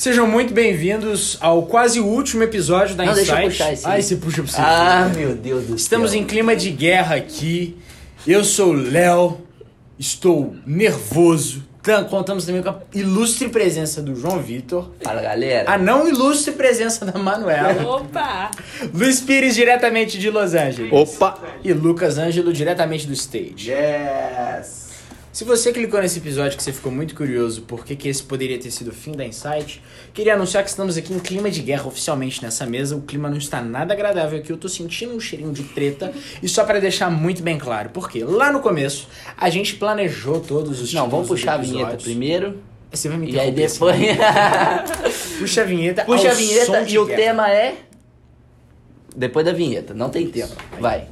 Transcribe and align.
Sejam 0.00 0.26
muito 0.26 0.54
bem-vindos 0.54 1.36
ao 1.42 1.64
quase 1.66 2.00
último 2.00 2.42
episódio 2.42 2.94
da 2.96 3.04
Não, 3.04 3.12
Insight. 3.12 3.26
deixa 3.28 3.42
eu 3.44 3.50
puxar 3.50 3.72
esse. 3.74 3.86
Ai, 3.86 4.00
você 4.00 4.16
puxa 4.16 4.42
pra 4.42 4.50
você. 4.50 4.58
Ah, 4.58 5.12
meu 5.14 5.34
Deus 5.34 5.66
do 5.66 5.76
Estamos 5.76 6.12
céu. 6.12 6.20
em 6.20 6.24
clima 6.24 6.56
de 6.56 6.70
guerra 6.70 7.16
aqui. 7.16 7.76
Eu 8.26 8.42
sou 8.42 8.70
o 8.70 8.72
Léo, 8.72 9.42
estou 9.98 10.56
nervoso. 10.66 11.62
Tam- 11.82 12.04
Contamos 12.04 12.46
também 12.46 12.62
com 12.62 12.70
a 12.70 12.78
ilustre 12.94 13.50
presença 13.50 14.00
do 14.00 14.14
João 14.16 14.38
Vitor. 14.40 14.90
Fala, 15.02 15.20
galera. 15.20 15.70
A 15.70 15.76
não 15.76 16.08
ilustre 16.08 16.52
presença 16.52 17.04
da 17.04 17.18
Manuela. 17.18 17.86
Opa! 17.96 18.50
Luiz 18.94 19.20
Pires, 19.20 19.54
diretamente 19.54 20.18
de 20.18 20.30
Los 20.30 20.54
Angeles. 20.54 20.90
Opa! 20.90 21.38
E 21.62 21.74
Lucas 21.74 22.16
Ângelo, 22.16 22.54
diretamente 22.54 23.06
do 23.06 23.12
stage. 23.12 23.70
Yes! 23.70 24.88
Se 25.32 25.44
você 25.44 25.72
clicou 25.72 26.00
nesse 26.00 26.18
episódio 26.18 26.56
que 26.56 26.62
você 26.62 26.72
ficou 26.72 26.90
muito 26.90 27.14
curioso 27.14 27.62
por 27.62 27.84
que, 27.84 27.94
que 27.94 28.08
esse 28.08 28.20
poderia 28.20 28.58
ter 28.58 28.70
sido 28.72 28.88
o 28.88 28.92
fim 28.92 29.12
da 29.12 29.24
Insight, 29.24 29.80
queria 30.12 30.34
anunciar 30.34 30.64
que 30.64 30.70
estamos 30.70 30.96
aqui 30.96 31.14
em 31.14 31.20
clima 31.20 31.48
de 31.48 31.62
guerra 31.62 31.86
oficialmente 31.86 32.42
nessa 32.42 32.66
mesa. 32.66 32.96
O 32.96 33.02
clima 33.02 33.30
não 33.30 33.38
está 33.38 33.60
nada 33.60 33.94
agradável 33.94 34.40
aqui, 34.40 34.50
eu 34.50 34.56
tô 34.56 34.68
sentindo 34.68 35.14
um 35.14 35.20
cheirinho 35.20 35.52
de 35.52 35.62
treta. 35.62 36.12
E 36.42 36.48
só 36.48 36.64
para 36.64 36.80
deixar 36.80 37.10
muito 37.10 37.44
bem 37.44 37.58
claro, 37.58 37.90
porque 37.90 38.24
lá 38.24 38.50
no 38.50 38.58
começo 38.58 39.08
a 39.36 39.48
gente 39.48 39.76
planejou 39.76 40.40
todos 40.40 40.80
os 40.80 40.92
Não, 40.92 41.08
vamos 41.08 41.28
puxar 41.28 41.54
a 41.54 41.58
vinheta 41.58 41.96
primeiro. 41.96 42.58
Você 42.90 43.08
vai 43.08 43.16
me 43.18 43.30
E 43.30 43.38
aí 43.38 43.50
interromper, 43.50 43.70
depois. 43.72 43.96
assim. 43.96 45.38
Puxa 45.38 45.60
a 45.60 45.64
vinheta. 45.64 46.04
Puxa 46.04 46.30
a 46.30 46.34
vinheta 46.34 46.82
e 46.88 46.98
o 46.98 47.06
guerra. 47.06 47.20
tema 47.22 47.50
é. 47.52 47.76
Depois 49.14 49.46
da 49.46 49.52
vinheta. 49.52 49.94
Não 49.94 50.10
tem 50.10 50.28
tema. 50.28 50.50
Vai. 50.80 51.06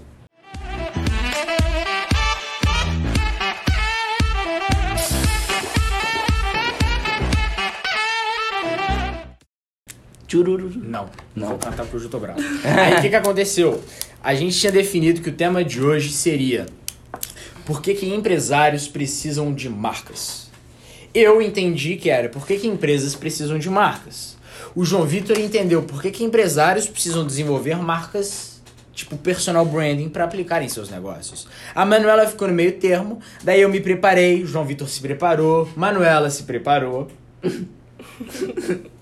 Chururu. 10.29 10.71
Não, 10.77 11.09
Não. 11.35 11.49
Vou 11.49 11.59
cantar 11.59 11.87
eu 11.91 12.09
tô 12.09 12.21
bravo. 12.21 12.39
Aí 12.63 12.99
o 12.99 13.01
que, 13.01 13.09
que 13.09 13.17
aconteceu? 13.17 13.83
A 14.23 14.35
gente 14.35 14.59
tinha 14.59 14.71
definido 14.71 15.23
que 15.23 15.31
o 15.31 15.33
tema 15.33 15.65
de 15.65 15.83
hoje 15.83 16.11
seria 16.11 16.67
Por 17.65 17.81
que, 17.81 17.95
que 17.95 18.07
empresários 18.07 18.87
precisam 18.87 19.55
de 19.55 19.69
marcas? 19.71 20.51
Eu 21.15 21.41
entendi 21.41 21.97
que 21.97 22.11
era 22.11 22.29
por 22.29 22.47
que, 22.47 22.59
que 22.59 22.69
empresas 22.69 23.15
precisam 23.15 23.59
de 23.59 23.71
marcas. 23.71 24.37
O 24.75 24.85
João 24.85 25.07
Vitor 25.07 25.39
entendeu 25.39 25.83
por 25.83 26.03
que, 26.03 26.11
que 26.11 26.23
empresários 26.23 26.87
precisam 26.87 27.27
desenvolver 27.27 27.77
marcas 27.77 28.59
tipo 28.93 29.17
personal 29.17 29.65
branding 29.65 30.09
para 30.09 30.25
aplicar 30.25 30.61
em 30.61 30.69
seus 30.69 30.91
negócios. 30.91 31.47
A 31.75 31.87
Manuela 31.87 32.27
ficou 32.27 32.49
no 32.49 32.55
meio 32.55 32.73
termo, 32.79 33.21
daí 33.45 33.61
eu 33.61 33.69
me 33.69 33.81
preparei, 33.81 34.43
o 34.43 34.47
João 34.47 34.65
Vitor 34.65 34.89
se 34.89 35.01
preparou, 35.01 35.69
Manuela 35.77 36.29
se 36.31 36.43
preparou. 36.43 37.09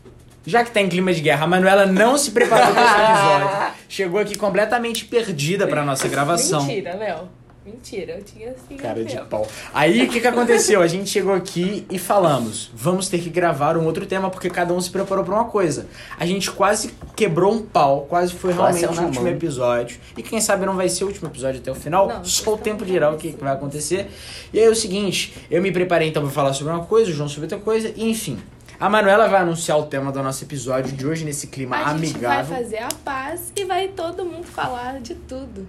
Já 0.47 0.65
que 0.65 0.71
tá 0.71 0.81
em 0.81 0.89
clima 0.89 1.13
de 1.13 1.21
guerra, 1.21 1.45
a 1.45 1.49
Manuela 1.49 1.87
não 1.87 2.17
se 2.17 2.31
preparou 2.31 2.73
para 2.73 2.85
esse 2.85 2.95
episódio. 3.03 3.75
Chegou 3.89 4.21
aqui 4.21 4.37
completamente 4.37 5.05
perdida 5.05 5.67
pra 5.67 5.85
nossa 5.85 6.07
gravação. 6.09 6.63
Mentira, 6.65 6.95
Léo. 6.95 7.29
Mentira, 7.65 8.13
eu 8.13 8.23
tinha 8.23 8.51
assim. 8.53 8.77
Cara 8.77 9.03
de 9.05 9.13
tempo. 9.13 9.27
pau. 9.27 9.45
Aí 9.75 10.05
o 10.05 10.09
que, 10.09 10.21
que 10.21 10.27
aconteceu? 10.29 10.81
A 10.81 10.87
gente 10.87 11.11
chegou 11.11 11.35
aqui 11.35 11.85
e 11.91 11.99
falamos: 11.99 12.71
vamos 12.73 13.09
ter 13.09 13.19
que 13.19 13.29
gravar 13.29 13.77
um 13.77 13.85
outro 13.87 14.07
tema 14.07 14.31
porque 14.31 14.49
cada 14.49 14.73
um 14.73 14.81
se 14.81 14.89
preparou 14.89 15.25
pra 15.25 15.35
uma 15.35 15.47
coisa. 15.47 15.89
A 16.17 16.25
gente 16.25 16.49
quase 16.53 16.95
quebrou 17.17 17.53
um 17.53 17.61
pau, 17.63 18.07
quase 18.09 18.33
foi 18.35 18.55
Quase 18.55 18.79
realmente 18.79 18.81
saiu 18.83 18.93
o 18.93 18.95
na 18.95 19.03
último 19.09 19.25
mão. 19.25 19.33
episódio. 19.33 19.99
E 20.17 20.23
quem 20.23 20.41
sabe 20.41 20.65
não 20.65 20.77
vai 20.77 20.89
ser 20.89 21.03
o 21.03 21.09
último 21.09 21.29
episódio 21.29 21.61
até 21.61 21.69
o 21.69 21.75
final. 21.75 22.07
Não, 22.07 22.25
Só 22.25 22.51
o 22.51 22.55
então 22.55 22.59
tempo 22.63 22.85
não 22.85 22.93
dirá 22.93 23.09
o 23.09 23.11
vai 23.15 23.21
que, 23.21 23.31
ser. 23.33 23.37
que 23.37 23.43
vai 23.43 23.53
acontecer. 23.53 24.07
E 24.53 24.61
aí 24.61 24.65
é 24.65 24.71
o 24.71 24.77
seguinte: 24.77 25.35
eu 25.51 25.61
me 25.61 25.73
preparei 25.73 26.07
então 26.09 26.23
pra 26.23 26.31
falar 26.31 26.53
sobre 26.53 26.73
uma 26.73 26.85
coisa, 26.85 27.11
o 27.11 27.15
João 27.15 27.29
sobre 27.29 27.47
outra 27.47 27.59
coisa, 27.59 27.93
e 27.97 28.09
enfim. 28.09 28.39
A 28.79 28.91
Manuela 28.91 29.29
vai 29.29 29.41
anunciar 29.41 29.79
o 29.79 29.87
tema 29.87 30.13
do 30.13 30.23
nosso 30.23 30.45
episódio 30.45 30.95
de 30.95 31.07
hoje 31.07 31.25
nesse 31.25 31.47
clima 31.47 31.77
A 31.77 31.97
gente 31.97 32.19
vai 32.19 32.39
amigável. 32.39 32.57
fazer 32.57 32.79
a 32.79 32.89
paz 33.05 33.53
e 33.57 33.65
vai 33.65 33.89
todo 33.89 34.25
mundo 34.25 34.47
falar 34.47 35.01
de 35.01 35.15
tudo. 35.15 35.67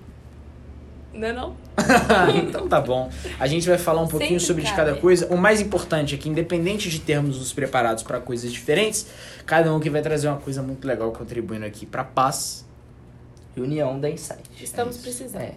Não 1.14 1.28
é 1.28 1.34
não? 1.34 1.56
então 2.36 2.68
tá 2.68 2.82
bom. 2.82 3.10
A 3.40 3.48
gente 3.48 3.68
vai 3.68 3.78
falar 3.78 4.02
um 4.02 4.08
pouquinho 4.08 4.40
Sempre 4.40 4.46
sobre 4.46 4.64
de 4.64 4.74
cada 4.74 4.96
coisa. 4.96 5.28
O 5.34 5.38
mais 5.38 5.62
importante 5.62 6.14
é 6.14 6.18
que, 6.18 6.28
independente 6.28 6.90
de 6.90 7.00
termos 7.00 7.40
nos 7.40 7.54
preparados 7.54 8.04
para 8.04 8.20
coisas 8.20 8.52
diferentes, 8.52 9.08
cada 9.46 9.74
um 9.74 9.80
que 9.80 9.90
vai 9.90 10.02
trazer 10.02 10.28
uma 10.28 10.38
coisa 10.38 10.62
muito 10.62 10.86
legal 10.86 11.12
contribuindo 11.12 11.66
aqui 11.66 11.86
pra 11.86 12.04
paz. 12.04 12.66
Reunião 13.56 14.00
da 14.00 14.10
Insight. 14.10 14.44
Estamos 14.62 14.98
precisando. 14.98 15.42
É. 15.42 15.54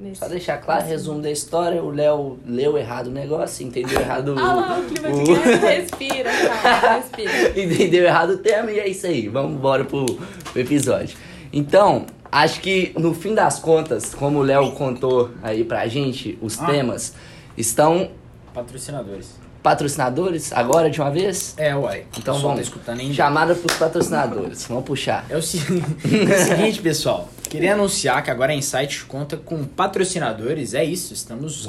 nesse- 0.00 0.20
Só 0.20 0.28
deixar 0.28 0.58
claro, 0.58 0.84
resumo 0.86 1.20
da 1.22 1.30
história, 1.30 1.82
o 1.82 1.90
Léo 1.90 2.38
leu 2.46 2.76
errado 2.78 3.06
o 3.08 3.10
negócio, 3.10 3.66
entendeu 3.66 4.00
errado 4.00 4.34
Ah 4.38 4.52
lá, 4.54 4.78
o 4.78 4.82
clima 4.84 5.10
de 5.10 5.20
o- 5.20 5.24
guerra. 5.34 5.68
Respira, 5.68 6.30
calma, 6.62 6.96
respira. 6.96 7.32
entendeu 7.60 8.04
errado 8.04 8.30
o 8.30 8.38
tema 8.38 8.70
e 8.70 8.78
é 8.78 8.88
isso 8.88 9.06
aí. 9.06 9.28
Vamos 9.28 9.52
embora 9.56 9.84
pro, 9.84 10.04
pro 10.06 10.60
episódio. 10.60 11.16
Então, 11.52 12.06
acho 12.30 12.60
que 12.60 12.92
no 12.98 13.12
fim 13.14 13.34
das 13.34 13.58
contas, 13.58 14.14
como 14.14 14.38
o 14.38 14.42
Léo 14.42 14.72
contou 14.72 15.30
aí 15.42 15.64
pra 15.64 15.86
gente, 15.88 16.38
os 16.40 16.60
Ah. 16.60 16.66
temas 16.66 17.14
estão 17.56 18.10
Patrocinadores. 18.54 19.30
patrocinadores 19.62 20.52
agora 20.52 20.90
de 20.90 21.00
uma 21.00 21.10
vez? 21.10 21.54
É, 21.56 21.74
uai. 21.74 22.04
Então 22.18 22.36
O 22.36 22.40
vamos. 22.40 22.56
Tá 22.56 22.62
escutando 22.62 23.00
ainda. 23.00 23.14
Chamada 23.14 23.54
pros 23.54 23.76
patrocinadores. 23.76 24.66
Vamos 24.66 24.84
puxar. 24.84 25.24
É 25.30 25.36
o, 25.36 25.42
se- 25.42 25.58
é 26.04 26.34
o 26.42 26.44
seguinte, 26.46 26.80
pessoal. 26.80 27.28
Queria 27.52 27.74
anunciar 27.74 28.24
que 28.24 28.30
agora 28.30 28.50
a 28.50 28.54
Insight 28.54 29.04
conta 29.04 29.36
com 29.36 29.62
patrocinadores. 29.62 30.72
É 30.72 30.82
isso, 30.82 31.12
estamos 31.12 31.68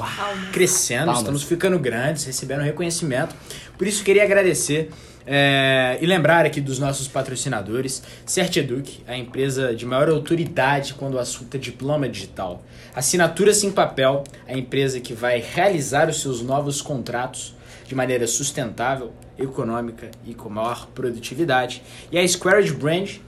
crescendo, 0.50 1.04
Palmas. 1.04 1.18
estamos 1.18 1.42
ficando 1.42 1.78
grandes, 1.78 2.24
recebendo 2.24 2.62
reconhecimento. 2.62 3.36
Por 3.76 3.86
isso, 3.86 4.02
queria 4.02 4.24
agradecer 4.24 4.88
é, 5.26 5.98
e 6.00 6.06
lembrar 6.06 6.46
aqui 6.46 6.58
dos 6.58 6.78
nossos 6.78 7.06
patrocinadores. 7.06 8.02
CertEduc, 8.24 9.02
a 9.06 9.14
empresa 9.14 9.74
de 9.74 9.84
maior 9.84 10.08
autoridade 10.08 10.94
quando 10.94 11.16
o 11.16 11.18
assunto 11.18 11.54
é 11.54 11.58
diploma 11.58 12.08
digital. 12.08 12.62
Assinatura 12.94 13.52
Sem 13.52 13.70
Papel, 13.70 14.24
a 14.48 14.56
empresa 14.56 14.98
que 15.00 15.12
vai 15.12 15.38
realizar 15.38 16.08
os 16.08 16.22
seus 16.22 16.40
novos 16.40 16.80
contratos 16.80 17.54
de 17.86 17.94
maneira 17.94 18.26
sustentável, 18.26 19.12
econômica 19.38 20.10
e 20.24 20.32
com 20.32 20.48
maior 20.48 20.86
produtividade. 20.94 21.82
E 22.10 22.18
a 22.18 22.26
Squared 22.26 22.72
Brand, 22.72 23.18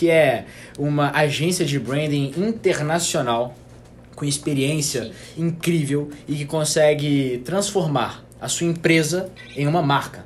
que 0.00 0.08
é 0.08 0.46
uma 0.78 1.10
agência 1.10 1.62
de 1.62 1.78
branding 1.78 2.32
internacional 2.34 3.54
com 4.16 4.24
experiência 4.24 5.12
incrível 5.36 6.08
e 6.26 6.36
que 6.36 6.46
consegue 6.46 7.42
transformar 7.44 8.24
a 8.40 8.48
sua 8.48 8.66
empresa 8.66 9.30
em 9.54 9.66
uma 9.66 9.82
marca. 9.82 10.24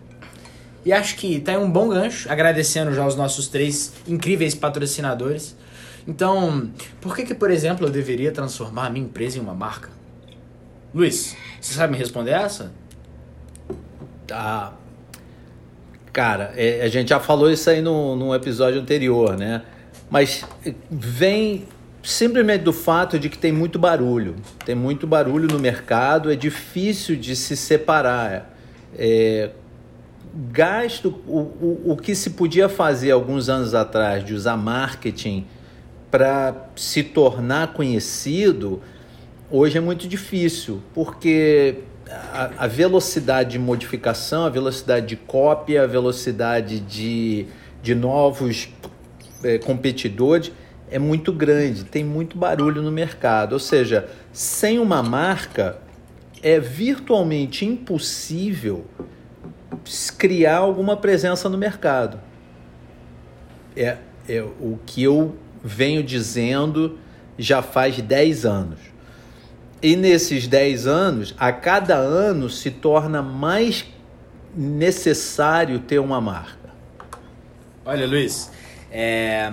E 0.85 0.93
acho 0.93 1.17
que 1.17 1.41
tá 1.41 1.51
aí 1.51 1.59
um 1.59 1.69
bom 1.69 1.89
gancho, 1.89 2.31
agradecendo 2.31 2.95
já 2.95 3.05
os 3.05 3.17
nossos 3.17 3.49
três 3.49 3.93
incríveis 4.07 4.55
patrocinadores. 4.55 5.57
Então, 6.07 6.71
por 7.01 7.17
que 7.17 7.25
que, 7.25 7.35
por 7.35 7.51
exemplo, 7.51 7.85
eu 7.85 7.91
deveria 7.91 8.31
transformar 8.31 8.87
a 8.87 8.91
minha 8.91 9.05
empresa 9.05 9.39
em 9.39 9.41
uma 9.41 9.55
marca? 9.55 9.91
Luiz, 10.95 11.37
você 11.61 11.75
sabe 11.75 11.95
me 11.95 11.99
responder 11.99 12.31
essa? 12.31 12.73
Tá. 14.25 14.73
Cara, 16.15 16.53
é, 16.57 16.81
a 16.81 16.87
gente 16.87 17.09
já 17.09 17.19
falou 17.19 17.51
isso 17.51 17.69
aí 17.69 17.83
no, 17.83 18.15
num 18.15 18.33
episódio 18.33 18.81
anterior, 18.81 19.37
né? 19.37 19.63
Mas 20.09 20.45
vem 20.89 21.65
simplesmente 22.05 22.63
do 22.63 22.73
fato 22.73 23.19
de 23.19 23.29
que 23.29 23.37
tem 23.37 23.51
muito 23.51 23.81
barulho. 23.81 24.37
Tem 24.65 24.77
muito 24.77 25.09
barulho 25.09 25.49
no 25.49 25.59
mercado, 25.59 26.31
é 26.31 26.37
difícil 26.37 27.17
de 27.17 27.35
se 27.35 27.57
separar. 27.57 28.55
É, 28.97 29.51
gasto, 30.53 31.09
o, 31.27 31.39
o, 31.39 31.83
o 31.87 31.97
que 31.97 32.15
se 32.15 32.31
podia 32.31 32.69
fazer 32.69 33.11
alguns 33.11 33.49
anos 33.49 33.75
atrás 33.75 34.25
de 34.25 34.35
usar 34.35 34.57
marketing 34.57 35.45
para 36.13 36.69
se 36.77 37.03
tornar 37.03 37.73
conhecido, 37.73 38.81
hoje 39.51 39.79
é 39.79 39.81
muito 39.81 40.07
difícil, 40.07 40.81
porque 40.95 41.81
a, 42.11 42.67
velocidade 42.67 43.53
de 43.53 43.59
modificação, 43.59 44.45
a 44.45 44.49
velocidade 44.49 45.07
de 45.07 45.17
cópia, 45.17 45.85
a 45.85 45.87
velocidade 45.87 46.81
de, 46.81 47.47
de 47.83 47.95
novos 47.95 48.69
eh, 49.43 49.59
competidores 49.59 50.53
é 50.91 50.99
muito 50.99 51.33
grande, 51.33 51.85
tem 51.85 52.05
muito 52.05 52.37
barulho 52.37 52.83
no 52.83 52.93
mercado. 52.93 53.55
Ou 53.55 53.59
seja, 53.59 54.09
sem 54.33 54.79
uma 54.79 55.03
marca 55.03 55.79
é 56.43 56.61
virtualmente 56.61 57.65
impossível 57.65 58.85
criar 60.19 60.59
alguma 60.59 60.97
presença 60.97 61.49
no 61.49 61.57
mercado. 61.57 62.21
É, 63.77 63.97
é 64.29 64.43
o 64.43 64.79
que 64.85 65.03
eu 65.03 65.37
venho 65.63 66.03
dizendo 66.03 66.99
já 67.39 67.63
faz 67.63 68.01
10 68.01 68.45
anos. 68.45 68.94
E 69.85 69.97
nesses 69.97 70.47
10 70.47 70.87
anos, 70.87 71.35
a 71.39 71.53
cada 71.53 71.95
ano 71.95 72.49
se 72.49 72.71
torna 72.71 73.21
mais 73.21 73.85
necessário 74.57 75.79
ter 75.79 75.99
uma 75.99 76.23
marca. 76.23 76.71
Olha, 77.85 78.07
Luiz, 78.07 78.51
é 78.91 79.53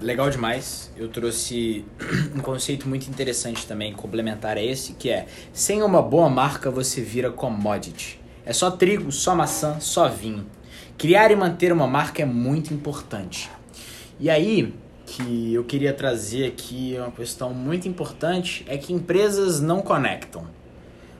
legal 0.00 0.28
demais. 0.28 0.92
Eu 0.96 1.06
trouxe 1.06 1.84
um 2.34 2.40
conceito 2.40 2.88
muito 2.88 3.08
interessante 3.08 3.64
também, 3.64 3.92
complementar 3.92 4.56
a 4.56 4.60
esse, 4.60 4.94
que 4.94 5.08
é: 5.08 5.26
sem 5.52 5.84
uma 5.84 6.02
boa 6.02 6.28
marca 6.28 6.68
você 6.68 7.00
vira 7.00 7.30
commodity. 7.30 8.20
É 8.44 8.52
só 8.52 8.72
trigo, 8.72 9.12
só 9.12 9.36
maçã, 9.36 9.78
só 9.78 10.08
vinho. 10.08 10.46
criar 10.98 11.30
e 11.30 11.36
manter 11.36 11.72
uma 11.72 11.86
marca 11.86 12.22
é 12.22 12.26
muito 12.26 12.74
importante. 12.74 13.48
E 14.18 14.28
aí, 14.28 14.74
que 15.10 15.52
eu 15.52 15.64
queria 15.64 15.92
trazer 15.92 16.46
aqui 16.46 16.94
uma 16.96 17.10
questão 17.10 17.52
muito 17.52 17.88
importante 17.88 18.64
é 18.68 18.78
que 18.78 18.92
empresas 18.92 19.60
não 19.60 19.82
conectam. 19.82 20.46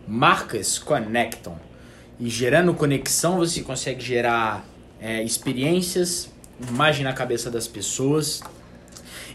Marcas 0.06 0.78
conectam. 0.78 1.58
E 2.18 2.28
gerando 2.28 2.72
conexão, 2.72 3.38
você 3.38 3.62
consegue 3.62 4.00
gerar 4.00 4.64
é, 5.00 5.22
experiências, 5.24 6.30
imagem 6.68 7.02
na 7.02 7.12
cabeça 7.12 7.50
das 7.50 7.66
pessoas. 7.66 8.40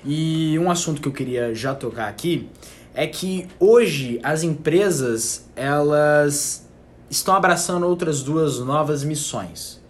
E 0.05 0.57
um 0.57 0.71
assunto 0.71 1.01
que 1.01 1.07
eu 1.07 1.13
queria 1.13 1.53
já 1.53 1.75
tocar 1.75 2.07
aqui 2.07 2.47
é 2.93 3.05
que 3.05 3.47
hoje 3.59 4.21
as 4.23 4.41
empresas 4.41 5.49
elas 5.53 6.65
estão 7.09 7.35
abraçando 7.35 7.85
outras 7.85 8.23
duas 8.23 8.59
novas 8.59 9.03
missões. 9.03 9.81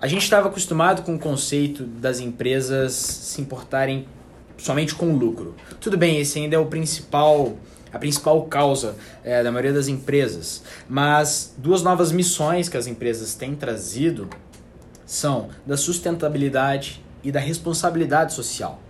A 0.00 0.06
gente 0.06 0.22
estava 0.22 0.48
acostumado 0.48 1.02
com 1.02 1.14
o 1.14 1.18
conceito 1.18 1.84
das 1.84 2.20
empresas 2.20 2.94
se 2.94 3.40
importarem 3.40 4.08
somente 4.56 4.94
com 4.94 5.12
o 5.12 5.16
lucro. 5.16 5.54
Tudo 5.78 5.98
bem, 5.98 6.18
esse 6.18 6.38
ainda 6.38 6.56
é 6.56 6.58
o 6.58 6.66
principal 6.66 7.56
a 7.92 7.98
principal 7.98 8.42
causa 8.44 8.94
é, 9.24 9.42
da 9.42 9.50
maioria 9.50 9.72
das 9.72 9.88
empresas. 9.88 10.62
Mas 10.88 11.54
duas 11.58 11.82
novas 11.82 12.12
missões 12.12 12.68
que 12.68 12.76
as 12.76 12.86
empresas 12.86 13.34
têm 13.34 13.54
trazido 13.54 14.28
são 15.04 15.48
da 15.66 15.76
sustentabilidade 15.76 17.04
e 17.22 17.32
da 17.32 17.40
responsabilidade 17.40 18.32
social. 18.32 18.80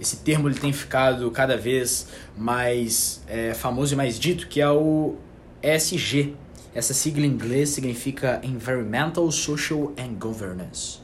Esse 0.00 0.16
termo 0.16 0.48
ele 0.48 0.58
tem 0.58 0.72
ficado 0.72 1.30
cada 1.30 1.56
vez 1.56 2.08
mais 2.36 3.22
é, 3.28 3.54
famoso 3.54 3.94
e 3.94 3.96
mais 3.96 4.18
dito, 4.18 4.48
que 4.48 4.60
é 4.60 4.68
o 4.68 5.14
ESG. 5.62 6.34
Essa 6.74 6.92
sigla 6.92 7.24
em 7.24 7.30
inglês 7.30 7.70
significa 7.70 8.40
Environmental, 8.42 9.30
Social 9.30 9.92
and 9.98 10.14
Governance. 10.18 10.98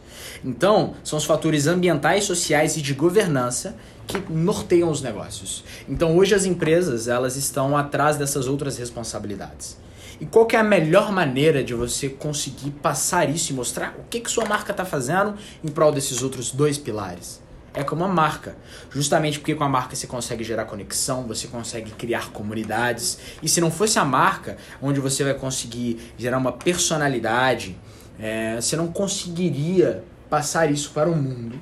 Então, 0.44 0.94
são 1.05 1.19
os 1.19 1.25
fatores 1.25 1.67
ambientais, 1.67 2.25
sociais 2.25 2.76
e 2.76 2.82
de 2.82 2.93
governança 2.93 3.76
que 4.06 4.19
norteiam 4.32 4.90
os 4.90 5.00
negócios. 5.00 5.64
Então, 5.88 6.17
hoje 6.17 6.34
as 6.34 6.44
empresas, 6.44 7.06
elas 7.08 7.37
estão 7.37 7.76
atrás 7.76 8.17
dessas 8.17 8.49
outras 8.49 8.76
responsabilidades. 8.76 9.78
E 10.20 10.26
qual 10.26 10.44
que 10.44 10.56
é 10.56 10.58
a 10.58 10.64
melhor 10.64 11.12
maneira 11.12 11.64
de 11.64 11.72
você 11.72 12.08
conseguir 12.08 12.72
passar 12.72 13.31
isso 13.31 13.52
e 13.52 13.55
mostrar 13.55 13.96
o 13.99 14.02
que, 14.11 14.20
que 14.20 14.31
sua 14.31 14.44
marca 14.44 14.72
está 14.72 14.84
fazendo 14.84 15.34
em 15.64 15.69
prol 15.69 15.93
desses 15.93 16.22
outros 16.22 16.50
dois 16.50 16.76
pilares? 16.76 17.40
É 17.72 17.84
como 17.84 18.05
uma 18.05 18.12
marca. 18.12 18.56
Justamente 18.90 19.38
porque 19.38 19.55
com 19.55 19.64
a 19.64 19.69
marca 19.69 19.94
você 19.94 20.06
consegue 20.06 20.43
gerar 20.43 20.64
conexão, 20.64 21.22
você 21.25 21.46
consegue 21.46 21.93
criar 21.93 22.31
comunidades. 22.31 23.19
E 23.43 23.49
se 23.49 23.61
não 23.61 23.70
fosse 23.70 23.99
a 23.99 24.05
marca, 24.05 24.56
onde 24.82 24.99
você 24.99 25.22
vai 25.22 25.34
conseguir 25.34 26.12
gerar 26.19 26.38
uma 26.38 26.52
personalidade, 26.52 27.76
é, 28.19 28.61
você 28.61 28.76
não 28.76 28.88
conseguiria 28.88 30.02
passar 30.28 30.70
isso 30.70 30.90
para 30.90 31.08
o 31.08 31.17
mundo. 31.17 31.61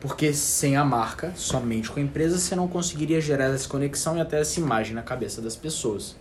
Porque 0.00 0.34
sem 0.34 0.76
a 0.76 0.84
marca, 0.84 1.32
somente 1.34 1.90
com 1.90 1.98
a 1.98 2.02
empresa, 2.02 2.38
você 2.38 2.54
não 2.54 2.68
conseguiria 2.68 3.20
gerar 3.20 3.46
essa 3.46 3.68
conexão 3.68 4.16
e 4.16 4.20
até 4.20 4.40
essa 4.40 4.60
imagem 4.60 4.94
na 4.94 5.02
cabeça 5.02 5.40
das 5.40 5.56
pessoas. 5.56 6.16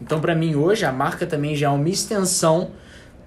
Então, 0.00 0.20
para 0.20 0.34
mim, 0.34 0.54
hoje, 0.54 0.84
a 0.84 0.92
marca 0.92 1.26
também 1.26 1.56
já 1.56 1.66
é 1.66 1.70
uma 1.70 1.88
extensão 1.88 2.70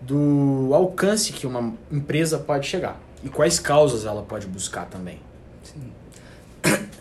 do 0.02 0.72
alcance 0.74 1.34
que 1.34 1.48
uma 1.48 1.74
empresa 1.92 2.38
pode 2.38 2.68
chegar 2.68 3.00
e 3.24 3.30
quais 3.30 3.60
causas 3.60 4.06
ela 4.06 4.22
pode 4.22 4.48
buscar 4.48 4.86
também. 4.86 5.27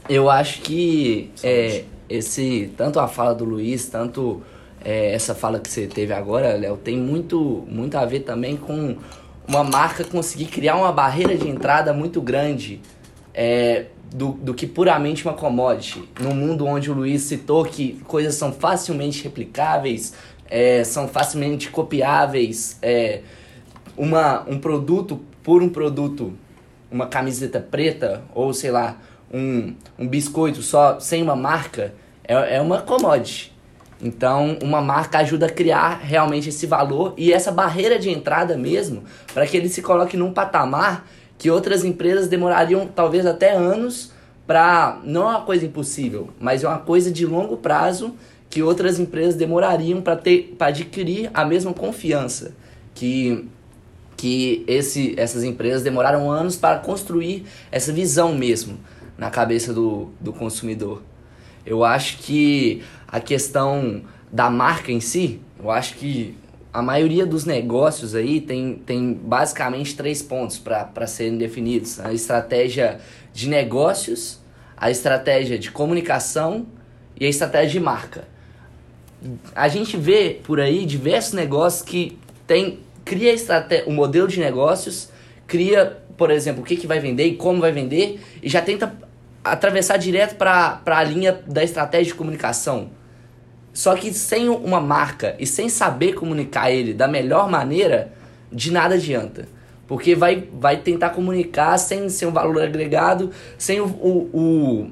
Eu 0.08 0.30
acho 0.30 0.60
que 0.62 1.30
é, 1.42 1.84
esse 2.08 2.72
tanto 2.76 3.00
a 3.00 3.08
fala 3.08 3.34
do 3.34 3.44
Luiz, 3.44 3.88
tanto 3.88 4.42
é, 4.84 5.12
essa 5.12 5.34
fala 5.34 5.58
que 5.58 5.68
você 5.68 5.86
teve 5.86 6.12
agora, 6.12 6.56
Léo, 6.56 6.76
tem 6.76 6.96
muito, 6.96 7.64
muito 7.68 7.96
a 7.96 8.04
ver 8.04 8.20
também 8.20 8.56
com 8.56 8.96
uma 9.48 9.64
marca 9.64 10.04
conseguir 10.04 10.46
criar 10.46 10.76
uma 10.76 10.92
barreira 10.92 11.36
de 11.36 11.48
entrada 11.48 11.92
muito 11.92 12.20
grande 12.20 12.80
é, 13.34 13.86
do, 14.14 14.32
do 14.32 14.54
que 14.54 14.66
puramente 14.66 15.24
uma 15.24 15.34
commodity. 15.34 16.08
No 16.20 16.34
mundo 16.34 16.66
onde 16.66 16.90
o 16.90 16.94
Luiz 16.94 17.22
citou 17.22 17.64
que 17.64 18.00
coisas 18.06 18.34
são 18.36 18.52
facilmente 18.52 19.24
replicáveis, 19.24 20.14
é, 20.48 20.84
são 20.84 21.08
facilmente 21.08 21.68
copiáveis, 21.68 22.78
é, 22.80 23.22
uma, 23.96 24.44
um 24.48 24.58
produto 24.58 25.20
por 25.42 25.62
um 25.62 25.68
produto, 25.68 26.32
uma 26.90 27.06
camiseta 27.06 27.60
preta 27.60 28.22
ou 28.32 28.52
sei 28.54 28.70
lá, 28.70 28.98
um, 29.32 29.74
um 29.98 30.06
biscoito 30.06 30.62
só 30.62 30.98
sem 31.00 31.22
uma 31.22 31.36
marca, 31.36 31.94
é, 32.24 32.56
é 32.56 32.60
uma 32.60 32.80
commodity. 32.82 33.54
Então, 34.00 34.58
uma 34.62 34.82
marca 34.82 35.18
ajuda 35.18 35.46
a 35.46 35.50
criar 35.50 36.00
realmente 36.02 36.50
esse 36.50 36.66
valor 36.66 37.14
e 37.16 37.32
essa 37.32 37.50
barreira 37.50 37.98
de 37.98 38.10
entrada 38.10 38.56
mesmo, 38.56 39.04
para 39.32 39.46
que 39.46 39.56
ele 39.56 39.68
se 39.68 39.80
coloque 39.80 40.16
num 40.16 40.32
patamar 40.32 41.06
que 41.38 41.50
outras 41.50 41.84
empresas 41.84 42.28
demorariam 42.28 42.86
talvez 42.86 43.26
até 43.26 43.52
anos 43.52 44.12
para 44.46 45.00
não 45.02 45.22
é 45.22 45.36
uma 45.36 45.42
coisa 45.42 45.66
impossível, 45.66 46.30
mas 46.38 46.62
é 46.62 46.68
uma 46.68 46.78
coisa 46.78 47.10
de 47.10 47.26
longo 47.26 47.56
prazo 47.56 48.14
que 48.48 48.62
outras 48.62 48.98
empresas 48.98 49.34
demorariam 49.34 50.00
para 50.00 50.16
ter 50.16 50.54
para 50.56 50.68
adquirir 50.68 51.30
a 51.34 51.44
mesma 51.44 51.74
confiança 51.74 52.54
que 52.94 53.46
que 54.16 54.64
esse, 54.66 55.14
essas 55.18 55.44
empresas 55.44 55.82
demoraram 55.82 56.30
anos 56.30 56.56
para 56.56 56.78
construir 56.78 57.44
essa 57.70 57.92
visão 57.92 58.34
mesmo 58.34 58.78
na 59.16 59.30
cabeça 59.30 59.72
do, 59.72 60.10
do 60.20 60.32
consumidor. 60.32 61.02
Eu 61.64 61.84
acho 61.84 62.18
que 62.18 62.82
a 63.08 63.20
questão 63.20 64.02
da 64.30 64.50
marca 64.50 64.92
em 64.92 65.00
si, 65.00 65.40
eu 65.58 65.70
acho 65.70 65.94
que 65.94 66.36
a 66.72 66.82
maioria 66.82 67.24
dos 67.24 67.46
negócios 67.46 68.14
aí 68.14 68.40
tem, 68.40 68.74
tem 68.84 69.14
basicamente 69.14 69.96
três 69.96 70.22
pontos 70.22 70.58
para 70.58 71.06
serem 71.06 71.38
definidos: 71.38 71.98
a 71.98 72.12
estratégia 72.12 73.00
de 73.32 73.48
negócios, 73.48 74.40
a 74.76 74.90
estratégia 74.90 75.58
de 75.58 75.70
comunicação 75.70 76.66
e 77.18 77.24
a 77.24 77.28
estratégia 77.28 77.70
de 77.70 77.80
marca. 77.80 78.28
A 79.54 79.68
gente 79.68 79.96
vê 79.96 80.38
por 80.44 80.60
aí 80.60 80.84
diversos 80.84 81.32
negócios 81.32 81.82
que 81.82 82.18
tem, 82.46 82.80
cria 83.04 83.34
o 83.86 83.90
modelo 83.90 84.28
de 84.28 84.38
negócios, 84.38 85.08
cria, 85.46 85.96
por 86.16 86.30
exemplo, 86.30 86.62
o 86.62 86.64
que, 86.64 86.76
que 86.76 86.86
vai 86.86 87.00
vender 87.00 87.24
e 87.24 87.36
como 87.36 87.60
vai 87.60 87.72
vender, 87.72 88.20
e 88.42 88.48
já 88.50 88.60
tenta 88.60 88.94
atravessar 89.52 89.96
direto 89.96 90.36
para 90.36 90.80
a 90.84 91.04
linha 91.04 91.40
da 91.46 91.62
estratégia 91.62 92.12
de 92.12 92.14
comunicação. 92.14 92.90
Só 93.72 93.94
que 93.94 94.12
sem 94.12 94.48
uma 94.48 94.80
marca 94.80 95.36
e 95.38 95.46
sem 95.46 95.68
saber 95.68 96.14
comunicar 96.14 96.70
ele 96.70 96.94
da 96.94 97.06
melhor 97.06 97.50
maneira, 97.50 98.12
de 98.50 98.72
nada 98.72 98.94
adianta. 98.94 99.48
Porque 99.86 100.14
vai, 100.14 100.48
vai 100.52 100.78
tentar 100.78 101.10
comunicar 101.10 101.76
sem 101.78 102.08
ser 102.08 102.26
um 102.26 102.32
valor 102.32 102.62
agregado, 102.62 103.30
sem 103.58 103.80
o, 103.80 103.86
o, 103.86 104.30
o 104.32 104.90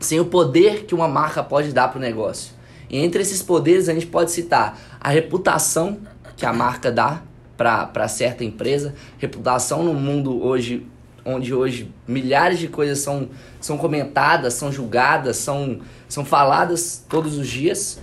sem 0.00 0.20
o 0.20 0.24
poder 0.24 0.84
que 0.84 0.94
uma 0.94 1.08
marca 1.08 1.42
pode 1.42 1.72
dar 1.72 1.88
para 1.88 1.98
o 1.98 2.00
negócio. 2.00 2.52
E 2.88 2.98
entre 2.98 3.20
esses 3.20 3.42
poderes 3.42 3.88
a 3.88 3.94
gente 3.94 4.06
pode 4.06 4.30
citar 4.30 4.78
a 5.00 5.10
reputação 5.10 5.98
que 6.36 6.46
a 6.46 6.52
marca 6.52 6.90
dá 6.90 7.22
para 7.56 8.06
certa 8.06 8.44
empresa, 8.44 8.94
reputação 9.18 9.82
no 9.82 9.92
mundo 9.92 10.40
hoje 10.40 10.86
onde 11.24 11.52
hoje 11.54 11.90
milhares 12.06 12.58
de 12.58 12.68
coisas 12.68 12.98
são, 12.98 13.28
são 13.60 13.76
comentadas, 13.76 14.54
são 14.54 14.72
julgadas, 14.72 15.36
são, 15.36 15.80
são 16.08 16.24
faladas 16.24 17.04
todos 17.08 17.36
os 17.36 17.48
dias. 17.48 18.00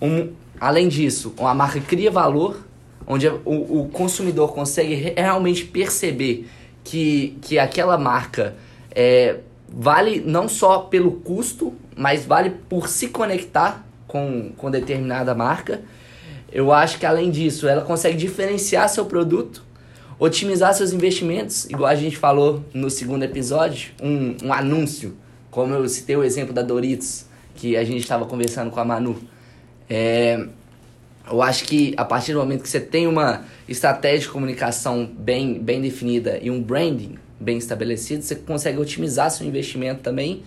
Um, 0.00 0.32
além 0.60 0.88
disso, 0.88 1.34
a 1.38 1.54
marca 1.54 1.80
cria 1.80 2.10
valor, 2.10 2.64
onde 3.06 3.28
o, 3.28 3.80
o 3.80 3.88
consumidor 3.88 4.52
consegue 4.52 4.94
realmente 5.16 5.64
perceber 5.64 6.48
que, 6.84 7.36
que 7.42 7.58
aquela 7.58 7.98
marca 7.98 8.54
é, 8.90 9.38
vale 9.68 10.20
não 10.20 10.48
só 10.48 10.80
pelo 10.80 11.12
custo, 11.12 11.74
mas 11.96 12.24
vale 12.24 12.50
por 12.68 12.88
se 12.88 13.08
conectar 13.08 13.84
com, 14.06 14.52
com 14.56 14.70
determinada 14.70 15.34
marca. 15.34 15.82
Eu 16.52 16.72
acho 16.72 16.98
que 16.98 17.06
além 17.06 17.30
disso, 17.30 17.68
ela 17.68 17.82
consegue 17.82 18.16
diferenciar 18.16 18.88
seu 18.88 19.04
produto 19.04 19.64
Otimizar 20.20 20.74
seus 20.74 20.92
investimentos, 20.92 21.64
igual 21.64 21.86
a 21.86 21.94
gente 21.94 22.14
falou 22.14 22.62
no 22.74 22.90
segundo 22.90 23.22
episódio, 23.22 23.92
um, 24.02 24.36
um 24.44 24.52
anúncio, 24.52 25.16
como 25.50 25.72
eu 25.72 25.88
citei 25.88 26.14
o 26.14 26.22
exemplo 26.22 26.52
da 26.52 26.60
Doritos, 26.60 27.24
que 27.54 27.74
a 27.74 27.82
gente 27.84 28.00
estava 28.00 28.26
conversando 28.26 28.70
com 28.70 28.78
a 28.78 28.84
Manu. 28.84 29.18
É, 29.88 30.46
eu 31.26 31.40
acho 31.40 31.64
que 31.64 31.94
a 31.96 32.04
partir 32.04 32.34
do 32.34 32.38
momento 32.38 32.62
que 32.62 32.68
você 32.68 32.80
tem 32.80 33.06
uma 33.06 33.46
estratégia 33.66 34.18
de 34.18 34.28
comunicação 34.28 35.10
bem, 35.10 35.58
bem 35.58 35.80
definida 35.80 36.38
e 36.42 36.50
um 36.50 36.62
branding 36.62 37.16
bem 37.40 37.56
estabelecido, 37.56 38.22
você 38.22 38.34
consegue 38.34 38.76
otimizar 38.78 39.30
seu 39.30 39.46
investimento 39.46 40.02
também, 40.02 40.42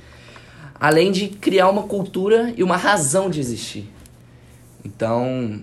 além 0.79 1.11
de 1.11 1.29
criar 1.29 1.67
uma 1.69 1.87
cultura 1.87 2.53
e 2.55 2.61
uma 2.61 2.77
razão 2.77 3.27
de 3.27 3.39
existir. 3.39 3.89
Então, 4.85 5.59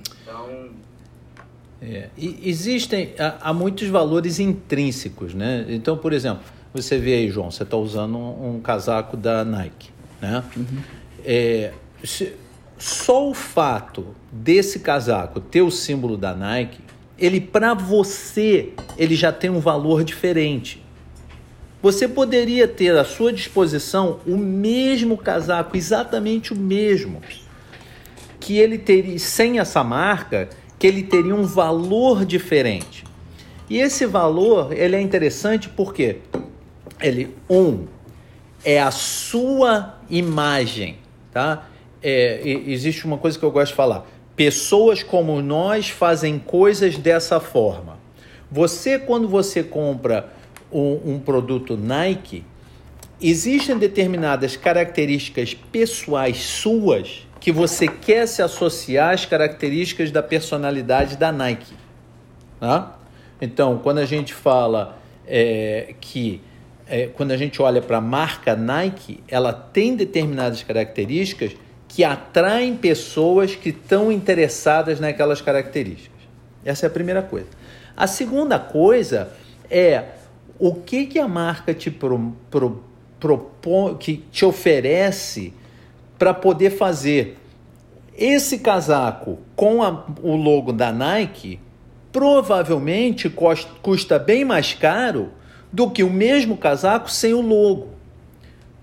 é, 1.82 2.08
existem 2.18 3.14
há, 3.18 3.48
há, 3.48 3.52
muitos 3.54 3.88
valores 3.88 4.38
intrínsecos, 4.38 5.32
né? 5.32 5.64
Então, 5.68 5.96
por 5.96 6.12
exemplo, 6.12 6.42
você 6.74 6.98
vê 6.98 7.14
aí, 7.14 7.30
João, 7.30 7.50
você 7.50 7.62
está 7.62 7.76
usando 7.76 8.18
um, 8.18 8.56
um, 8.56 8.60
casaco 8.60 9.16
da 9.16 9.44
Nike, 9.44 9.90
né? 10.20 10.44
Uhum. 10.56 10.78
É, 11.24 11.72
se, 12.04 12.34
só 12.78 13.28
o 13.28 13.34
fato 13.34 14.14
desse 14.30 14.80
casaco 14.80 15.40
ter 15.40 15.62
o 15.62 15.70
símbolo 15.70 16.16
da 16.16 16.34
Nike, 16.34 16.80
ele 17.18 17.40
para 17.40 17.74
você, 17.74 18.70
ele 18.96 19.14
já 19.14 19.32
tem 19.32 19.50
um 19.50 19.60
valor 19.60 20.04
diferente. 20.04 20.82
Você 21.82 22.06
poderia 22.06 22.68
ter 22.68 22.96
à 22.96 23.04
sua 23.04 23.32
disposição 23.32 24.20
o 24.26 24.36
mesmo 24.36 25.16
casaco, 25.16 25.76
exatamente 25.76 26.52
o 26.52 26.56
mesmo, 26.56 27.22
que 28.38 28.58
ele 28.58 28.76
teria 28.76 29.18
sem 29.18 29.58
essa 29.58 29.82
marca, 29.82 30.48
que 30.80 30.86
ele 30.86 31.02
teria 31.02 31.34
um 31.34 31.44
valor 31.44 32.24
diferente. 32.24 33.04
E 33.68 33.78
esse 33.78 34.06
valor, 34.06 34.72
ele 34.72 34.96
é 34.96 35.00
interessante 35.00 35.68
porque 35.68 36.16
ele 36.98 37.36
um 37.48 37.86
é 38.64 38.80
a 38.80 38.90
sua 38.90 39.98
imagem, 40.08 40.96
tá? 41.32 41.68
É, 42.02 42.40
existe 42.44 43.04
uma 43.04 43.18
coisa 43.18 43.38
que 43.38 43.44
eu 43.44 43.50
gosto 43.50 43.72
de 43.72 43.76
falar. 43.76 44.06
Pessoas 44.34 45.02
como 45.02 45.42
nós 45.42 45.90
fazem 45.90 46.38
coisas 46.38 46.96
dessa 46.96 47.38
forma. 47.38 47.98
Você, 48.50 48.98
quando 48.98 49.28
você 49.28 49.62
compra 49.62 50.32
um, 50.72 51.12
um 51.12 51.18
produto 51.18 51.76
Nike, 51.76 52.42
existem 53.20 53.76
determinadas 53.76 54.56
características 54.56 55.52
pessoais 55.52 56.38
suas 56.38 57.26
que 57.40 57.50
você 57.50 57.88
quer 57.88 58.28
se 58.28 58.42
associar 58.42 59.14
às 59.14 59.24
características 59.24 60.10
da 60.10 60.22
personalidade 60.22 61.16
da 61.16 61.32
Nike. 61.32 61.74
Tá? 62.60 62.98
Então, 63.40 63.78
quando 63.78 63.98
a 63.98 64.04
gente 64.04 64.34
fala 64.34 64.98
é, 65.26 65.94
que 66.00 66.42
é, 66.86 67.06
quando 67.06 67.30
a 67.30 67.36
gente 67.36 67.62
olha 67.62 67.80
para 67.80 67.98
a 67.98 68.00
marca 68.00 68.54
Nike, 68.54 69.22
ela 69.28 69.52
tem 69.52 69.96
determinadas 69.96 70.62
características 70.62 71.56
que 71.88 72.04
atraem 72.04 72.76
pessoas 72.76 73.54
que 73.54 73.70
estão 73.70 74.12
interessadas 74.12 75.00
naquelas 75.00 75.40
características. 75.40 76.20
Essa 76.64 76.86
é 76.86 76.88
a 76.88 76.90
primeira 76.90 77.22
coisa. 77.22 77.46
A 77.96 78.06
segunda 78.06 78.58
coisa 78.58 79.32
é 79.70 80.04
o 80.58 80.74
que, 80.74 81.06
que 81.06 81.18
a 81.18 81.26
marca 81.26 81.72
te 81.72 81.90
pro, 81.90 82.32
pro, 82.50 82.84
propõe, 83.18 83.96
que 83.96 84.18
te 84.30 84.44
oferece 84.44 85.54
para 86.20 86.34
poder 86.34 86.68
fazer 86.68 87.38
esse 88.14 88.58
casaco 88.58 89.38
com 89.56 89.82
a, 89.82 90.04
o 90.22 90.36
logo 90.36 90.70
da 90.70 90.92
Nike 90.92 91.58
provavelmente 92.12 93.30
costa, 93.30 93.70
custa 93.80 94.18
bem 94.18 94.44
mais 94.44 94.74
caro 94.74 95.30
do 95.72 95.90
que 95.90 96.02
o 96.02 96.10
mesmo 96.10 96.58
casaco 96.58 97.10
sem 97.10 97.32
o 97.32 97.40
logo. 97.40 97.88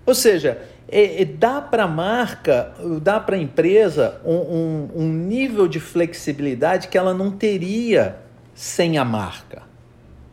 Ou 0.04 0.16
seja, 0.16 0.60
é, 0.88 1.22
é, 1.22 1.24
dá 1.24 1.60
para 1.60 1.84
a 1.84 1.86
marca, 1.86 2.74
dá 3.00 3.20
para 3.20 3.36
a 3.36 3.38
empresa 3.38 4.20
um, 4.24 4.34
um, 4.34 4.90
um 4.96 5.08
nível 5.08 5.68
de 5.68 5.78
flexibilidade 5.78 6.88
que 6.88 6.98
ela 6.98 7.14
não 7.14 7.30
teria 7.30 8.16
sem 8.52 8.98
a 8.98 9.04
marca. 9.04 9.62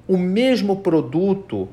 O 0.08 0.18
mesmo 0.18 0.78
produto 0.78 1.70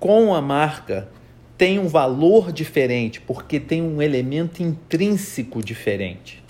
com 0.00 0.34
a 0.34 0.42
marca 0.42 1.06
tem 1.56 1.78
um 1.78 1.88
valor 1.88 2.52
diferente 2.52 3.20
porque 3.20 3.60
tem 3.60 3.82
um 3.82 4.00
elemento 4.00 4.62
intrínseco 4.62 5.62
diferente. 5.62 6.42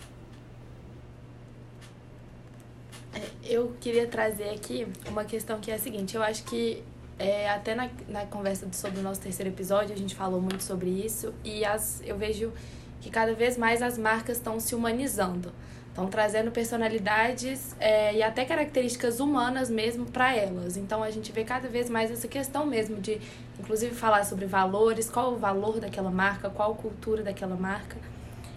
Eu 3.45 3.73
queria 3.81 4.07
trazer 4.07 4.51
aqui 4.51 4.87
uma 5.09 5.25
questão 5.25 5.61
que 5.61 5.71
é 5.71 5.75
a 5.75 5.79
seguinte: 5.79 6.17
eu 6.17 6.23
acho 6.23 6.45
que 6.45 6.83
é, 7.19 7.51
até 7.51 7.75
na, 7.75 7.89
na 8.09 8.27
conversa 8.27 8.67
sobre 8.73 9.01
o 9.01 9.03
nosso 9.03 9.21
terceiro 9.21 9.51
episódio, 9.51 9.95
a 9.95 9.99
gente 9.99 10.15
falou 10.15 10.41
muito 10.41 10.63
sobre 10.63 10.91
isso 10.91 11.33
e 11.45 11.65
as, 11.65 12.03
eu 12.05 12.17
vejo 12.17 12.53
que 13.01 13.11
cada 13.11 13.35
vez 13.35 13.59
mais 13.59 13.83
as 13.83 13.99
marcas 13.99 14.39
estão 14.39 14.59
se 14.59 14.75
humanizando. 14.75 15.53
Estão 15.93 16.07
trazendo 16.07 16.51
personalidades 16.51 17.77
é, 17.79 18.15
e 18.15 18.23
até 18.23 18.47
características 18.47 19.21
humanas 19.21 19.69
mesmo 19.69 20.07
para 20.07 20.35
elas. 20.35 20.79
Então 20.79 21.03
a 21.03 21.11
gente 21.11 21.31
vê 21.33 21.45
cada 21.45 21.69
vez 21.69 21.91
mais 21.91 22.11
essa 22.11 22.27
questão 22.27 22.65
mesmo 22.65 22.99
de, 22.99 23.21
inclusive, 23.61 23.95
falar 23.95 24.25
sobre 24.25 24.47
valores, 24.47 25.11
qual 25.11 25.35
o 25.35 25.37
valor 25.37 25.79
daquela 25.79 26.11
marca, 26.11 26.49
qual 26.49 26.73
a 26.73 26.75
cultura 26.75 27.23
daquela 27.23 27.57
marca. 27.57 27.99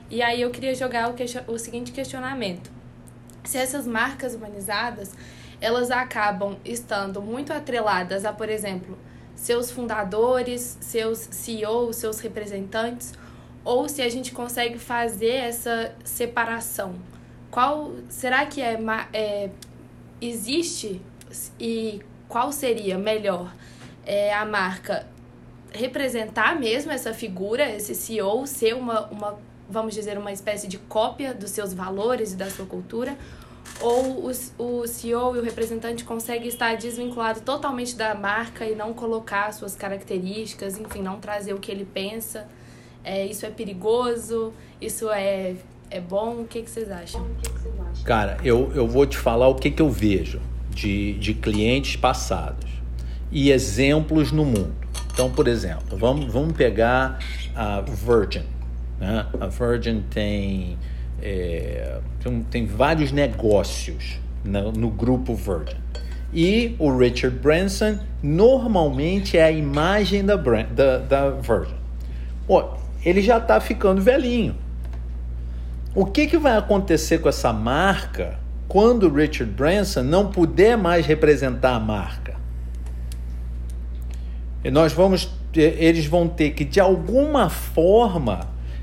E 0.10 0.22
aí 0.22 0.42
eu 0.42 0.50
queria 0.50 0.74
jogar 0.74 1.12
o, 1.12 1.52
o 1.52 1.60
seguinte 1.60 1.92
questionamento: 1.92 2.72
se 3.44 3.58
essas 3.58 3.86
marcas 3.86 4.34
humanizadas 4.34 5.14
elas 5.60 5.92
acabam 5.92 6.58
estando 6.64 7.22
muito 7.22 7.52
atreladas 7.52 8.26
a, 8.26 8.32
por 8.32 8.50
exemplo, 8.50 8.98
seus 9.36 9.72
fundadores, 9.72 10.78
seus 10.80 11.20
CEOs, 11.20 11.98
seus 11.98 12.20
representantes, 12.20 13.14
ou 13.64 13.90
se 13.90 14.02
a 14.02 14.10
gente 14.10 14.32
consegue 14.32 14.78
fazer 14.78 15.34
essa 15.34 15.94
separação. 16.04 16.96
Qual 17.56 17.94
será 18.10 18.46
que 18.46 18.62
é, 18.62 18.78
é 19.14 19.50
existe 20.20 21.02
e 21.58 22.02
qual 22.28 22.52
seria 22.52 22.98
melhor 22.98 23.56
é, 24.06 24.34
a 24.34 24.46
marca 24.46 25.08
representar 25.72 26.60
mesmo 26.60 26.92
essa 26.92 27.14
figura, 27.14 27.64
esse 27.74 27.96
CEO, 27.96 28.46
ser 28.46 28.76
uma, 28.76 29.06
uma, 29.06 29.40
vamos 29.70 29.94
dizer, 29.94 30.18
uma 30.18 30.34
espécie 30.34 30.68
de 30.68 30.78
cópia 30.78 31.34
dos 31.34 31.52
seus 31.52 31.74
valores 31.74 32.34
e 32.34 32.36
da 32.36 32.50
sua 32.50 32.66
cultura, 32.66 33.18
ou 33.80 34.30
o, 34.30 34.82
o 34.82 34.86
CEO 34.86 35.38
e 35.38 35.40
o 35.40 35.42
representante 35.42 36.04
consegue 36.04 36.50
estar 36.50 36.76
desvinculado 36.76 37.40
totalmente 37.40 37.96
da 37.96 38.14
marca 38.14 38.66
e 38.66 38.76
não 38.76 38.94
colocar 38.94 39.54
suas 39.54 39.78
características, 39.78 40.78
enfim, 40.78 41.02
não 41.02 41.22
trazer 41.22 41.54
o 41.54 41.60
que 41.60 41.72
ele 41.72 41.86
pensa. 41.86 42.50
É, 43.02 43.26
isso 43.26 43.46
é 43.46 43.50
perigoso? 43.50 44.54
Isso 44.82 45.10
é, 45.10 45.56
é 45.90 46.00
bom? 46.00 46.42
O 46.42 46.46
que, 46.46 46.62
que 46.62 46.70
vocês 46.70 46.92
acham? 46.92 47.26
Cara, 48.04 48.38
eu, 48.44 48.72
eu 48.74 48.88
vou 48.88 49.06
te 49.06 49.18
falar 49.18 49.48
o 49.48 49.56
que, 49.56 49.72
que 49.72 49.82
eu 49.82 49.90
vejo 49.90 50.42
de, 50.70 51.14
de 51.14 51.34
clientes 51.34 51.96
passados 51.96 52.70
e 53.32 53.52
exemplos 53.52 54.32
no 54.32 54.46
mundo. 54.46 54.74
Então, 55.14 55.32
por 55.32 55.48
exemplo, 55.48 55.98
vamos, 55.98 56.32
vamos 56.32 56.54
pegar 56.54 57.20
a 57.56 57.82
Virgin. 57.82 58.44
Né? 59.00 59.26
A 59.40 59.48
Virgin 59.48 60.04
tem 60.10 60.78
é, 61.22 62.00
tem, 62.22 62.44
tem, 62.44 62.66
vários 62.66 63.12
negócios 63.12 64.20
no, 64.44 64.72
no 64.72 64.90
grupo 64.90 65.34
Virgin. 65.34 65.78
E 66.34 66.76
o 66.78 66.96
Richard 66.96 67.38
Branson 67.40 67.98
normalmente 68.22 69.38
é 69.38 69.44
a 69.44 69.52
imagem 69.52 70.26
da, 70.26 70.36
da, 70.36 70.98
da 70.98 71.30
Virgin. 71.30 71.76
Pô, 72.46 72.64
ele 73.04 73.22
já 73.22 73.38
está 73.38 73.60
ficando 73.62 74.02
velhinho. 74.02 74.56
O 75.96 76.06
que, 76.06 76.28
que 76.28 76.38
vai 76.38 76.58
acontecer 76.58 77.20
com 77.20 77.30
essa 77.30 77.54
marca 77.54 78.38
quando 78.68 79.08
Richard 79.08 79.54
Branson 79.54 80.04
não 80.04 80.30
puder 80.30 80.78
mais 80.78 81.06
representar 81.06 81.74
a 81.74 81.80
marca? 81.80 82.36
E 84.62 84.70
nós 84.70 84.92
vamos, 84.92 85.30
eles 85.56 86.06
vão 86.06 86.28
ter 86.28 86.50
que 86.50 86.66
de 86.66 86.82
alguma 86.82 87.50
forma 87.50 88.42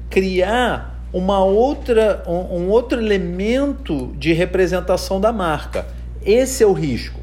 criar 0.08 1.06
uma 1.12 1.44
outra, 1.44 2.22
um, 2.26 2.60
um 2.60 2.68
outro 2.70 2.98
elemento 2.98 4.14
de 4.16 4.32
representação 4.32 5.20
da 5.20 5.30
marca. 5.30 5.86
Esse 6.24 6.62
é 6.62 6.66
o 6.66 6.72
risco. 6.72 7.20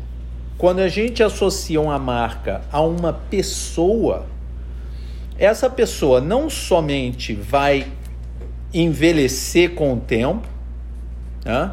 Quando 0.56 0.82
a 0.82 0.88
gente 0.88 1.24
associa 1.24 1.82
uma 1.82 1.98
marca 1.98 2.62
a 2.72 2.80
uma 2.80 3.12
pessoa, 3.12 4.28
essa 5.36 5.68
pessoa 5.68 6.22
não 6.22 6.48
somente 6.48 7.34
vai 7.34 7.88
envelhecer 8.74 9.72
com 9.72 9.94
o 9.94 9.98
tempo, 9.98 10.48
né? 11.44 11.72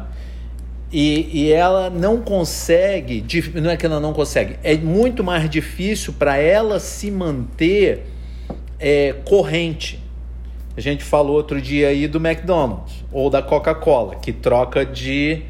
e, 0.91 1.29
e 1.33 1.51
ela 1.51 1.89
não 1.89 2.21
consegue, 2.21 3.23
não 3.55 3.69
é 3.69 3.77
que 3.77 3.85
ela 3.85 3.99
não 3.99 4.13
consegue, 4.13 4.57
é 4.63 4.75
muito 4.77 5.23
mais 5.23 5.49
difícil 5.49 6.13
para 6.13 6.37
ela 6.37 6.79
se 6.79 7.11
manter 7.11 8.05
é, 8.79 9.13
corrente. 9.25 10.03
A 10.75 10.81
gente 10.81 11.03
falou 11.03 11.35
outro 11.35 11.59
dia 11.59 11.89
aí 11.89 12.07
do 12.07 12.19
McDonald's 12.19 13.03
ou 13.11 13.29
da 13.29 13.41
Coca-Cola, 13.41 14.15
que 14.15 14.31
troca 14.31 14.85
de, 14.85 15.41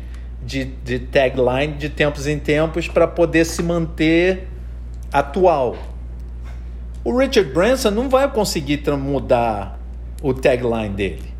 de, 0.42 0.66
de 0.66 1.00
tagline 1.00 1.74
de 1.74 1.90
tempos 1.90 2.28
em 2.28 2.40
tempos 2.40 2.88
para 2.88 3.06
poder 3.06 3.46
se 3.46 3.62
manter 3.62 4.48
atual. 5.12 5.76
O 7.04 7.18
Richard 7.18 7.52
Branson 7.52 7.92
não 7.92 8.10
vai 8.10 8.30
conseguir 8.32 8.82
mudar 8.98 9.80
o 10.22 10.34
tagline 10.34 10.90
dele. 10.90 11.37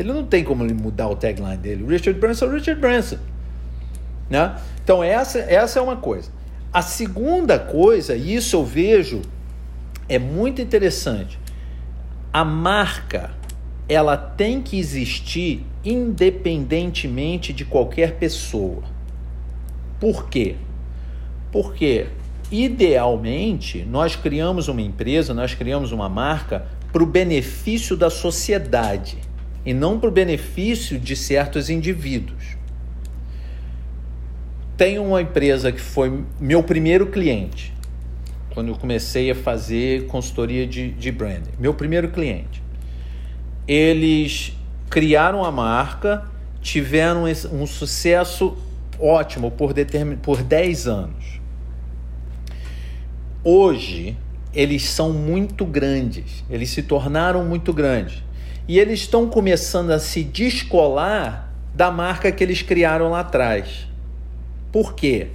Ele 0.00 0.12
não 0.12 0.24
tem 0.24 0.42
como 0.42 0.64
ele 0.64 0.74
mudar 0.74 1.08
o 1.08 1.16
tagline 1.16 1.56
dele. 1.56 1.84
Richard 1.86 2.18
Branson 2.18 2.46
é 2.46 2.54
Richard 2.54 2.80
Branson. 2.80 3.18
Né? 4.28 4.56
Então, 4.82 5.02
essa, 5.02 5.38
essa 5.38 5.78
é 5.78 5.82
uma 5.82 5.96
coisa. 5.96 6.30
A 6.72 6.82
segunda 6.82 7.58
coisa, 7.58 8.14
e 8.14 8.34
isso 8.34 8.56
eu 8.56 8.64
vejo, 8.64 9.22
é 10.08 10.18
muito 10.18 10.60
interessante 10.62 11.38
a 12.32 12.44
marca 12.44 13.30
ela 13.88 14.16
tem 14.16 14.62
que 14.62 14.78
existir 14.78 15.64
independentemente 15.84 17.52
de 17.52 17.64
qualquer 17.64 18.16
pessoa. 18.16 18.84
Por 19.98 20.28
quê? 20.28 20.54
Porque 21.50 22.06
idealmente 22.52 23.84
nós 23.84 24.14
criamos 24.14 24.68
uma 24.68 24.80
empresa, 24.80 25.34
nós 25.34 25.54
criamos 25.54 25.90
uma 25.90 26.08
marca 26.08 26.66
para 26.92 27.02
o 27.02 27.06
benefício 27.06 27.96
da 27.96 28.08
sociedade 28.08 29.18
e 29.64 29.74
não 29.74 29.98
para 29.98 30.08
o 30.08 30.12
benefício 30.12 30.98
de 30.98 31.14
certos 31.14 31.68
indivíduos. 31.68 32.56
tenho 34.76 35.04
uma 35.04 35.20
empresa 35.20 35.70
que 35.70 35.80
foi 35.80 36.24
meu 36.40 36.62
primeiro 36.62 37.08
cliente, 37.08 37.70
quando 38.54 38.68
eu 38.68 38.76
comecei 38.76 39.30
a 39.30 39.34
fazer 39.34 40.06
consultoria 40.06 40.66
de, 40.66 40.90
de 40.92 41.12
branding. 41.12 41.50
Meu 41.58 41.74
primeiro 41.74 42.08
cliente. 42.08 42.62
Eles 43.68 44.56
criaram 44.88 45.44
a 45.44 45.52
marca, 45.52 46.24
tiveram 46.62 47.24
um 47.52 47.66
sucesso 47.66 48.56
ótimo 48.98 49.50
por, 49.50 49.74
determin, 49.74 50.16
por 50.16 50.42
10 50.42 50.86
anos. 50.86 51.40
Hoje, 53.44 54.16
eles 54.52 54.82
são 54.84 55.12
muito 55.12 55.64
grandes, 55.64 56.44
eles 56.50 56.70
se 56.70 56.82
tornaram 56.82 57.44
muito 57.44 57.72
grandes. 57.72 58.22
E 58.70 58.78
eles 58.78 59.00
estão 59.00 59.28
começando 59.28 59.90
a 59.90 59.98
se 59.98 60.22
descolar 60.22 61.52
da 61.74 61.90
marca 61.90 62.30
que 62.30 62.44
eles 62.44 62.62
criaram 62.62 63.10
lá 63.10 63.18
atrás. 63.18 63.88
Por 64.70 64.94
quê? 64.94 65.26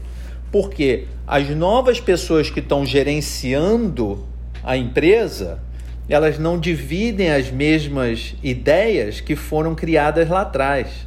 Porque 0.53 1.03
as 1.27 1.49
novas 1.49 1.99
pessoas 1.99 2.49
que 2.49 2.61
estão 2.61 2.85
gerenciando 2.85 4.25
a 4.63 4.77
empresa, 4.77 5.59
elas 6.07 6.39
não 6.39 6.57
dividem 6.57 7.29
as 7.29 7.51
mesmas 7.51 8.35
ideias 8.41 9.19
que 9.19 9.35
foram 9.35 9.75
criadas 9.75 10.29
lá 10.29 10.43
atrás. 10.43 11.05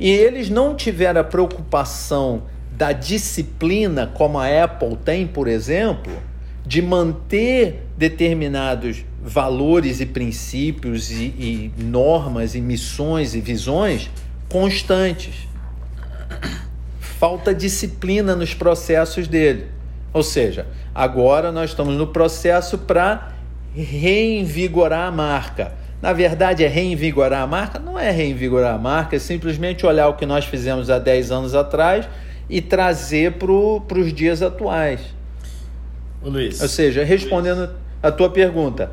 E 0.00 0.10
eles 0.10 0.50
não 0.50 0.74
tiveram 0.74 1.20
a 1.20 1.24
preocupação 1.24 2.42
da 2.72 2.90
disciplina, 2.90 4.10
como 4.12 4.40
a 4.40 4.64
Apple 4.64 4.96
tem, 5.04 5.24
por 5.24 5.46
exemplo, 5.46 6.12
de 6.66 6.82
manter 6.82 7.86
determinados 7.96 9.04
valores 9.26 10.00
e 10.00 10.06
princípios 10.06 11.10
e, 11.10 11.24
e 11.36 11.72
normas 11.76 12.54
e 12.54 12.60
missões 12.60 13.34
e 13.34 13.40
visões 13.40 14.08
constantes. 14.48 15.48
Falta 17.00 17.52
disciplina 17.52 18.36
nos 18.36 18.54
processos 18.54 19.26
dele. 19.26 19.66
Ou 20.12 20.22
seja, 20.22 20.66
agora 20.94 21.50
nós 21.50 21.70
estamos 21.70 21.96
no 21.96 22.06
processo 22.06 22.78
para 22.78 23.32
reinvigorar 23.74 25.08
a 25.08 25.10
marca. 25.10 25.72
Na 26.00 26.12
verdade, 26.12 26.62
é 26.62 26.68
reinvigorar 26.68 27.42
a 27.42 27.46
marca? 27.48 27.80
Não 27.80 27.98
é 27.98 28.12
reinvigorar 28.12 28.76
a 28.76 28.78
marca, 28.78 29.16
é 29.16 29.18
simplesmente 29.18 29.84
olhar 29.84 30.06
o 30.06 30.14
que 30.14 30.24
nós 30.24 30.44
fizemos 30.44 30.88
há 30.88 31.00
10 31.00 31.32
anos 31.32 31.54
atrás 31.54 32.08
e 32.48 32.60
trazer 32.60 33.32
para 33.32 33.98
os 33.98 34.12
dias 34.12 34.40
atuais. 34.40 35.00
Ô, 36.22 36.28
Luiz. 36.28 36.60
Ou 36.60 36.68
seja, 36.68 37.02
respondendo 37.02 37.70
a 38.00 38.12
tua 38.12 38.30
pergunta, 38.30 38.92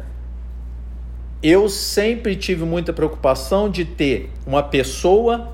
eu 1.43 1.67
sempre 1.67 2.37
tive 2.37 2.63
muita 2.63 2.93
preocupação 2.93 3.69
de 3.69 3.83
ter 3.83 4.31
uma 4.47 4.63
pessoa 4.63 5.53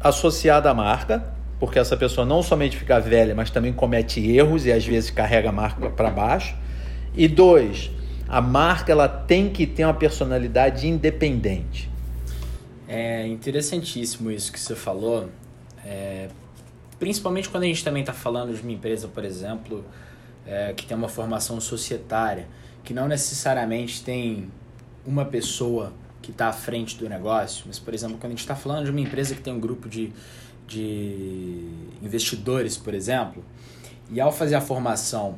associada 0.00 0.70
à 0.70 0.74
marca, 0.74 1.32
porque 1.60 1.78
essa 1.78 1.98
pessoa 1.98 2.26
não 2.26 2.42
somente 2.42 2.78
fica 2.78 2.98
velha, 2.98 3.34
mas 3.34 3.50
também 3.50 3.70
comete 3.70 4.20
erros 4.26 4.64
e 4.64 4.72
às 4.72 4.86
vezes 4.86 5.10
carrega 5.10 5.50
a 5.50 5.52
marca 5.52 5.90
para 5.90 6.08
baixo. 6.08 6.56
E 7.14 7.28
dois, 7.28 7.90
a 8.26 8.40
marca 8.40 8.90
ela 8.90 9.06
tem 9.06 9.50
que 9.50 9.66
ter 9.66 9.84
uma 9.84 9.92
personalidade 9.92 10.88
independente. 10.88 11.90
É 12.88 13.26
interessantíssimo 13.26 14.30
isso 14.30 14.50
que 14.50 14.58
você 14.58 14.74
falou, 14.74 15.28
é, 15.84 16.28
principalmente 16.98 17.50
quando 17.50 17.64
a 17.64 17.66
gente 17.66 17.84
também 17.84 18.00
está 18.00 18.14
falando 18.14 18.54
de 18.54 18.62
uma 18.62 18.72
empresa, 18.72 19.06
por 19.08 19.26
exemplo, 19.26 19.84
é, 20.46 20.72
que 20.72 20.86
tem 20.86 20.96
uma 20.96 21.08
formação 21.08 21.60
societária, 21.60 22.46
que 22.82 22.94
não 22.94 23.06
necessariamente 23.06 24.02
tem 24.02 24.48
uma 25.08 25.24
pessoa 25.24 25.92
que 26.20 26.30
está 26.30 26.48
à 26.48 26.52
frente 26.52 26.98
do 26.98 27.08
negócio, 27.08 27.64
mas, 27.66 27.78
por 27.78 27.94
exemplo, 27.94 28.18
quando 28.18 28.26
a 28.26 28.34
gente 28.34 28.40
está 28.40 28.54
falando 28.54 28.84
de 28.84 28.90
uma 28.90 29.00
empresa 29.00 29.34
que 29.34 29.40
tem 29.40 29.52
um 29.52 29.58
grupo 29.58 29.88
de, 29.88 30.12
de 30.66 31.70
investidores, 32.02 32.76
por 32.76 32.92
exemplo, 32.92 33.42
e 34.10 34.20
ao 34.20 34.30
fazer 34.30 34.54
a 34.54 34.60
formação 34.60 35.36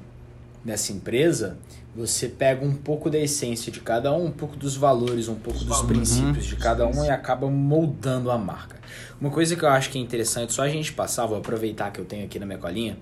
nessa 0.64 0.92
empresa, 0.92 1.56
você 1.94 2.28
pega 2.28 2.64
um 2.64 2.74
pouco 2.74 3.08
da 3.08 3.18
essência 3.18 3.70
de 3.70 3.80
cada 3.80 4.12
um, 4.12 4.26
um 4.26 4.30
pouco 4.30 4.56
dos 4.56 4.76
valores, 4.76 5.28
um 5.28 5.36
pouco 5.36 5.64
dos 5.64 5.82
princípios 5.82 6.44
de 6.44 6.56
cada 6.56 6.86
um 6.86 7.04
e 7.04 7.10
acaba 7.10 7.48
moldando 7.48 8.30
a 8.30 8.36
marca. 8.38 8.76
Uma 9.20 9.30
coisa 9.30 9.54
que 9.54 9.64
eu 9.64 9.68
acho 9.68 9.90
que 9.90 9.98
é 9.98 10.00
interessante, 10.00 10.52
só 10.52 10.62
a 10.62 10.68
gente 10.68 10.92
passar, 10.92 11.26
vou 11.26 11.38
aproveitar 11.38 11.92
que 11.92 12.00
eu 12.00 12.04
tenho 12.04 12.24
aqui 12.24 12.38
na 12.38 12.46
minha 12.46 12.58
colinha, 12.58 12.98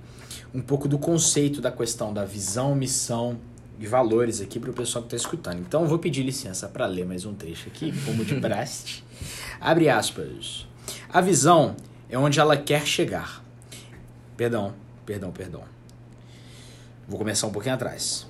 um 0.54 0.60
pouco 0.60 0.86
do 0.88 0.98
conceito 0.98 1.60
da 1.60 1.70
questão 1.70 2.12
da 2.12 2.24
visão, 2.24 2.74
missão 2.74 3.38
de 3.78 3.86
valores 3.86 4.40
aqui 4.40 4.58
para 4.58 4.70
o 4.70 4.74
pessoal 4.74 5.04
que 5.04 5.14
está 5.14 5.16
escutando. 5.16 5.60
Então, 5.60 5.86
vou 5.86 5.98
pedir 5.98 6.22
licença 6.22 6.68
para 6.68 6.84
ler 6.86 7.06
mais 7.06 7.24
um 7.24 7.32
trecho 7.32 7.68
aqui, 7.68 7.94
como 8.04 8.24
de 8.24 8.34
praste. 8.40 9.04
Abre 9.60 9.88
aspas. 9.88 10.66
A 11.08 11.20
visão 11.20 11.76
é 12.08 12.18
onde 12.18 12.40
ela 12.40 12.56
quer 12.56 12.84
chegar. 12.84 13.44
Perdão, 14.36 14.74
perdão, 15.06 15.30
perdão. 15.30 15.62
Vou 17.06 17.18
começar 17.18 17.46
um 17.46 17.52
pouquinho 17.52 17.74
atrás. 17.74 18.26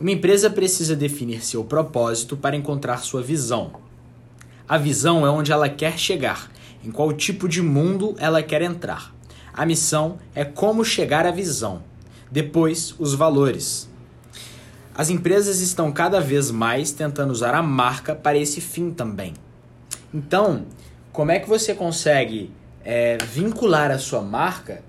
Uma 0.00 0.10
empresa 0.10 0.50
precisa 0.50 0.96
definir 0.96 1.44
seu 1.44 1.62
propósito 1.64 2.36
para 2.36 2.56
encontrar 2.56 2.98
sua 2.98 3.22
visão. 3.22 3.72
A 4.66 4.78
visão 4.78 5.26
é 5.26 5.30
onde 5.30 5.52
ela 5.52 5.68
quer 5.68 5.98
chegar, 5.98 6.50
em 6.82 6.90
qual 6.90 7.12
tipo 7.12 7.48
de 7.48 7.60
mundo 7.60 8.14
ela 8.18 8.42
quer 8.42 8.62
entrar. 8.62 9.14
A 9.52 9.64
missão 9.64 10.18
é 10.34 10.44
como 10.44 10.84
chegar 10.84 11.26
à 11.26 11.30
visão. 11.30 11.84
Depois, 12.30 12.94
os 12.98 13.14
valores. 13.14 13.88
As 14.96 15.10
empresas 15.10 15.60
estão 15.60 15.90
cada 15.90 16.20
vez 16.20 16.52
mais 16.52 16.92
tentando 16.92 17.32
usar 17.32 17.52
a 17.52 17.62
marca 17.62 18.14
para 18.14 18.38
esse 18.38 18.60
fim 18.60 18.92
também. 18.92 19.34
Então, 20.12 20.66
como 21.12 21.32
é 21.32 21.40
que 21.40 21.48
você 21.48 21.74
consegue 21.74 22.52
é, 22.84 23.18
vincular 23.18 23.90
a 23.90 23.98
sua 23.98 24.22
marca 24.22 24.82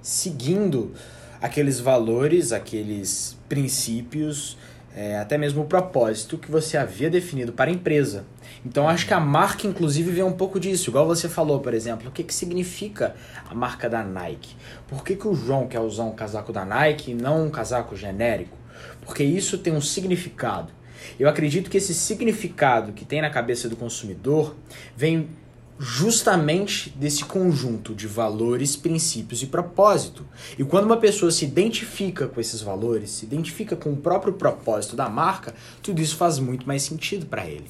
seguindo 0.00 0.92
aqueles 1.40 1.80
valores, 1.80 2.52
aqueles 2.52 3.36
princípios, 3.48 4.56
é, 4.94 5.18
até 5.18 5.36
mesmo 5.36 5.62
o 5.62 5.66
propósito 5.66 6.38
que 6.38 6.48
você 6.48 6.76
havia 6.76 7.10
definido 7.10 7.52
para 7.52 7.68
a 7.68 7.74
empresa? 7.74 8.24
Então, 8.64 8.88
acho 8.88 9.08
que 9.08 9.14
a 9.14 9.18
marca, 9.18 9.66
inclusive, 9.66 10.12
vem 10.12 10.22
um 10.22 10.30
pouco 10.30 10.60
disso. 10.60 10.88
Igual 10.88 11.04
você 11.04 11.28
falou, 11.28 11.58
por 11.58 11.74
exemplo, 11.74 12.10
o 12.10 12.12
que, 12.12 12.22
que 12.22 12.32
significa 12.32 13.16
a 13.50 13.52
marca 13.56 13.90
da 13.90 14.04
Nike? 14.04 14.54
Por 14.86 15.02
que, 15.02 15.16
que 15.16 15.26
o 15.26 15.34
João 15.34 15.66
quer 15.66 15.80
usar 15.80 16.04
um 16.04 16.12
casaco 16.12 16.52
da 16.52 16.64
Nike 16.64 17.10
e 17.10 17.14
não 17.14 17.46
um 17.46 17.50
casaco 17.50 17.96
genérico? 17.96 18.61
Porque 19.04 19.22
isso 19.22 19.58
tem 19.58 19.72
um 19.72 19.80
significado. 19.80 20.72
Eu 21.18 21.28
acredito 21.28 21.70
que 21.70 21.76
esse 21.76 21.94
significado 21.94 22.92
que 22.92 23.04
tem 23.04 23.20
na 23.20 23.30
cabeça 23.30 23.68
do 23.68 23.76
consumidor 23.76 24.56
vem 24.96 25.28
justamente 25.78 26.90
desse 26.90 27.24
conjunto 27.24 27.92
de 27.92 28.06
valores, 28.06 28.76
princípios 28.76 29.42
e 29.42 29.46
propósito. 29.46 30.24
E 30.56 30.62
quando 30.62 30.84
uma 30.84 30.96
pessoa 30.96 31.32
se 31.32 31.44
identifica 31.44 32.28
com 32.28 32.40
esses 32.40 32.60
valores, 32.60 33.10
se 33.10 33.24
identifica 33.24 33.74
com 33.74 33.90
o 33.90 33.96
próprio 33.96 34.32
propósito 34.34 34.94
da 34.94 35.08
marca, 35.08 35.52
tudo 35.82 36.00
isso 36.00 36.16
faz 36.16 36.38
muito 36.38 36.66
mais 36.68 36.82
sentido 36.82 37.26
para 37.26 37.46
ele. 37.46 37.66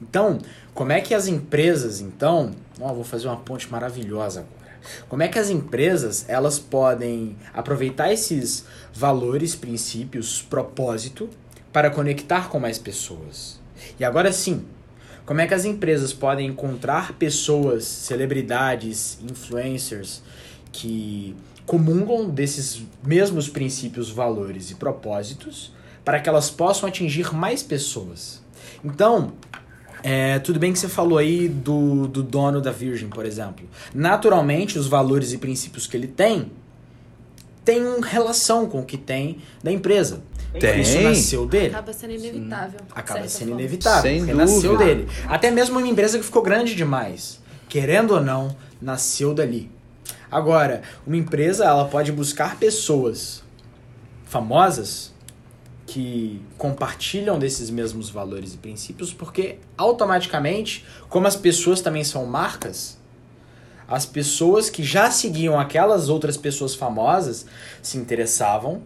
Então, 0.00 0.38
como 0.72 0.92
é 0.92 1.00
que 1.00 1.12
as 1.12 1.26
empresas, 1.26 2.00
então, 2.00 2.52
ó, 2.80 2.94
vou 2.94 3.04
fazer 3.04 3.26
uma 3.26 3.36
ponte 3.36 3.70
maravilhosa 3.70 4.40
agora. 4.40 4.59
Como 5.08 5.22
é 5.22 5.28
que 5.28 5.38
as 5.38 5.50
empresas 5.50 6.24
elas 6.28 6.58
podem 6.58 7.36
aproveitar 7.52 8.12
esses 8.12 8.64
valores, 8.92 9.54
princípios, 9.54 10.42
propósito 10.42 11.28
para 11.72 11.90
conectar 11.90 12.48
com 12.48 12.58
mais 12.58 12.78
pessoas? 12.78 13.60
E 13.98 14.04
agora 14.04 14.32
sim, 14.32 14.64
como 15.24 15.40
é 15.40 15.46
que 15.46 15.54
as 15.54 15.64
empresas 15.64 16.12
podem 16.12 16.48
encontrar 16.48 17.12
pessoas, 17.12 17.84
celebridades, 17.84 19.18
influencers 19.22 20.22
que 20.72 21.36
comungam 21.66 22.28
desses 22.28 22.82
mesmos 23.04 23.48
princípios, 23.48 24.10
valores 24.10 24.70
e 24.70 24.74
propósitos 24.74 25.72
para 26.04 26.18
que 26.18 26.28
elas 26.28 26.50
possam 26.50 26.88
atingir 26.88 27.32
mais 27.32 27.62
pessoas? 27.62 28.42
Então, 28.84 29.32
é, 30.02 30.38
tudo 30.38 30.58
bem 30.58 30.72
que 30.72 30.78
você 30.78 30.88
falou 30.88 31.18
aí 31.18 31.48
do, 31.48 32.06
do 32.06 32.22
dono 32.22 32.60
da 32.60 32.70
Virgin, 32.70 33.08
por 33.08 33.26
exemplo. 33.26 33.68
Naturalmente, 33.94 34.78
os 34.78 34.86
valores 34.86 35.32
e 35.32 35.38
princípios 35.38 35.86
que 35.86 35.96
ele 35.96 36.06
tem 36.06 36.50
tem 37.64 38.00
relação 38.00 38.66
com 38.66 38.80
o 38.80 38.84
que 38.84 38.96
tem 38.96 39.38
da 39.62 39.70
empresa. 39.70 40.22
Tem. 40.58 40.80
Isso 40.80 41.00
nasceu 41.00 41.46
dele. 41.46 41.68
Acaba 41.68 41.92
sendo 41.92 42.12
inevitável. 42.14 42.80
Acaba 42.92 43.28
sendo 43.28 43.48
forma. 43.48 43.60
inevitável. 43.60 44.02
Sem 44.02 44.18
porque 44.18 44.32
dúvida. 44.32 44.52
nasceu 44.52 44.76
dele. 44.76 45.08
Até 45.28 45.50
mesmo 45.50 45.78
uma 45.78 45.86
empresa 45.86 46.18
que 46.18 46.24
ficou 46.24 46.42
grande 46.42 46.74
demais. 46.74 47.38
Querendo 47.68 48.12
ou 48.12 48.20
não, 48.20 48.56
nasceu 48.80 49.32
dali. 49.32 49.70
Agora, 50.30 50.82
uma 51.06 51.16
empresa 51.16 51.64
ela 51.64 51.84
pode 51.84 52.10
buscar 52.10 52.56
pessoas 52.56 53.42
famosas 54.24 55.12
que 55.90 56.40
compartilham 56.56 57.36
desses 57.36 57.68
mesmos 57.68 58.08
valores 58.08 58.54
e 58.54 58.58
princípios, 58.58 59.12
porque 59.12 59.58
automaticamente, 59.76 60.84
como 61.08 61.26
as 61.26 61.34
pessoas 61.34 61.80
também 61.80 62.04
são 62.04 62.24
marcas, 62.26 62.96
as 63.88 64.06
pessoas 64.06 64.70
que 64.70 64.84
já 64.84 65.10
seguiam 65.10 65.58
aquelas 65.58 66.08
outras 66.08 66.36
pessoas 66.36 66.76
famosas 66.76 67.44
se 67.82 67.98
interessavam 67.98 68.84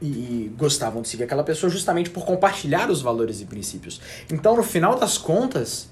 e, 0.00 0.50
gostavam 0.56 1.02
de 1.02 1.08
seguir 1.08 1.24
aquela 1.24 1.44
pessoa 1.44 1.68
justamente 1.68 2.08
por 2.08 2.24
compartilhar 2.24 2.90
os 2.90 3.02
valores 3.02 3.42
e 3.42 3.44
princípios. 3.44 4.00
Então, 4.32 4.56
no 4.56 4.62
final 4.62 4.98
das 4.98 5.18
contas, 5.18 5.90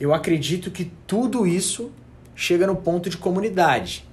eu 0.00 0.12
acredito 0.12 0.72
que 0.72 0.90
tudo 1.06 1.46
isso 1.46 1.92
chega 2.34 2.66
no 2.66 2.74
ponto 2.74 3.08
de 3.08 3.16
comunidade. 3.16 4.04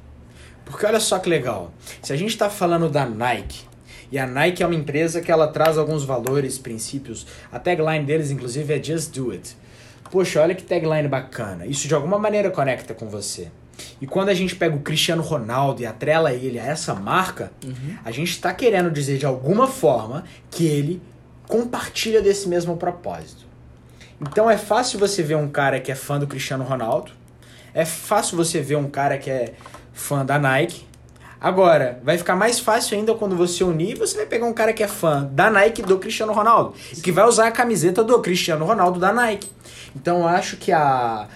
Porque 0.63 0.85
olha 0.85 0.99
só 0.99 1.17
que 1.17 1.27
legal. 1.27 1.73
Se 2.03 2.13
a 2.13 2.15
gente 2.15 2.29
está 2.29 2.51
falando 2.51 2.87
da 2.87 3.03
Nike, 3.03 3.65
e 4.11 4.19
a 4.19 4.25
Nike 4.25 4.63
é 4.63 4.65
uma 4.65 4.75
empresa 4.75 5.21
que 5.21 5.31
ela 5.31 5.47
traz 5.47 5.77
alguns 5.77 6.03
valores, 6.03 6.57
princípios. 6.57 7.25
A 7.51 7.59
tagline 7.59 8.05
deles, 8.05 8.31
inclusive, 8.31 8.73
é 8.73 8.81
Just 8.81 9.13
Do 9.13 9.31
It. 9.31 9.55
Poxa, 10.11 10.41
olha 10.41 10.55
que 10.55 10.63
tagline 10.63 11.07
bacana. 11.07 11.65
Isso 11.65 11.87
de 11.87 11.93
alguma 11.93 12.17
maneira 12.17 12.49
conecta 12.49 12.93
com 12.93 13.07
você. 13.07 13.49
E 13.99 14.07
quando 14.07 14.29
a 14.29 14.33
gente 14.33 14.55
pega 14.55 14.75
o 14.75 14.79
Cristiano 14.79 15.21
Ronaldo 15.21 15.81
e 15.81 15.85
atrela 15.85 16.31
ele 16.33 16.59
a 16.59 16.65
essa 16.65 16.93
marca, 16.93 17.51
uhum. 17.63 17.97
a 18.03 18.11
gente 18.11 18.29
está 18.29 18.53
querendo 18.53 18.89
dizer 18.89 19.17
de 19.17 19.25
alguma 19.25 19.67
forma 19.67 20.23
que 20.49 20.65
ele 20.65 21.01
compartilha 21.47 22.21
desse 22.21 22.47
mesmo 22.47 22.77
propósito. 22.77 23.45
Então 24.21 24.49
é 24.49 24.57
fácil 24.57 24.97
você 24.97 25.21
ver 25.21 25.35
um 25.35 25.47
cara 25.47 25.79
que 25.79 25.91
é 25.91 25.95
fã 25.95 26.17
do 26.17 26.25
Cristiano 26.25 26.63
Ronaldo, 26.63 27.11
é 27.73 27.83
fácil 27.83 28.37
você 28.37 28.61
ver 28.61 28.77
um 28.77 28.89
cara 28.89 29.17
que 29.17 29.29
é 29.29 29.53
fã 29.93 30.25
da 30.25 30.39
Nike. 30.39 30.85
Agora, 31.39 31.99
vai 32.03 32.17
ficar 32.17 32.35
mais 32.35 32.59
fácil 32.59 32.97
ainda 32.97 33.13
quando 33.13 33.35
você 33.35 33.63
unir, 33.63 33.97
você 33.97 34.17
vai 34.17 34.25
pegar 34.25 34.45
um 34.45 34.53
cara 34.53 34.73
que 34.73 34.83
é 34.83 34.87
fã 34.87 35.29
da 35.31 35.49
Nike 35.49 35.81
do 35.81 35.97
Cristiano 35.97 36.33
Ronaldo 36.33 36.73
e 36.95 37.01
que 37.01 37.11
vai 37.11 37.25
usar 37.27 37.47
a 37.47 37.51
camiseta 37.51 38.03
do 38.03 38.19
Cristiano 38.21 38.65
Ronaldo 38.65 38.99
da 38.99 39.13
Nike. 39.13 39.49
Então 39.95 40.19
eu 40.19 40.27
acho 40.27 40.57
que 40.57 40.71
a, 40.71 41.27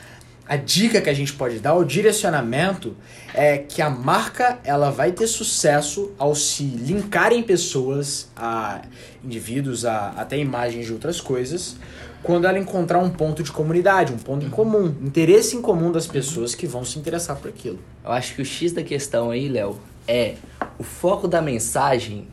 a 0.47 0.55
dica 0.55 0.99
que 0.99 1.09
a 1.09 1.13
gente 1.13 1.33
pode 1.33 1.59
dar, 1.59 1.75
o 1.75 1.83
direcionamento, 1.83 2.95
é 3.33 3.59
que 3.59 3.81
a 3.81 3.89
marca 3.89 4.59
ela 4.63 4.89
vai 4.89 5.12
ter 5.12 5.27
sucesso 5.27 6.12
ao 6.17 6.33
se 6.33 6.63
linkar 6.63 7.31
em 7.31 7.43
pessoas, 7.43 8.29
a 8.35 8.81
indivíduos, 9.23 9.85
a 9.85 10.13
até 10.17 10.38
imagens 10.38 10.88
de 10.88 10.93
outras 10.93 11.21
coisas, 11.21 11.75
quando 12.21 12.45
ela 12.45 12.60
encontrar 12.60 12.99
um 12.99 13.10
ponto 13.10 13.41
de 13.41 13.51
comunidade, 13.51 14.13
um 14.13 14.17
ponto 14.17 14.45
em 14.45 14.49
comum, 14.49 14.93
interesse 15.01 15.55
em 15.55 15.62
comum 15.62 15.91
das 15.91 16.05
pessoas 16.05 16.53
que 16.53 16.67
vão 16.67 16.84
se 16.84 16.99
interessar 16.99 17.38
por 17.38 17.49
aquilo. 17.49 17.79
Eu 18.03 18.12
acho 18.12 18.36
que 18.36 18.41
o 18.41 18.45
X 18.45 18.71
da 18.71 18.84
questão 18.84 19.32
aí, 19.32 19.47
Léo, 19.47 19.79
é 20.08 20.36
o 20.77 20.84
foco 20.84 21.27
da 21.27 21.41
mensagem, 21.41 22.27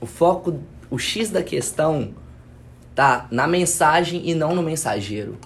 o 0.00 0.06
foco, 0.06 0.58
o 0.90 0.98
X 0.98 1.30
da 1.30 1.42
questão 1.42 2.14
tá 2.94 3.26
na 3.30 3.46
mensagem 3.46 4.28
e 4.28 4.34
não 4.34 4.54
no 4.54 4.62
mensageiro 4.62 5.38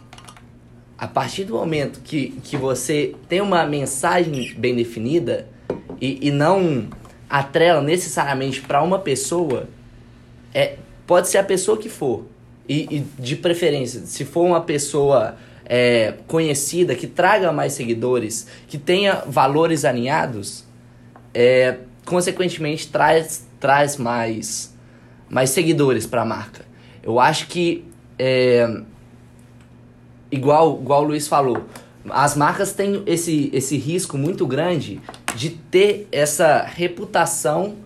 a 0.99 1.07
partir 1.07 1.45
do 1.45 1.55
momento 1.55 2.01
que, 2.01 2.31
que 2.43 2.57
você 2.57 3.15
tem 3.29 3.41
uma 3.41 3.65
mensagem 3.67 4.55
bem 4.57 4.75
definida 4.75 5.47
e, 6.01 6.29
e 6.29 6.31
não 6.31 6.89
atrela 7.29 7.83
necessariamente 7.83 8.63
para 8.63 8.83
uma 8.83 8.99
pessoa, 8.99 9.69
é, 10.55 10.77
pode 11.07 11.29
ser 11.29 11.39
a 11.39 11.45
pessoa 11.45 11.77
que 11.77 11.89
for. 11.89 12.25
E, 12.69 12.97
e 12.97 13.07
de 13.21 13.37
preferência, 13.37 14.01
se 14.07 14.25
for 14.25 14.45
uma 14.45 14.61
pessoa 14.61 15.37
é, 15.65 16.15
conhecida, 16.27 16.95
que 16.95 17.07
traga 17.07 17.53
mais 17.53 17.73
seguidores, 17.73 18.47
que 18.67 18.79
tenha 18.79 19.23
valores 19.27 19.85
alinhados, 19.85 20.65
é, 21.33 21.79
consequentemente 22.05 22.89
traz, 22.89 23.47
traz 23.61 23.97
mais, 23.97 24.75
mais 25.29 25.51
seguidores 25.51 26.07
para 26.07 26.23
a 26.23 26.25
marca. 26.25 26.65
Eu 27.03 27.21
acho 27.21 27.47
que 27.49 27.85
é, 28.19 28.81
igual, 30.31 30.79
igual 30.81 31.03
o 31.03 31.07
Luiz 31.09 31.29
falou, 31.29 31.65
as 32.09 32.37
marcas 32.37 32.73
têm 32.73 33.03
esse, 33.07 33.51
esse 33.53 33.77
risco 33.77 34.17
muito 34.17 34.47
grande 34.47 35.01
de 35.35 35.51
ter 35.51 36.09
essa 36.13 36.63
reputação 36.63 37.77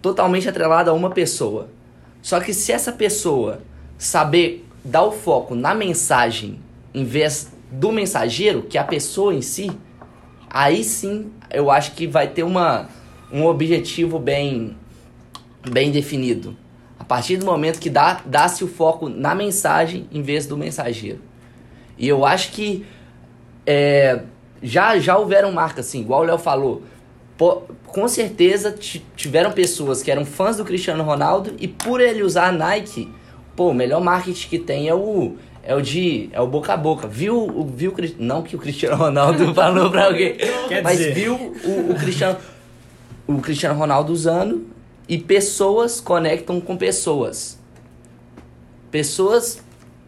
totalmente 0.00 0.48
atrelada 0.48 0.90
a 0.90 0.94
uma 0.94 1.10
pessoa. 1.10 1.68
Só 2.22 2.40
que 2.40 2.52
se 2.52 2.72
essa 2.72 2.92
pessoa 2.92 3.60
saber 4.00 4.66
dar 4.82 5.04
o 5.04 5.12
foco 5.12 5.54
na 5.54 5.74
mensagem 5.74 6.58
em 6.94 7.04
vez 7.04 7.52
do 7.70 7.92
mensageiro, 7.92 8.62
que 8.62 8.78
é 8.78 8.80
a 8.80 8.84
pessoa 8.84 9.34
em 9.34 9.42
si, 9.42 9.70
aí 10.48 10.82
sim 10.82 11.30
eu 11.50 11.70
acho 11.70 11.92
que 11.92 12.06
vai 12.06 12.26
ter 12.26 12.42
uma, 12.42 12.88
um 13.30 13.44
objetivo 13.44 14.18
bem, 14.18 14.74
bem 15.70 15.90
definido. 15.90 16.56
A 16.98 17.04
partir 17.04 17.36
do 17.36 17.44
momento 17.44 17.78
que 17.78 17.90
dá-se 17.90 18.22
dá 18.26 18.46
o 18.62 18.66
foco 18.66 19.08
na 19.10 19.34
mensagem 19.34 20.08
em 20.10 20.22
vez 20.22 20.46
do 20.46 20.56
mensageiro. 20.56 21.20
E 21.98 22.08
eu 22.08 22.24
acho 22.24 22.52
que 22.52 22.86
é, 23.66 24.22
já, 24.62 24.98
já 24.98 25.18
houveram 25.18 25.52
marcas 25.52 25.86
assim, 25.86 26.00
igual 26.00 26.22
o 26.22 26.24
Léo 26.24 26.38
falou. 26.38 26.82
Pô, 27.36 27.62
com 27.86 28.08
certeza 28.08 28.74
tiveram 29.14 29.52
pessoas 29.52 30.02
que 30.02 30.10
eram 30.10 30.24
fãs 30.24 30.56
do 30.56 30.64
Cristiano 30.64 31.04
Ronaldo 31.04 31.54
e 31.58 31.68
por 31.68 32.00
ele 32.00 32.22
usar 32.22 32.48
a 32.48 32.52
Nike, 32.52 33.10
pô, 33.54 33.70
o 33.70 33.74
melhor 33.74 34.00
marketing 34.00 34.48
que 34.48 34.58
tem 34.58 34.88
é 34.88 34.94
o 34.94 35.36
é 35.62 35.74
o 35.74 35.80
de 35.80 36.28
é 36.32 36.40
o 36.40 36.46
boca 36.46 36.72
a 36.72 36.76
boca. 36.76 37.06
Viu 37.06 37.64
viu 37.66 37.94
não 38.18 38.42
que 38.42 38.56
o 38.56 38.58
Cristiano 38.58 38.96
Ronaldo 38.96 39.52
falou 39.54 39.90
para 39.90 40.06
alguém, 40.06 40.36
Quer 40.68 40.82
mas 40.82 40.98
dizer... 40.98 41.14
viu 41.14 41.34
o, 41.34 41.92
o 41.92 41.94
Cristiano 41.96 42.36
o 43.26 43.40
Cristiano 43.40 43.78
Ronaldo 43.78 44.12
usando 44.12 44.66
e 45.08 45.18
pessoas 45.18 46.00
conectam 46.00 46.60
com 46.60 46.76
pessoas. 46.76 47.58
Pessoas 48.90 49.62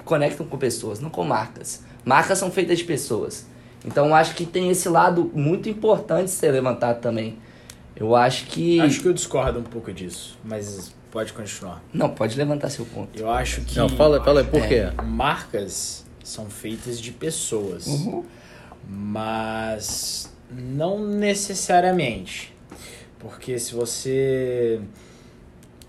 conectam 0.04 0.44
com 0.46 0.58
pessoas, 0.58 0.98
não 0.98 1.10
com 1.10 1.24
marcas. 1.24 1.82
Marcas 2.04 2.38
são 2.38 2.50
feitas 2.50 2.78
de 2.78 2.84
pessoas. 2.84 3.46
Então 3.84 4.14
acho 4.14 4.34
que 4.34 4.44
tem 4.44 4.70
esse 4.70 4.88
lado 4.88 5.30
muito 5.34 5.68
importante 5.68 6.30
ser 6.30 6.50
levantado 6.50 7.00
também. 7.00 7.38
Eu 7.94 8.14
acho 8.16 8.46
que. 8.46 8.80
Acho 8.80 9.00
que 9.00 9.08
eu 9.08 9.12
discordo 9.12 9.58
um 9.58 9.64
pouco 9.64 9.92
disso, 9.92 10.38
mas 10.44 10.94
pode 11.12 11.32
continuar. 11.34 11.80
Não, 11.92 12.08
pode 12.08 12.36
levantar 12.36 12.70
seu 12.70 12.86
ponto. 12.86 13.16
Eu 13.16 13.30
acho 13.30 13.60
que. 13.60 13.76
Não, 13.76 13.88
fala, 13.88 14.24
fala 14.24 14.42
por 14.42 14.66
quê? 14.66 14.76
É, 14.76 15.02
marcas 15.02 16.04
são 16.24 16.48
feitas 16.48 16.98
de 16.98 17.12
pessoas. 17.12 17.86
Uhum. 17.86 18.24
Mas 18.88 20.32
não 20.50 20.98
necessariamente. 21.06 22.52
Porque 23.18 23.58
se 23.58 23.74
você 23.74 24.80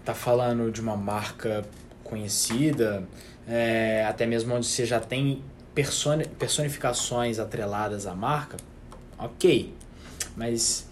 tá 0.06 0.14
falando 0.14 0.70
de 0.72 0.82
uma 0.82 0.98
marca 0.98 1.66
conhecida, 2.04 3.08
é, 3.48 4.06
até 4.08 4.26
mesmo 4.26 4.54
onde 4.54 4.68
você 4.68 4.86
já 4.86 5.00
tem 5.00 5.42
personi 5.74 6.26
personificações 6.28 7.40
atreladas 7.40 8.06
à 8.06 8.14
marca, 8.14 8.58
ok. 9.18 9.74
Mas 10.36 10.86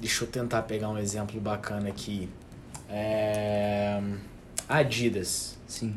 deixa 0.00 0.24
eu 0.24 0.28
tentar 0.28 0.62
pegar 0.62 0.88
um 0.88 0.96
exemplo 0.96 1.38
bacana 1.40 1.88
aqui. 1.88 2.30
É, 2.92 3.98
Adidas. 4.68 5.56
Sim. 5.66 5.94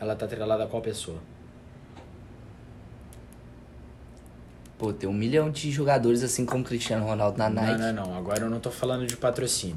Ela 0.00 0.16
tá 0.16 0.26
atrelada 0.26 0.64
a 0.64 0.66
qual 0.66 0.82
pessoa? 0.82 1.18
Pô, 4.76 4.92
tem 4.92 5.08
um 5.08 5.12
milhão 5.12 5.50
de 5.50 5.70
jogadores 5.70 6.22
assim 6.22 6.44
como 6.44 6.62
Cristiano 6.62 7.04
Ronaldo 7.04 7.38
na 7.38 7.48
Nike. 7.48 7.80
Não, 7.80 7.92
não, 7.92 8.06
não. 8.06 8.18
Agora 8.18 8.42
eu 8.42 8.50
não 8.50 8.60
tô 8.60 8.70
falando 8.70 9.06
de 9.06 9.16
patrocínio. 9.16 9.76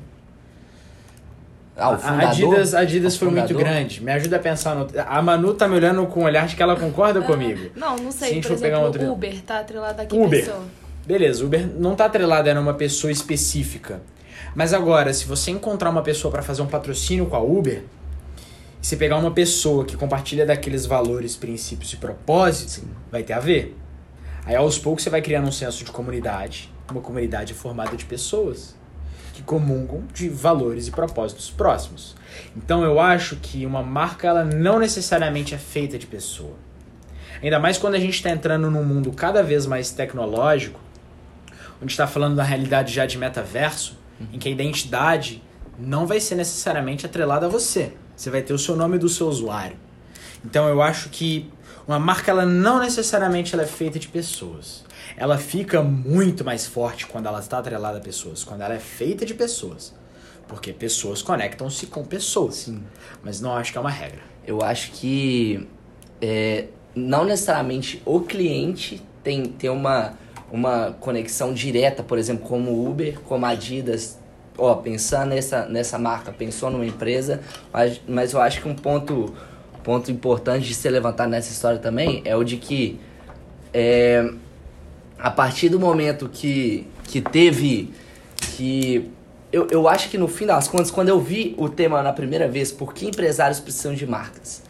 Ah, 1.76 1.92
o 1.92 1.98
fundador? 1.98 2.24
A 2.24 2.30
Adidas, 2.30 2.74
Adidas 2.76 3.18
foi 3.18 3.30
muito 3.30 3.56
grande. 3.56 4.04
Me 4.04 4.12
ajuda 4.12 4.36
a 4.36 4.40
pensar 4.40 4.76
no... 4.76 4.88
A 5.08 5.22
Manu 5.22 5.54
tá 5.54 5.68
me 5.68 5.76
olhando 5.76 6.06
com 6.06 6.22
um 6.22 6.24
olhar 6.24 6.46
de 6.46 6.56
que 6.56 6.62
ela 6.62 6.76
concorda 6.76 7.22
ah, 7.22 7.24
comigo. 7.24 7.72
Não, 7.76 7.96
não 7.96 8.12
sei. 8.12 8.42
Por 8.42 8.52
exemplo, 8.52 8.62
pegar 8.62 8.80
um 8.80 8.84
outro... 8.84 9.12
Uber 9.12 9.42
tá 9.42 9.60
atrelado 9.60 10.02
a 10.02 10.06
que 10.06 10.16
Uber. 10.16 10.46
pessoa? 10.46 10.64
Beleza, 11.06 11.44
Uber 11.44 11.68
não 11.80 11.96
tá 11.96 12.06
atrelado 12.06 12.50
a 12.50 12.60
uma 12.60 12.74
pessoa 12.74 13.12
específica. 13.12 14.02
Mas 14.56 14.74
agora, 14.74 15.14
se 15.14 15.26
você 15.26 15.52
encontrar 15.52 15.90
uma 15.90 16.02
pessoa 16.02 16.32
para 16.32 16.42
fazer 16.42 16.62
um 16.62 16.68
patrocínio 16.68 17.26
com 17.26 17.36
a 17.36 17.42
Uber, 17.42 17.84
e 18.82 18.86
você 18.86 18.98
pegar 18.98 19.18
uma 19.18 19.32
pessoa 19.32 19.86
que 19.86 19.96
compartilha 19.96 20.46
daqueles 20.46 20.86
valores, 20.86 21.36
princípios 21.36 21.94
e 21.94 21.98
propósitos, 21.98 22.76
Sim. 22.76 22.88
vai 23.12 23.24
ter 23.24 23.34
a 23.34 23.40
ver. 23.40 23.78
Aí 24.46 24.56
aos 24.56 24.78
poucos 24.78 25.04
você 25.04 25.10
vai 25.10 25.22
criando 25.22 25.48
um 25.48 25.52
senso 25.52 25.84
de 25.86 25.92
comunidade, 25.92 26.72
uma 26.90 27.00
comunidade 27.00 27.54
formada 27.54 27.96
de 27.96 28.06
pessoas 28.06 28.76
que 29.34 29.44
comungam 29.44 30.04
de 30.14 30.28
valores 30.28 30.88
e 30.88 30.92
propósitos 30.92 31.50
próximos. 31.50 32.16
Então 32.58 32.84
eu 32.84 33.00
acho 33.00 33.36
que 33.38 33.66
uma 33.66 33.84
marca 33.84 34.28
ela 34.28 34.44
não 34.44 34.80
necessariamente 34.80 35.54
é 35.54 35.58
feita 35.58 35.98
de 35.98 36.08
pessoa. 36.08 36.56
Ainda 37.42 37.60
mais 37.60 37.78
quando 37.78 37.96
a 37.96 38.00
gente 38.00 38.16
está 38.16 38.30
entrando 38.30 38.70
num 38.70 38.84
mundo 38.84 39.12
cada 39.12 39.42
vez 39.42 39.66
mais 39.66 39.92
tecnológico, 39.92 40.80
onde 41.82 41.92
está 41.92 42.06
falando 42.06 42.36
da 42.36 42.44
realidade 42.44 42.94
já 42.94 43.06
de 43.06 43.18
metaverso, 43.18 44.01
em 44.32 44.40
que 44.40 44.48
a 44.48 44.52
identidade 44.52 45.42
não 45.78 46.06
vai 46.06 46.20
ser 46.20 46.36
necessariamente 46.36 47.06
atrelada 47.06 47.46
a 47.46 47.50
você. 47.50 47.94
Você 48.16 48.30
vai 48.30 48.42
ter 48.42 48.54
o 48.54 48.60
seu 48.60 48.76
nome 48.76 48.98
do 48.98 49.10
seu 49.10 49.28
usuário. 49.28 49.78
Então 50.46 50.68
eu 50.68 50.82
acho 50.82 51.10
que 51.10 51.52
uma 51.88 52.00
marca 52.00 52.32
ela 52.32 52.46
não 52.46 52.80
necessariamente 52.80 53.54
ela 53.54 53.64
é 53.64 53.68
feita 53.68 53.98
de 53.98 54.08
pessoas 54.08 54.84
ela 55.18 55.38
fica 55.38 55.82
muito 55.82 56.44
mais 56.44 56.66
forte 56.66 57.06
quando 57.06 57.28
ela 57.28 57.40
está 57.40 57.60
atrelada 57.60 57.98
a 57.98 58.02
pessoas, 58.02 58.44
quando 58.44 58.62
ela 58.62 58.74
é 58.74 58.80
feita 58.80 59.26
de 59.26 59.34
pessoas. 59.34 59.94
Porque 60.48 60.74
pessoas 60.74 61.22
conectam-se 61.22 61.88
com 61.88 62.04
pessoas. 62.04 62.56
Sim. 62.56 62.84
Mas 63.24 63.40
não 63.40 63.56
acho 63.56 63.72
que 63.72 63.78
é 63.78 63.82
uma 63.82 63.92
regra. 63.92 64.22
Eu 64.46 64.62
acho 64.62 64.92
que 64.92 65.68
é, 66.22 66.68
não 66.96 67.24
necessariamente 67.24 68.02
o 68.06 68.22
cliente 68.22 69.02
tem, 69.24 69.46
tem 69.46 69.70
uma, 69.70 70.18
uma 70.52 70.96
conexão 71.00 71.54
direta, 71.54 72.04
por 72.04 72.18
exemplo, 72.18 72.48
como 72.48 72.88
Uber, 72.88 73.20
como 73.22 73.46
Adidas. 73.46 74.20
Ó, 74.58 74.76
pensando 74.76 75.30
nessa, 75.30 75.66
nessa 75.66 75.98
marca, 75.98 76.32
pensou 76.32 76.70
numa 76.70 76.86
empresa, 76.86 77.40
mas, 77.72 78.02
mas 78.08 78.34
eu 78.34 78.42
acho 78.42 78.62
que 78.62 78.68
um 78.68 78.76
ponto, 78.76 79.34
ponto 79.84 80.12
importante 80.12 80.68
de 80.68 80.74
ser 80.74 80.90
levantado 80.90 81.30
nessa 81.30 81.52
história 81.52 81.80
também 81.80 82.22
é 82.26 82.36
o 82.36 82.44
de 82.44 82.58
que 82.58 83.00
é, 83.74 84.30
a 85.18 85.30
partir 85.32 85.70
do 85.70 85.80
momento 85.80 86.30
que, 86.30 86.88
que 87.06 87.22
teve. 87.22 87.94
que. 88.36 89.10
Eu, 89.52 89.68
eu 89.70 89.88
acho 89.88 90.10
que 90.10 90.18
no 90.18 90.28
fim 90.28 90.46
das 90.46 90.68
contas, 90.68 90.90
quando 90.90 91.10
eu 91.10 91.20
vi 91.20 91.54
o 91.58 91.68
tema 91.68 92.02
na 92.02 92.14
primeira 92.14 92.48
vez, 92.48 92.72
por 92.72 92.94
que 92.94 93.06
empresários 93.06 93.60
precisam 93.60 93.94
de 93.94 94.08
marcas? 94.08 94.64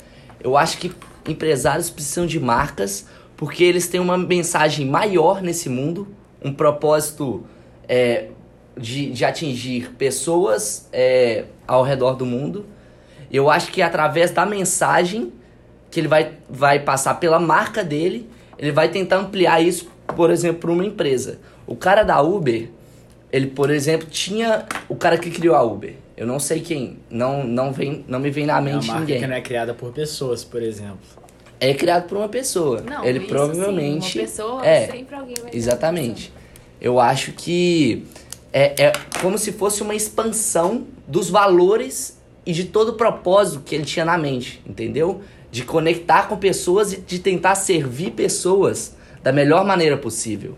Eu 0.43 0.57
acho 0.57 0.77
que 0.79 0.91
empresários 1.27 1.89
precisam 1.89 2.25
de 2.25 2.39
marcas 2.39 3.05
porque 3.41 3.63
eles 3.63 3.87
têm 3.87 3.99
uma 3.99 4.19
mensagem 4.19 4.85
maior 4.85 5.41
nesse 5.41 5.67
mundo, 5.67 6.07
um 6.45 6.53
propósito 6.53 7.43
é, 7.89 8.27
de, 8.77 9.09
de 9.09 9.25
atingir 9.25 9.93
pessoas 9.97 10.87
é, 10.93 11.45
ao 11.65 11.81
redor 11.81 12.13
do 12.13 12.23
mundo. 12.23 12.67
Eu 13.31 13.49
acho 13.49 13.71
que 13.71 13.81
através 13.81 14.29
da 14.29 14.45
mensagem 14.45 15.33
que 15.89 15.99
ele 15.99 16.07
vai, 16.07 16.33
vai 16.47 16.81
passar 16.81 17.15
pela 17.15 17.39
marca 17.39 17.83
dele, 17.83 18.29
ele 18.59 18.71
vai 18.71 18.89
tentar 18.89 19.17
ampliar 19.17 19.59
isso, 19.59 19.89
por 20.15 20.29
exemplo, 20.29 20.59
para 20.59 20.71
uma 20.71 20.85
empresa. 20.85 21.39
O 21.65 21.75
cara 21.75 22.03
da 22.03 22.21
Uber, 22.21 22.69
ele, 23.31 23.47
por 23.47 23.71
exemplo, 23.71 24.07
tinha 24.07 24.67
o 24.87 24.95
cara 24.95 25.17
que 25.17 25.31
criou 25.31 25.55
a 25.55 25.63
Uber. 25.63 25.95
Eu 26.15 26.27
não 26.27 26.39
sei 26.39 26.59
quem, 26.59 26.99
não 27.09 27.43
não 27.43 27.73
vem, 27.73 28.05
não 28.07 28.19
me 28.19 28.29
vem 28.29 28.45
na 28.45 28.61
mente 28.61 28.73
é 28.73 28.77
uma 28.77 28.85
marca 28.85 28.99
ninguém. 28.99 29.19
que 29.19 29.25
não 29.25 29.35
é 29.35 29.41
criada 29.41 29.73
por 29.73 29.91
pessoas, 29.91 30.43
por 30.43 30.61
exemplo. 30.61 31.20
É 31.61 31.73
criado 31.75 32.07
por 32.09 32.17
uma 32.17 32.27
pessoa. 32.27 32.81
Não, 32.81 33.05
ele 33.05 33.19
isso 33.19 33.27
provavelmente 33.29 34.11
sim, 34.13 34.19
uma 34.19 34.25
pessoa, 34.27 34.65
é 34.65 34.87
sempre 34.87 35.15
alguém 35.15 35.35
vai 35.41 35.51
exatamente. 35.53 36.33
Eu 36.81 36.99
acho 36.99 37.31
que 37.33 38.03
é, 38.51 38.85
é 38.87 38.93
como 39.21 39.37
se 39.37 39.51
fosse 39.51 39.83
uma 39.83 39.93
expansão 39.93 40.87
dos 41.07 41.29
valores 41.29 42.19
e 42.45 42.51
de 42.51 42.65
todo 42.65 42.89
o 42.89 42.93
propósito 42.93 43.61
que 43.63 43.75
ele 43.75 43.85
tinha 43.85 44.03
na 44.03 44.17
mente, 44.17 44.59
entendeu? 44.65 45.21
De 45.51 45.63
conectar 45.63 46.27
com 46.27 46.35
pessoas 46.35 46.93
e 46.93 46.97
de 46.97 47.19
tentar 47.19 47.53
servir 47.53 48.11
pessoas 48.11 48.95
da 49.21 49.31
melhor 49.31 49.63
maneira 49.63 49.95
possível. 49.95 50.57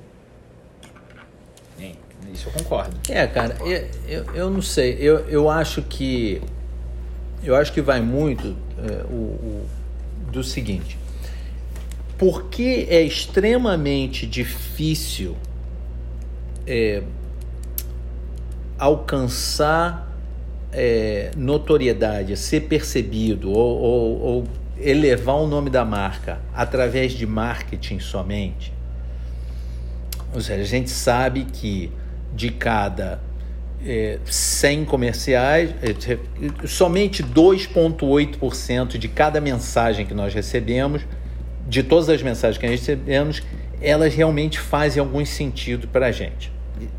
Isso 2.33 2.47
eu 2.47 2.53
concordo. 2.53 2.95
É, 3.09 3.27
cara, 3.27 3.55
eu, 3.61 3.87
eu, 4.07 4.25
eu 4.33 4.49
não 4.49 4.61
sei. 4.61 4.97
Eu, 4.99 5.19
eu 5.29 5.49
acho 5.49 5.83
que. 5.83 6.41
Eu 7.43 7.55
acho 7.55 7.71
que 7.73 7.81
vai 7.81 8.01
muito 8.01 8.55
é, 8.79 9.03
o, 9.03 9.13
o- 9.15 9.65
do 10.33 10.43
seguinte. 10.43 10.97
Porque 12.17 12.87
é 12.89 13.01
extremamente 13.01 14.25
difícil 14.27 15.35
é, 16.67 17.01
alcançar 18.77 20.11
é, 20.71 21.31
notoriedade, 21.37 22.35
ser 22.35 22.61
percebido 22.61 23.51
ou, 23.51 23.79
ou- 23.81 24.21
ou 24.21 24.43
elevar 24.79 25.35
o 25.35 25.47
nome 25.47 25.69
da 25.69 25.85
marca 25.85 26.39
através 26.53 27.13
de 27.13 27.25
marketing 27.27 27.99
somente. 27.99 28.73
Ou 30.33 30.41
seja, 30.41 30.61
a 30.61 30.65
gente 30.65 30.89
sabe 30.89 31.45
que 31.45 31.91
de 32.35 32.49
cada 32.49 33.19
é, 33.85 34.19
100 34.25 34.85
comerciais, 34.85 35.71
é, 35.81 36.67
somente 36.67 37.23
2,8% 37.23 38.97
de 38.97 39.07
cada 39.07 39.41
mensagem 39.41 40.05
que 40.05 40.13
nós 40.13 40.33
recebemos, 40.33 41.01
de 41.67 41.83
todas 41.83 42.09
as 42.09 42.21
mensagens 42.21 42.57
que 42.57 42.65
nós 42.65 42.79
recebemos, 42.79 43.41
elas 43.81 44.13
realmente 44.13 44.59
fazem 44.59 45.01
algum 45.01 45.25
sentido 45.25 45.87
para 45.87 46.07
a 46.07 46.11
gente. 46.11 46.51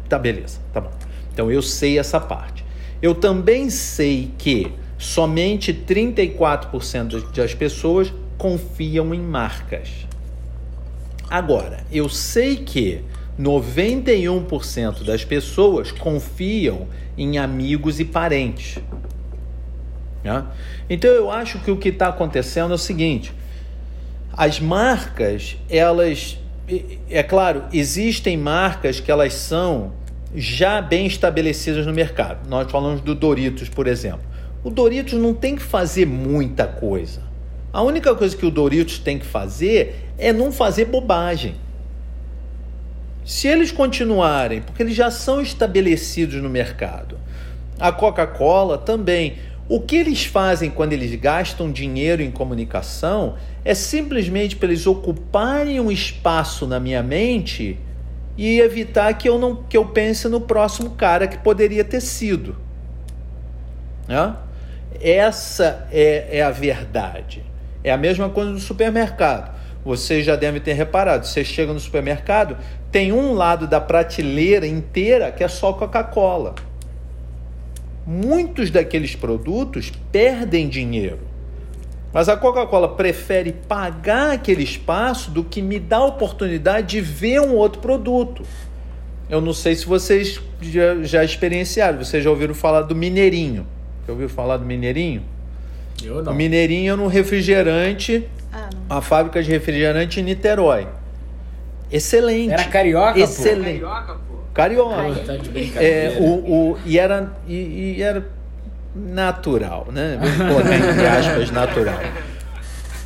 Tá, 0.09 0.18
beleza, 0.18 0.59
tá 0.73 0.81
bom. 0.81 0.90
Então 1.33 1.51
eu 1.51 1.62
sei 1.62 1.99
essa 1.99 2.20
parte. 2.20 2.64
Eu 3.03 3.14
também 3.14 3.70
sei 3.70 4.33
que 4.38 4.73
somente 4.99 5.73
34% 5.73 7.33
das 7.35 7.55
pessoas 7.55 8.12
confiam 8.38 9.14
em 9.14 9.20
marcas. 9.20 10.07
Agora, 11.29 11.85
eu 11.90 12.09
sei 12.09 12.57
que 12.57 13.03
91% 13.38 15.03
das 15.05 15.25
pessoas 15.25 15.90
confiam 15.90 16.87
em 17.16 17.38
amigos 17.38 17.99
e 17.99 18.05
parentes. 18.05 18.79
né? 20.23 20.44
Então 20.88 21.11
eu 21.11 21.31
acho 21.31 21.59
que 21.61 21.70
o 21.70 21.77
que 21.77 21.88
está 21.88 22.09
acontecendo 22.09 22.73
é 22.73 22.75
o 22.75 22.79
seguinte: 22.79 23.33
as 24.33 24.61
marcas, 24.61 25.57
elas, 25.68 26.38
é 27.11 27.23
claro, 27.23 27.64
existem 27.73 28.37
marcas 28.37 29.01
que 29.01 29.11
elas 29.11 29.35
são 29.35 29.92
já 30.35 30.81
bem 30.81 31.07
estabelecidas 31.07 31.87
no 31.87 31.92
mercado. 31.92 32.49
Nós 32.49 32.70
falamos 32.70 33.01
do 33.01 33.14
Doritos, 33.14 33.68
por 33.68 33.87
exemplo. 33.87 34.23
O 34.64 34.70
Doritos 34.70 35.14
não 35.14 35.35
tem 35.35 35.57
que 35.57 35.62
fazer 35.62 36.07
muita 36.07 36.66
coisa. 36.66 37.23
A 37.73 37.83
única 37.83 38.14
coisa 38.14 38.37
que 38.37 38.47
o 38.47 38.51
Doritos 38.51 38.99
tem 38.99 39.18
que 39.18 39.27
fazer 39.27 40.11
é 40.16 40.33
não 40.33 40.51
fazer 40.51 40.87
bobagem. 40.87 41.57
Se 43.24 43.48
eles 43.48 43.72
continuarem, 43.72 44.60
porque 44.60 44.82
eles 44.82 44.94
já 44.94 45.10
são 45.10 45.40
estabelecidos 45.40 46.42
no 46.42 46.50
mercado, 46.50 47.18
a 47.78 47.90
Coca-Cola 47.90 48.78
também. 48.78 49.37
O 49.66 49.80
que 49.80 49.96
eles 49.96 50.24
fazem 50.24 50.70
quando 50.70 50.92
eles 50.92 51.18
gastam 51.18 51.72
dinheiro 51.72 52.20
em 52.20 52.30
comunicação 52.30 53.37
é 53.64 53.74
simplesmente 53.74 54.56
para 54.56 54.68
eles 54.68 54.87
ocuparem 54.87 55.80
um 55.80 55.90
espaço 55.90 56.66
na 56.66 56.78
minha 56.78 57.02
mente 57.02 57.78
e 58.37 58.60
evitar 58.60 59.14
que 59.14 59.26
eu 59.26 59.38
não 59.38 59.56
que 59.56 59.76
eu 59.76 59.87
pense 59.87 60.28
no 60.28 60.40
próximo 60.40 60.90
cara 60.90 61.26
que 61.26 61.38
poderia 61.38 61.82
ter 61.82 62.02
sido. 62.02 62.56
Né? 64.06 64.37
Essa 65.00 65.88
é, 65.90 66.38
é 66.38 66.42
a 66.42 66.50
verdade. 66.50 67.42
É 67.82 67.90
a 67.90 67.96
mesma 67.96 68.28
coisa 68.28 68.50
no 68.50 68.58
supermercado. 68.58 69.54
Vocês 69.84 70.24
já 70.24 70.37
devem 70.37 70.60
ter 70.60 70.72
reparado. 70.72 71.26
Você 71.26 71.44
chega 71.44 71.72
no 71.72 71.80
supermercado, 71.80 72.56
tem 72.94 73.11
um 73.12 73.33
lado 73.33 73.66
da 73.66 73.80
prateleira 73.80 74.64
inteira 74.64 75.33
que 75.33 75.42
é 75.42 75.48
só 75.48 75.72
Coca-Cola. 75.72 76.54
Muitos 78.07 78.70
daqueles 78.70 79.16
produtos 79.16 79.92
perdem 80.12 80.68
dinheiro. 80.68 81.18
Mas 82.12 82.28
a 82.28 82.37
Coca-Cola 82.37 82.94
prefere 82.94 83.50
pagar 83.50 84.35
aquele 84.35 84.62
espaço 84.62 85.33
do 85.33 85.42
que 85.42 85.61
me 85.61 85.80
dar 85.80 85.96
a 85.96 86.04
oportunidade 86.04 86.87
de 86.87 87.00
ver 87.00 87.40
um 87.40 87.57
outro 87.57 87.80
produto. 87.80 88.44
Eu 89.28 89.40
não 89.40 89.52
sei 89.52 89.74
se 89.74 89.85
vocês 89.87 90.40
já, 90.62 91.02
já 91.02 91.24
experienciaram. 91.24 91.98
Vocês 91.98 92.22
já 92.22 92.30
ouviram 92.30 92.54
falar 92.54 92.83
do 92.83 92.94
Mineirinho? 92.94 93.66
Já 94.07 94.12
ouviram 94.12 94.30
falar 94.30 94.59
do 94.59 94.64
Mineirinho? 94.64 95.22
Eu 96.00 96.22
não. 96.22 96.30
O 96.30 96.35
Mineirinho 96.37 96.92
é 96.92 96.96
um 96.96 97.09
refrigerante, 97.09 98.24
Ah, 98.52 98.70
não. 98.72 98.83
uma 98.98 99.02
fábrica 99.02 99.42
de 99.42 99.50
refrigerante 99.50 100.20
em 100.20 100.22
Niterói. 100.22 100.87
Excelente. 101.90 102.53
Era 102.53 102.64
carioca, 102.64 103.18
Excelente. 103.18 103.81
Carioca, 103.81 104.14
pô. 104.14 104.35
Carioca. 104.53 105.03
pô? 105.03 105.14
Tá 105.27 105.37
de 105.37 105.49
brincadeira. 105.51 106.14
É, 106.14 106.18
o, 106.20 106.25
o, 106.73 106.79
e, 106.85 106.99
era, 106.99 107.33
e, 107.47 107.94
e 107.97 108.03
era 108.03 108.27
natural, 108.94 109.88
né? 109.92 110.18
Vamos 110.20 110.55
colocar 110.55 110.77
entre 110.77 111.07
aspas, 111.07 111.51
natural. 111.51 112.01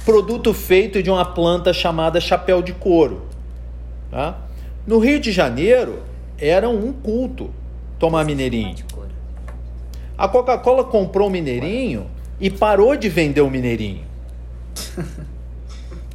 Produto 0.04 0.54
feito 0.54 1.02
de 1.02 1.10
uma 1.10 1.24
planta 1.24 1.72
chamada 1.72 2.20
chapéu 2.20 2.62
de 2.62 2.72
couro. 2.72 3.26
Tá? 4.10 4.38
No 4.86 4.98
Rio 4.98 5.20
de 5.20 5.30
Janeiro, 5.32 6.02
era 6.38 6.68
um 6.68 6.92
culto 6.92 7.50
tomar 7.98 8.24
mineirinho. 8.24 8.76
A 10.16 10.26
Coca-Cola 10.28 10.84
comprou 10.84 11.28
o 11.28 11.30
mineirinho 11.30 12.06
e 12.40 12.50
parou 12.50 12.96
de 12.96 13.08
vender 13.08 13.40
o 13.40 13.50
mineirinho. 13.50 14.04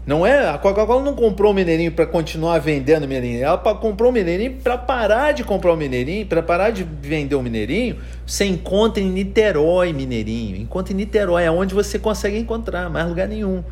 Não 0.06 0.26
é? 0.28 0.50
A 0.50 0.58
Coca-Cola 0.58 1.02
não 1.02 1.16
comprou 1.16 1.52
o 1.52 1.56
mineirinho 1.56 1.92
para 1.92 2.06
continuar 2.06 2.60
vendendo 2.60 3.06
o 3.06 3.08
mineirinho. 3.08 3.44
Ela 3.44 3.58
comprou 3.58 4.10
o 4.10 4.14
mineirinho 4.14 4.58
para 4.62 4.78
parar 4.78 5.32
de 5.32 5.46
comprar 5.46 5.72
o 5.72 5.78
mineirinho, 5.78 6.26
para 6.26 6.44
parar 6.44 6.72
de 6.72 6.84
vender 6.84 7.36
o 7.36 7.42
mineirinho. 7.42 7.98
Você 8.28 8.44
encontra 8.44 9.02
em 9.02 9.10
Niterói 9.10 9.94
mineirinho. 9.94 10.58
Encontra 10.58 10.94
em 10.94 10.98
Niterói, 10.98 11.44
é 11.44 11.52
onde 11.52 11.74
você 11.74 11.98
consegue 11.98 12.38
encontrar, 12.38 12.90
mais 12.90 13.08
lugar 13.08 13.30
nenhum. 13.30 13.64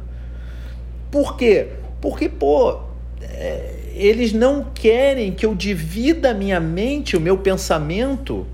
Por 1.11 1.35
quê? 1.35 1.67
Porque, 1.99 2.29
pô, 2.29 2.79
é, 3.21 3.75
eles 3.93 4.31
não 4.31 4.63
querem 4.73 5.33
que 5.33 5.45
eu 5.45 5.53
divida 5.53 6.33
minha 6.33 6.61
mente, 6.61 7.17
o 7.17 7.19
meu 7.19 7.37
pensamento, 7.37 8.47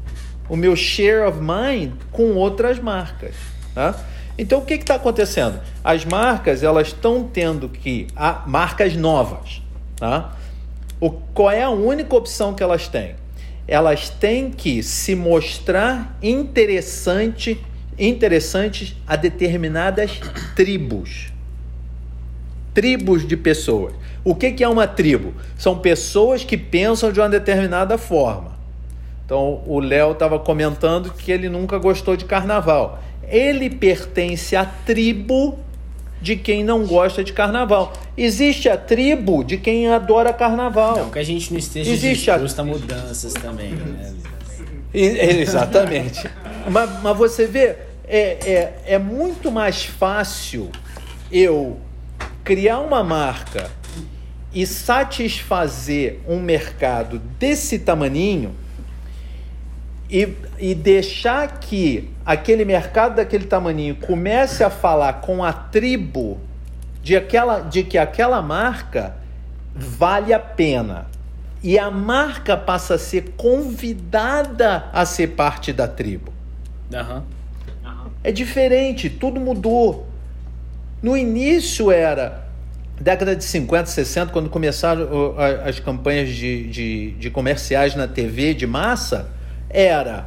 o 0.49 0.55
meu 0.55 0.75
share 0.75 1.27
of 1.27 1.39
mind 1.39 1.93
com 2.11 2.33
outras 2.33 2.79
marcas. 2.79 3.35
Tá? 3.75 3.95
Então 4.37 4.59
o 4.59 4.65
que 4.65 4.75
está 4.75 4.95
acontecendo? 4.95 5.59
As 5.83 6.05
marcas 6.05 6.63
elas 6.63 6.87
estão 6.87 7.23
tendo 7.23 7.67
que. 7.69 8.07
Ah, 8.15 8.43
marcas 8.45 8.95
novas. 8.95 9.61
Tá? 9.95 10.35
O, 10.99 11.09
qual 11.09 11.51
é 11.51 11.63
a 11.63 11.69
única 11.69 12.15
opção 12.15 12.53
que 12.53 12.61
elas 12.61 12.87
têm? 12.87 13.15
Elas 13.67 14.09
têm 14.09 14.51
que 14.51 14.81
se 14.81 15.15
mostrar 15.15 16.17
interessante, 16.21 17.59
interessantes 17.97 18.95
a 19.05 19.15
determinadas 19.15 20.19
tribos 20.55 21.31
tribos 22.77 23.27
de 23.27 23.35
pessoas. 23.35 23.91
O 24.23 24.35
que, 24.35 24.51
que 24.51 24.63
é 24.63 24.69
uma 24.69 24.85
tribo? 24.85 25.33
São 25.57 25.79
pessoas 25.79 26.43
que 26.43 26.55
pensam 26.55 27.11
de 27.11 27.19
uma 27.19 27.27
determinada 27.27 27.97
forma. 27.97 28.51
Então, 29.25 29.63
o 29.65 29.79
Léo 29.79 30.11
estava 30.11 30.37
comentando 30.37 31.11
que 31.11 31.31
ele 31.31 31.49
nunca 31.49 31.79
gostou 31.79 32.15
de 32.15 32.25
carnaval. 32.25 33.01
Ele 33.27 33.69
pertence 33.69 34.55
à 34.55 34.65
tribo 34.65 35.59
de 36.21 36.35
quem 36.35 36.63
não 36.63 36.85
gosta 36.85 37.23
de 37.23 37.33
carnaval. 37.33 37.93
Existe 38.17 38.67
a 38.69 38.77
tribo 38.77 39.43
de 39.43 39.57
quem 39.57 39.87
adora 39.87 40.33
carnaval. 40.33 40.97
Não, 40.97 41.09
que 41.09 41.19
a 41.19 41.23
gente 41.23 41.51
não 41.51 41.59
esteja 41.59 41.91
Existe 41.91 42.31
a- 42.31 42.35
disposto 42.37 42.59
a 42.59 42.63
mudanças 42.63 43.33
também, 43.33 43.71
né? 43.71 44.13
Exatamente. 44.93 46.27
mas, 46.71 47.01
mas 47.01 47.17
você 47.17 47.45
vê, 47.45 47.75
é, 48.07 48.37
é, 48.49 48.73
é 48.85 48.97
muito 48.97 49.51
mais 49.51 49.83
fácil 49.85 50.71
eu 51.31 51.77
criar 52.43 52.79
uma 52.79 53.03
marca 53.03 53.69
e 54.53 54.65
satisfazer 54.65 56.19
um 56.27 56.39
mercado 56.39 57.19
desse 57.37 57.77
tamaninho 57.79 58.55
e, 60.09 60.33
e 60.59 60.73
deixar 60.73 61.59
que 61.59 62.09
aquele 62.25 62.63
mercado 62.63 63.15
daquele 63.15 63.45
tamaninho 63.45 63.95
comece 63.95 64.63
a 64.63 64.69
falar 64.69 65.13
com 65.21 65.43
a 65.43 65.51
tribo 65.51 66.39
de, 67.01 67.15
aquela, 67.15 67.59
de 67.61 67.83
que 67.83 67.97
aquela 67.97 68.41
marca 68.41 69.15
vale 69.75 70.33
a 70.33 70.39
pena. 70.39 71.07
E 71.63 71.77
a 71.77 71.89
marca 71.89 72.55
passa 72.55 72.95
a 72.95 72.97
ser 72.97 73.33
convidada 73.35 74.85
a 74.93 75.05
ser 75.05 75.29
parte 75.29 75.73
da 75.73 75.87
tribo. 75.87 76.31
Aham. 76.93 77.23
É 78.23 78.31
diferente, 78.31 79.09
tudo 79.09 79.39
mudou. 79.39 80.07
No 81.01 81.15
início 81.15 81.91
era 81.91 82.47
década 82.99 83.35
de 83.35 83.43
50, 83.43 83.85
60, 83.85 84.31
quando 84.31 84.49
começaram 84.49 85.35
as 85.63 85.79
campanhas 85.79 86.29
de, 86.29 86.67
de, 86.67 87.11
de 87.11 87.29
comerciais 87.29 87.95
na 87.95 88.07
TV 88.07 88.53
de 88.53 88.65
massa, 88.65 89.29
era 89.69 90.25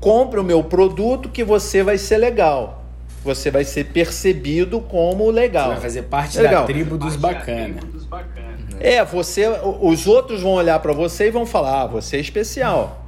compre 0.00 0.38
o 0.38 0.44
meu 0.44 0.62
produto 0.62 1.28
que 1.28 1.42
você 1.42 1.82
vai 1.82 1.98
ser 1.98 2.18
legal. 2.18 2.84
Você 3.24 3.50
vai 3.50 3.64
ser 3.64 3.84
percebido 3.86 4.80
como 4.80 5.24
Você 5.26 5.32
legal. 5.32 5.68
vai 5.70 5.80
fazer 5.80 6.02
parte 6.02 6.38
Legal. 6.38 6.60
da 6.62 6.66
tribo 6.66 6.96
dos 6.96 7.16
bacana. 7.16 7.80
É, 8.80 9.04
você, 9.04 9.44
os 9.80 10.06
outros 10.06 10.40
vão 10.40 10.52
olhar 10.52 10.78
para 10.78 10.92
você 10.92 11.26
e 11.26 11.30
vão 11.30 11.44
falar: 11.44 11.82
ah, 11.82 11.86
você 11.86 12.16
é 12.16 12.20
especial. 12.20 13.04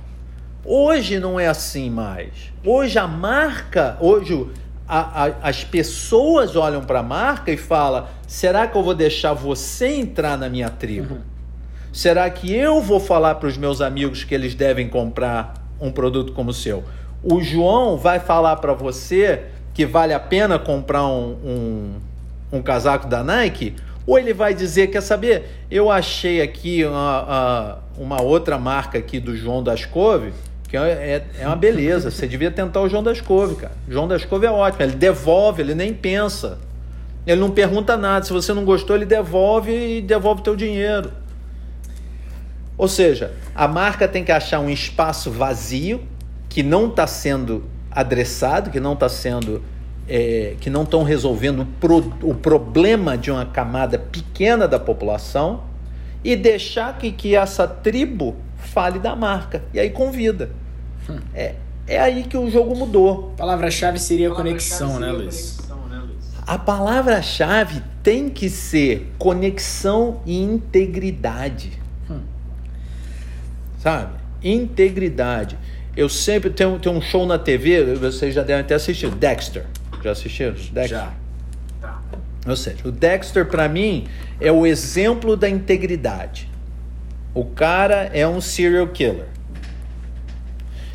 Hoje 0.64 1.18
não 1.20 1.38
é 1.38 1.46
assim 1.46 1.88
mais. 1.88 2.52
Hoje 2.64 2.98
a 2.98 3.06
marca, 3.06 3.96
hoje 4.00 4.46
a- 4.87 5.26
a- 5.26 5.35
as 5.48 5.62
pessoas 5.62 6.56
olham 6.56 6.83
para 6.85 6.98
a 6.98 7.02
marca 7.04 7.52
e 7.52 7.56
falam: 7.56 8.06
será 8.26 8.66
que 8.66 8.76
eu 8.76 8.83
vou 8.83 8.94
deixar 8.94 9.33
você 9.33 9.87
entrar 9.94 10.37
na 10.37 10.48
minha 10.48 10.68
tribo? 10.68 11.18
Será 11.92 12.28
que 12.28 12.52
eu 12.52 12.83
vou 12.83 12.98
falar 13.00 13.37
para 13.37 13.48
os 13.48 13.56
meus 13.56 13.80
amigos 13.80 14.22
que 14.24 14.35
eles 14.35 14.54
devem 14.56 14.88
comprar 14.88 15.54
um 15.80 15.90
produto 15.90 16.32
como 16.32 16.50
o 16.50 16.54
seu? 16.54 16.82
O 17.22 17.40
João 17.42 17.96
vai 17.96 18.18
falar 18.20 18.56
para 18.56 18.72
você 18.72 19.42
que 19.74 19.84
vale 19.86 20.12
a 20.12 20.20
pena 20.20 20.58
comprar 20.58 21.06
um, 21.06 21.36
um, 21.44 22.58
um 22.58 22.62
casaco 22.62 23.06
da 23.06 23.22
Nike? 23.22 23.74
Ou 24.06 24.18
ele 24.18 24.32
vai 24.34 24.54
dizer, 24.54 24.88
quer 24.88 25.02
saber, 25.02 25.44
eu 25.70 25.90
achei 25.90 26.40
aqui 26.40 26.84
uma, 26.84 27.78
uma- 27.98 28.22
outra 28.22 28.58
marca 28.58 28.98
aqui 28.98 29.20
do 29.20 29.36
João 29.36 29.62
das 29.62 29.84
Couve, 29.84 30.32
que 30.68 30.76
é, 30.76 30.80
é- 30.80 31.26
é 31.42 31.46
uma 31.46 31.54
beleza, 31.56 32.10
você 32.10 32.26
devia 32.26 32.50
tentar 32.50 32.80
o 32.80 32.88
João 32.88 33.02
das 33.02 33.20
Couve, 33.20 33.56
cara. 33.56 33.72
O 33.86 33.92
João 33.92 34.08
das 34.08 34.24
Couve 34.24 34.46
é 34.46 34.50
ótimo, 34.50 34.82
ele 34.82 34.94
devolve, 34.96 35.62
ele 35.62 35.74
nem 35.74 35.92
pensa. 35.92 36.58
Ele 37.26 37.38
não 37.40 37.50
pergunta 37.50 37.96
nada, 37.96 38.24
se 38.24 38.32
você 38.32 38.52
não 38.54 38.64
gostou, 38.64 38.96
ele 38.96 39.04
devolve 39.04 39.70
e 39.98 40.00
devolve 40.00 40.42
teu 40.42 40.56
dinheiro. 40.56 41.12
Ou 42.80 42.88
seja, 42.88 43.32
a 43.54 43.68
marca 43.68 44.08
tem 44.08 44.24
que 44.24 44.32
achar 44.32 44.58
um 44.58 44.70
espaço 44.70 45.30
vazio 45.30 46.00
que 46.48 46.62
não 46.62 46.88
está 46.88 47.06
sendo 47.06 47.64
adressado, 47.90 48.70
que 48.70 48.80
não 48.80 48.94
está 48.94 49.06
sendo, 49.06 49.62
é, 50.08 50.54
que 50.58 50.70
não 50.70 50.84
estão 50.84 51.02
resolvendo 51.02 51.60
o, 51.60 51.66
pro- 51.66 52.14
o 52.22 52.34
problema 52.34 53.18
de 53.18 53.30
uma 53.30 53.44
camada 53.44 53.98
pequena 53.98 54.66
da 54.66 54.78
população 54.80 55.64
e 56.24 56.34
deixar 56.34 56.96
que, 56.96 57.12
que 57.12 57.36
essa 57.36 57.68
tribo 57.68 58.34
fale 58.56 58.98
da 58.98 59.14
marca 59.14 59.62
e 59.74 59.78
aí 59.78 59.90
convida. 59.90 60.48
É, 61.34 61.56
é 61.86 62.00
aí 62.00 62.22
que 62.22 62.36
o 62.38 62.50
jogo 62.50 62.74
mudou. 62.74 63.32
A 63.34 63.40
palavra-chave 63.40 63.98
seria 63.98 64.30
conexão, 64.30 64.98
né, 64.98 65.12
Luiz? 65.12 65.58
A 66.46 66.56
palavra-chave 66.56 67.82
tem 68.02 68.30
que 68.30 68.48
ser 68.48 69.12
conexão 69.18 70.22
e 70.24 70.40
integridade. 70.42 71.79
Sabe? 73.82 74.12
Integridade. 74.42 75.56
Eu 75.96 76.08
sempre 76.08 76.50
tenho, 76.50 76.78
tenho 76.78 76.94
um 76.94 77.00
show 77.00 77.26
na 77.26 77.38
TV, 77.38 77.94
vocês 77.94 78.34
já 78.34 78.42
devem 78.42 78.64
ter 78.64 78.74
assistido. 78.74 79.16
Dexter. 79.16 79.64
Já 80.02 80.12
assistiram? 80.12 80.52
Dexter? 80.52 80.86
Já. 80.88 81.12
Ou 82.46 82.56
seja, 82.56 82.76
o 82.86 82.92
Dexter, 82.92 83.46
para 83.46 83.68
mim, 83.68 84.06
é 84.40 84.50
o 84.52 84.66
exemplo 84.66 85.36
da 85.36 85.48
integridade. 85.48 86.48
O 87.34 87.44
cara 87.44 88.10
é 88.12 88.26
um 88.26 88.40
serial 88.40 88.86
killer. 88.88 89.26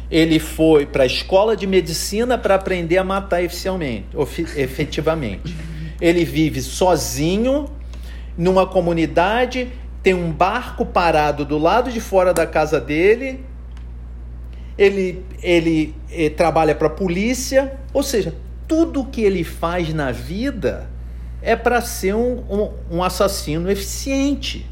Ele 0.09 0.39
foi 0.39 0.85
para 0.85 1.03
a 1.03 1.05
escola 1.05 1.55
de 1.55 1.65
medicina 1.65 2.37
para 2.37 2.55
aprender 2.55 2.97
a 2.97 3.03
matar 3.03 3.43
eficialmente, 3.43 4.05
ofi- 4.15 4.47
efetivamente. 4.55 5.55
Ele 5.99 6.23
vive 6.23 6.61
sozinho 6.61 7.65
numa 8.37 8.65
comunidade, 8.67 9.69
tem 10.05 10.13
um 10.13 10.31
barco 10.31 10.85
parado 10.85 11.43
do 11.43 11.57
lado 11.57 11.91
de 11.91 11.99
fora 11.99 12.31
da 12.31 12.45
casa 12.45 12.79
dele. 12.79 13.43
Ele, 14.77 15.25
ele, 15.41 15.95
eh, 16.11 16.29
trabalha 16.29 16.75
para 16.75 16.85
a 16.85 16.91
polícia, 16.91 17.75
ou 17.91 18.03
seja, 18.03 18.35
tudo 18.67 19.03
que 19.05 19.23
ele 19.23 19.43
faz 19.43 19.91
na 19.95 20.11
vida 20.11 20.87
é 21.41 21.55
para 21.55 21.81
ser 21.81 22.13
um, 22.13 22.37
um, 22.47 22.97
um 22.97 23.03
assassino 23.03 23.67
eficiente. 23.67 24.69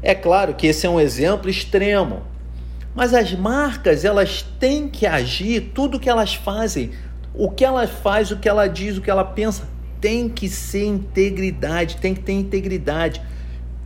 É 0.00 0.14
claro 0.14 0.54
que 0.54 0.68
esse 0.68 0.86
é 0.86 0.88
um 0.88 1.00
exemplo 1.00 1.50
extremo, 1.50 2.22
mas 2.94 3.12
as 3.12 3.32
marcas 3.32 4.04
elas 4.04 4.42
têm 4.60 4.86
que 4.88 5.06
agir, 5.06 5.72
tudo 5.74 5.98
que 5.98 6.08
elas 6.08 6.36
fazem, 6.36 6.92
o 7.34 7.50
que 7.50 7.64
ela 7.64 7.84
faz, 7.88 8.30
o 8.30 8.36
que 8.36 8.48
ela 8.48 8.68
diz, 8.68 8.96
o 8.96 9.00
que 9.00 9.10
ela 9.10 9.24
pensa, 9.24 9.73
tem 10.04 10.28
que 10.28 10.50
ser 10.50 10.84
integridade, 10.84 11.96
tem 11.96 12.12
que 12.12 12.20
ter 12.20 12.34
integridade. 12.34 13.22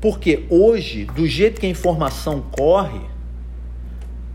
Porque 0.00 0.46
hoje, 0.50 1.04
do 1.04 1.28
jeito 1.28 1.61
que 1.61 1.66
a 1.66 1.70
informação 1.70 2.40
corre, 2.50 2.98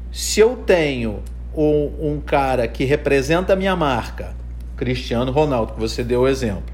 se 0.09 0.39
eu 0.39 0.55
tenho 0.55 1.21
um, 1.53 1.91
um 1.99 2.21
cara 2.25 2.69
que 2.69 2.85
representa 2.85 3.51
a 3.51 3.55
minha 3.57 3.75
marca, 3.75 4.33
Cristiano 4.77 5.29
Ronaldo, 5.29 5.73
que 5.73 5.79
você 5.81 6.05
deu 6.05 6.21
o 6.21 6.27
exemplo. 6.29 6.73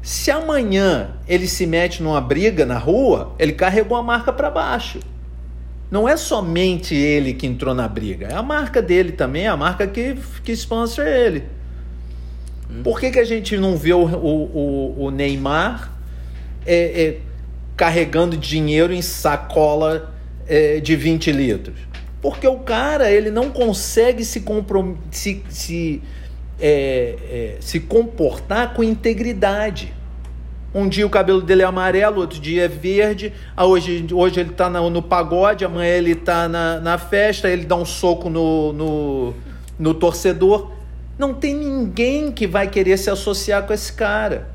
Se 0.00 0.30
amanhã 0.30 1.16
ele 1.26 1.48
se 1.48 1.66
mete 1.66 2.00
numa 2.00 2.20
briga 2.20 2.64
na 2.64 2.78
rua, 2.78 3.34
ele 3.40 3.54
carregou 3.54 3.98
a 3.98 4.04
marca 4.04 4.32
para 4.32 4.50
baixo. 4.50 5.00
Não 5.90 6.08
é 6.08 6.16
somente 6.16 6.94
ele 6.94 7.34
que 7.34 7.44
entrou 7.44 7.74
na 7.74 7.88
briga, 7.88 8.28
é 8.28 8.34
a 8.34 8.42
marca 8.42 8.80
dele 8.80 9.10
também, 9.10 9.46
é 9.46 9.48
a 9.48 9.56
marca 9.56 9.84
que, 9.84 10.16
que 10.44 10.52
sponsor 10.52 11.08
ele. 11.08 11.42
Por 12.82 12.98
que, 12.98 13.10
que 13.10 13.18
a 13.18 13.24
gente 13.24 13.56
não 13.56 13.76
vê 13.76 13.92
o, 13.92 14.04
o, 14.04 15.04
o- 15.04 15.10
Neymar 15.10 15.92
é, 16.66 17.02
é, 17.02 17.18
carregando 17.76 18.36
dinheiro 18.36 18.92
em 18.92 19.02
sacola 19.02 20.12
é, 20.46 20.80
de 20.80 20.96
20 20.96 21.30
litros? 21.32 21.76
Porque 22.20 22.48
o 22.48 22.58
cara 22.58 23.10
ele 23.10 23.30
não 23.30 23.50
consegue 23.50 24.24
se, 24.24 24.40
comprom 24.40 24.96
se, 25.10 25.42
se, 25.48 26.02
é, 26.58 27.16
é, 27.30 27.56
se 27.60 27.80
comportar 27.80 28.72
com 28.74 28.82
integridade. 28.82 29.92
Um 30.74 30.88
dia 30.88 31.06
o 31.06 31.10
cabelo 31.10 31.40
dele 31.40 31.62
é 31.62 31.64
amarelo, 31.66 32.20
outro 32.20 32.40
dia 32.40 32.64
é 32.64 32.68
verde. 32.68 33.32
Ah, 33.56 33.64
hoje, 33.66 34.06
hoje 34.10 34.40
ele 34.40 34.50
está 34.50 34.68
no, 34.68 34.90
no 34.90 35.02
pagode, 35.02 35.64
amanhã 35.64 35.92
ele 35.92 36.12
está 36.12 36.48
na, 36.48 36.80
na 36.80 36.98
festa, 36.98 37.48
ele 37.48 37.64
dá 37.64 37.76
um 37.76 37.84
soco 37.84 38.28
no, 38.28 38.72
no, 38.72 39.34
no 39.78 39.94
torcedor. 39.94 40.72
Não 41.18 41.32
tem 41.32 41.54
ninguém 41.54 42.32
que 42.32 42.46
vai 42.46 42.68
querer 42.68 42.98
se 42.98 43.08
associar 43.08 43.64
com 43.66 43.72
esse 43.72 43.92
cara. 43.92 44.50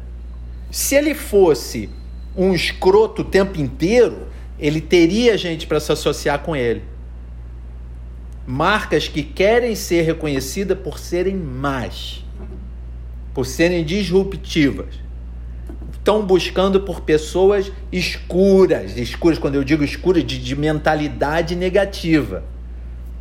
Se 0.72 0.96
ele 0.96 1.14
fosse 1.14 1.90
um 2.36 2.54
escroto 2.54 3.22
o 3.22 3.26
tempo 3.26 3.60
inteiro, 3.60 4.28
ele 4.60 4.82
teria 4.82 5.38
gente 5.38 5.66
para 5.66 5.80
se 5.80 5.92
associar 5.92 6.40
com 6.40 6.56
ele. 6.56 6.84
Marcas 8.46 9.08
que 9.08 9.24
querem 9.24 9.76
ser 9.76 10.02
reconhecidas 10.02 10.78
por 10.78 11.00
serem 11.00 11.36
más, 11.36 12.24
por 13.34 13.46
serem 13.46 13.86
disruptivas. 13.86 14.96
Estão 15.94 16.26
buscando 16.26 16.82
por 16.82 17.02
pessoas 17.02 17.72
escuras, 17.92 18.98
escuras, 18.98 19.38
quando 19.38 19.56
eu 19.56 19.64
digo 19.64 19.84
escuras, 19.84 20.26
de, 20.26 20.40
de 20.40 20.56
mentalidade 20.56 21.56
negativa. 21.56 22.44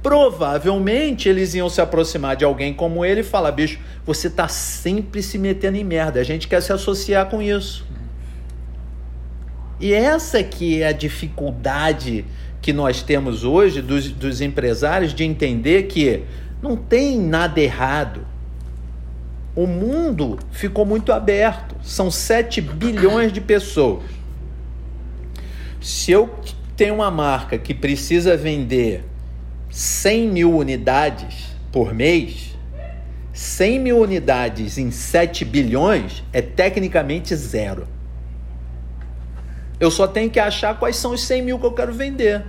Provavelmente 0.03 1.29
eles 1.29 1.55
iam 1.55 1.69
se 1.69 1.81
aproximar 1.81 2.37
de 2.37 2.45
alguém 2.45 2.73
como 2.73 3.05
ele 3.05 3.21
e 3.21 3.25
falar: 3.25 3.53
bicho, 3.53 3.81
você 4.05 4.29
está 4.29 4.47
sempre 4.47 5.23
se 5.23 5.39
metendo 5.39 5.77
em 5.77 5.85
merda, 5.85 6.21
a 6.21 6.25
gente 6.25 6.47
quer 6.47 6.63
se 6.63 6.73
associar 6.73 7.27
com 7.27 7.43
isso. 7.43 7.87
E 9.81 9.93
essa 9.93 10.43
que 10.43 10.83
é 10.83 10.89
a 10.89 10.93
dificuldade 10.93 12.25
que 12.61 12.73
nós 12.73 13.03
temos 13.03 13.45
hoje 13.45 13.81
dos, 13.81 14.11
dos 14.11 14.41
empresários 14.41 15.15
de 15.15 15.25
entender 15.25 15.85
que 15.85 16.25
não 16.61 16.77
tem 16.77 17.19
nada 17.19 17.61
errado. 17.61 18.27
O 19.55 19.67
mundo 19.67 20.39
ficou 20.51 20.85
muito 20.85 21.13
aberto. 21.13 21.77
São 21.83 22.11
7 22.11 22.61
bilhões 22.61 23.33
de 23.33 23.41
pessoas. 23.41 24.05
Se 25.81 26.11
eu 26.11 26.33
tenho 26.77 26.95
uma 26.95 27.11
marca 27.11 27.57
que 27.57 27.73
precisa 27.73 28.37
vender 28.37 29.05
100 29.71 30.29
mil 30.29 30.57
unidades 30.57 31.49
por 31.71 31.95
mês, 31.95 32.57
100 33.33 33.79
mil 33.79 33.99
unidades 33.99 34.79
em 34.79 34.91
7 34.91 35.45
bilhões 35.45 36.25
é 36.33 36.43
tecnicamente 36.43 37.37
zero. 37.37 37.87
Eu 39.79 39.91
só 39.91 40.09
tenho 40.09 40.29
que 40.29 40.41
achar 40.41 40.77
quais 40.79 40.97
são 40.97 41.13
os 41.13 41.23
100 41.23 41.43
mil 41.43 41.59
que 41.59 41.67
eu 41.67 41.73
quero 41.73 41.93
vender. 41.93 42.45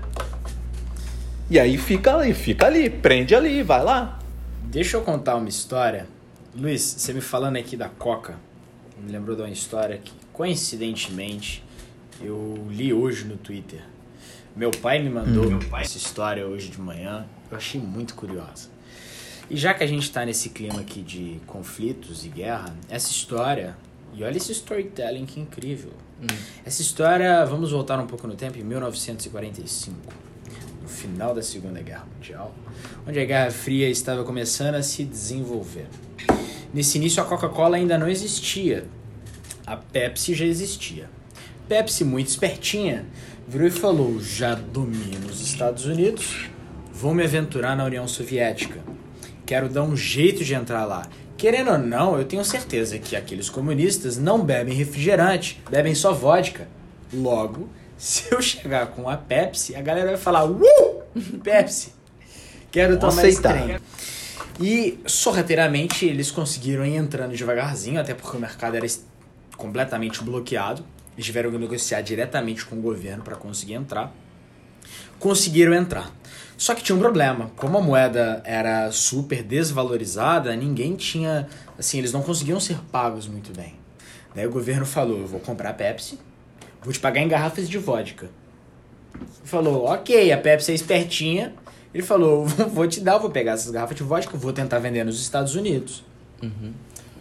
E 1.49 1.59
aí 1.59 1.77
fica 1.77 2.15
ali, 2.15 2.33
fica 2.33 2.65
ali, 2.65 2.89
prende 2.89 3.35
ali, 3.35 3.61
vai 3.61 3.83
lá. 3.83 4.19
Deixa 4.63 4.97
eu 4.97 5.01
contar 5.01 5.35
uma 5.35 5.49
história. 5.49 6.07
Luiz, 6.55 6.81
você 6.81 7.13
me 7.13 7.21
falando 7.21 7.57
aqui 7.57 7.77
da 7.77 7.89
Coca, 7.89 8.35
me 8.97 9.11
lembrou 9.11 9.35
de 9.35 9.43
uma 9.43 9.49
história 9.49 9.97
que, 9.97 10.11
coincidentemente, 10.33 11.63
eu 12.21 12.67
li 12.69 12.91
hoje 12.91 13.25
no 13.25 13.37
Twitter. 13.37 13.81
Meu 14.55 14.71
pai 14.71 14.99
me 14.99 15.09
mandou 15.09 15.45
hum. 15.45 15.59
essa 15.79 15.97
história 15.97 16.45
hoje 16.45 16.69
de 16.69 16.81
manhã. 16.81 17.25
Eu 17.49 17.57
achei 17.57 17.79
muito 17.79 18.15
curiosa. 18.15 18.69
E 19.49 19.57
já 19.57 19.73
que 19.73 19.83
a 19.83 19.87
gente 19.87 20.03
está 20.03 20.25
nesse 20.25 20.49
clima 20.49 20.79
aqui 20.79 21.01
de 21.01 21.39
conflitos 21.47 22.25
e 22.25 22.29
guerra, 22.29 22.75
essa 22.87 23.09
história, 23.09 23.75
e 24.13 24.23
olha 24.23 24.37
esse 24.37 24.51
storytelling 24.51 25.25
que 25.25 25.39
incrível. 25.39 25.91
Hum. 26.21 26.27
Essa 26.65 26.81
história, 26.81 27.45
vamos 27.45 27.71
voltar 27.71 27.99
um 27.99 28.05
pouco 28.05 28.27
no 28.27 28.35
tempo, 28.35 28.59
em 28.59 28.63
1945, 28.63 29.97
no 30.81 30.87
final 30.87 31.33
da 31.33 31.41
Segunda 31.41 31.81
Guerra 31.81 32.05
Mundial, 32.15 32.53
onde 33.07 33.19
a 33.19 33.25
Guerra 33.25 33.49
Fria 33.49 33.89
estava 33.89 34.23
começando 34.23 34.75
a 34.75 34.83
se 34.83 35.03
desenvolver. 35.03 35.87
Nesse 36.73 36.97
início, 36.97 37.23
a 37.23 37.25
Coca-Cola 37.25 37.77
ainda 37.77 37.97
não 37.97 38.07
existia, 38.07 38.85
a 39.65 39.77
Pepsi 39.77 40.33
já 40.35 40.45
existia. 40.45 41.09
Pepsi, 41.67 42.03
muito 42.03 42.27
espertinha, 42.27 43.05
virou 43.49 43.67
e 43.67 43.71
falou: 43.71 44.21
Já 44.21 44.55
domino 44.55 45.27
os 45.27 45.41
Estados 45.41 45.85
Unidos, 45.85 46.49
vou 46.93 47.13
me 47.13 47.23
aventurar 47.23 47.75
na 47.75 47.83
União 47.83 48.07
Soviética 48.07 48.79
quero 49.49 49.67
dar 49.67 49.81
um 49.81 49.97
jeito 49.97 50.43
de 50.43 50.53
entrar 50.53 50.85
lá. 50.85 51.07
Querendo 51.35 51.71
ou 51.71 51.77
não, 51.79 52.15
eu 52.15 52.23
tenho 52.23 52.45
certeza 52.45 52.99
que 52.99 53.15
aqueles 53.15 53.49
comunistas 53.49 54.15
não 54.15 54.45
bebem 54.45 54.75
refrigerante, 54.75 55.59
bebem 55.71 55.95
só 55.95 56.13
vodka. 56.13 56.67
Logo, 57.11 57.67
se 57.97 58.31
eu 58.31 58.39
chegar 58.43 58.85
com 58.91 59.09
a 59.09 59.17
Pepsi, 59.17 59.75
a 59.75 59.81
galera 59.81 60.09
vai 60.09 60.17
falar: 60.17 60.45
Uh! 60.45 61.01
Pepsi! 61.43 61.93
Quero 62.69 62.99
tomar 62.99 63.13
aceitar. 63.13 63.55
esse 63.55 63.65
trem. 63.65 63.79
E 64.61 64.99
sorrateiramente 65.07 66.05
eles 66.05 66.29
conseguiram 66.29 66.85
ir 66.85 66.95
entrando 66.95 67.35
devagarzinho, 67.35 67.99
até 67.99 68.13
porque 68.13 68.37
o 68.37 68.39
mercado 68.39 68.75
era 68.75 68.85
completamente 69.57 70.23
bloqueado. 70.23 70.85
Eles 71.19 71.25
tiveram 71.25 71.51
que 71.51 71.57
negociar 71.57 71.99
diretamente 71.99 72.65
com 72.65 72.77
o 72.77 72.81
governo 72.81 73.21
para 73.21 73.35
conseguir 73.35 73.73
entrar. 73.73 74.09
Conseguiram 75.19 75.73
entrar. 75.73 76.15
Só 76.57 76.73
que 76.73 76.81
tinha 76.81 76.95
um 76.95 76.99
problema. 76.99 77.51
Como 77.57 77.77
a 77.77 77.81
moeda 77.81 78.41
era 78.45 78.89
super 78.89 79.43
desvalorizada, 79.43 80.55
ninguém 80.55 80.95
tinha. 80.95 81.49
Assim, 81.77 81.97
eles 81.97 82.13
não 82.13 82.21
conseguiam 82.21 82.57
ser 82.57 82.77
pagos 82.89 83.27
muito 83.27 83.51
bem. 83.53 83.73
Daí 84.33 84.47
o 84.47 84.49
governo 84.49 84.85
falou: 84.85 85.19
eu 85.19 85.27
vou 85.27 85.41
comprar 85.41 85.71
a 85.71 85.73
Pepsi, 85.73 86.17
vou 86.81 86.93
te 86.93 87.01
pagar 87.01 87.19
em 87.19 87.27
garrafas 87.27 87.67
de 87.67 87.77
vodka. 87.77 88.29
Falou: 89.43 89.87
ok, 89.87 90.31
a 90.31 90.37
Pepsi 90.37 90.71
é 90.71 90.75
espertinha. 90.75 91.53
Ele 91.93 92.01
falou: 92.01 92.45
vou 92.71 92.87
te 92.87 93.01
dar, 93.01 93.17
vou 93.17 93.29
pegar 93.29 93.55
essas 93.55 93.71
garrafas 93.71 93.97
de 93.97 94.03
vodka, 94.03 94.37
vou 94.37 94.53
tentar 94.53 94.79
vender 94.79 95.03
nos 95.03 95.19
Estados 95.19 95.53
Unidos. 95.53 96.01
Uhum. 96.41 96.71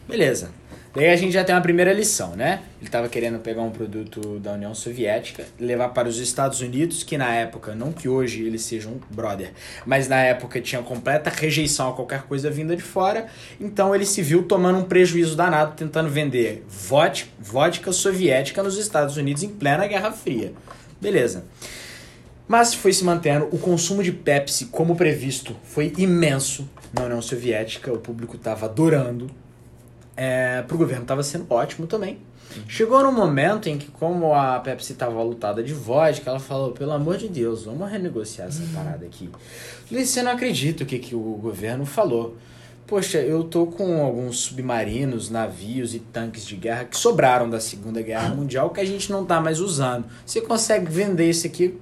Beleza. 0.06 0.52
Daí 0.98 1.10
a 1.10 1.16
gente 1.16 1.30
já 1.30 1.44
tem 1.44 1.54
uma 1.54 1.60
primeira 1.60 1.92
lição, 1.92 2.34
né? 2.34 2.60
Ele 2.80 2.88
estava 2.88 3.08
querendo 3.08 3.38
pegar 3.38 3.62
um 3.62 3.70
produto 3.70 4.40
da 4.40 4.54
União 4.54 4.74
Soviética, 4.74 5.46
levar 5.56 5.90
para 5.90 6.08
os 6.08 6.18
Estados 6.18 6.60
Unidos, 6.60 7.04
que 7.04 7.16
na 7.16 7.32
época, 7.32 7.72
não 7.72 7.92
que 7.92 8.08
hoje 8.08 8.42
eles 8.42 8.62
sejam 8.62 8.94
brother, 9.08 9.52
mas 9.86 10.08
na 10.08 10.16
época 10.16 10.60
tinha 10.60 10.82
completa 10.82 11.30
rejeição 11.30 11.90
a 11.90 11.92
qualquer 11.92 12.22
coisa 12.22 12.50
vinda 12.50 12.74
de 12.74 12.82
fora, 12.82 13.28
então 13.60 13.94
ele 13.94 14.04
se 14.04 14.20
viu 14.22 14.42
tomando 14.42 14.80
um 14.80 14.82
prejuízo 14.82 15.36
danado 15.36 15.76
tentando 15.76 16.10
vender 16.10 16.66
vodka, 16.68 17.30
vodka 17.38 17.92
soviética 17.92 18.60
nos 18.60 18.76
Estados 18.76 19.16
Unidos 19.16 19.44
em 19.44 19.50
plena 19.50 19.86
Guerra 19.86 20.10
Fria. 20.10 20.52
Beleza. 21.00 21.44
Mas 22.48 22.74
foi 22.74 22.92
se 22.92 23.04
mantendo, 23.04 23.48
o 23.52 23.58
consumo 23.58 24.02
de 24.02 24.10
Pepsi, 24.10 24.66
como 24.66 24.96
previsto, 24.96 25.54
foi 25.62 25.92
imenso 25.96 26.68
na 26.92 27.04
União 27.04 27.22
Soviética, 27.22 27.92
o 27.92 27.98
público 27.98 28.34
estava 28.34 28.66
adorando, 28.66 29.30
é, 30.18 30.62
para 30.62 30.74
o 30.74 30.78
governo 30.78 31.02
estava 31.02 31.22
sendo 31.22 31.46
ótimo 31.48 31.86
também. 31.86 32.18
Chegou 32.66 33.00
num 33.04 33.12
momento 33.12 33.68
em 33.68 33.78
que, 33.78 33.88
como 33.88 34.34
a 34.34 34.58
Pepsi 34.58 34.92
estava 34.92 35.22
lutada 35.22 35.62
de 35.62 35.72
vodka, 35.72 36.28
ela 36.28 36.40
falou: 36.40 36.72
pelo 36.72 36.90
amor 36.90 37.16
de 37.16 37.28
Deus, 37.28 37.64
vamos 37.66 37.88
renegociar 37.88 38.48
essa 38.48 38.62
parada 38.74 39.06
aqui. 39.06 39.30
Você 39.88 40.22
não 40.22 40.32
acredita 40.32 40.82
o 40.82 40.86
que, 40.86 40.98
que 40.98 41.14
o 41.14 41.20
governo 41.20 41.86
falou. 41.86 42.36
Poxa, 42.84 43.18
eu 43.18 43.44
tô 43.44 43.66
com 43.66 44.02
alguns 44.02 44.38
submarinos, 44.40 45.30
navios 45.30 45.94
e 45.94 45.98
tanques 45.98 46.44
de 46.44 46.56
guerra 46.56 46.86
que 46.86 46.96
sobraram 46.96 47.48
da 47.48 47.60
Segunda 47.60 48.00
Guerra 48.00 48.30
Mundial 48.34 48.70
que 48.70 48.80
a 48.80 48.84
gente 48.84 49.12
não 49.12 49.24
tá 49.24 49.40
mais 49.40 49.60
usando. 49.60 50.06
Você 50.26 50.40
consegue 50.40 50.90
vender 50.90 51.28
isso 51.28 51.46
aqui 51.46 51.78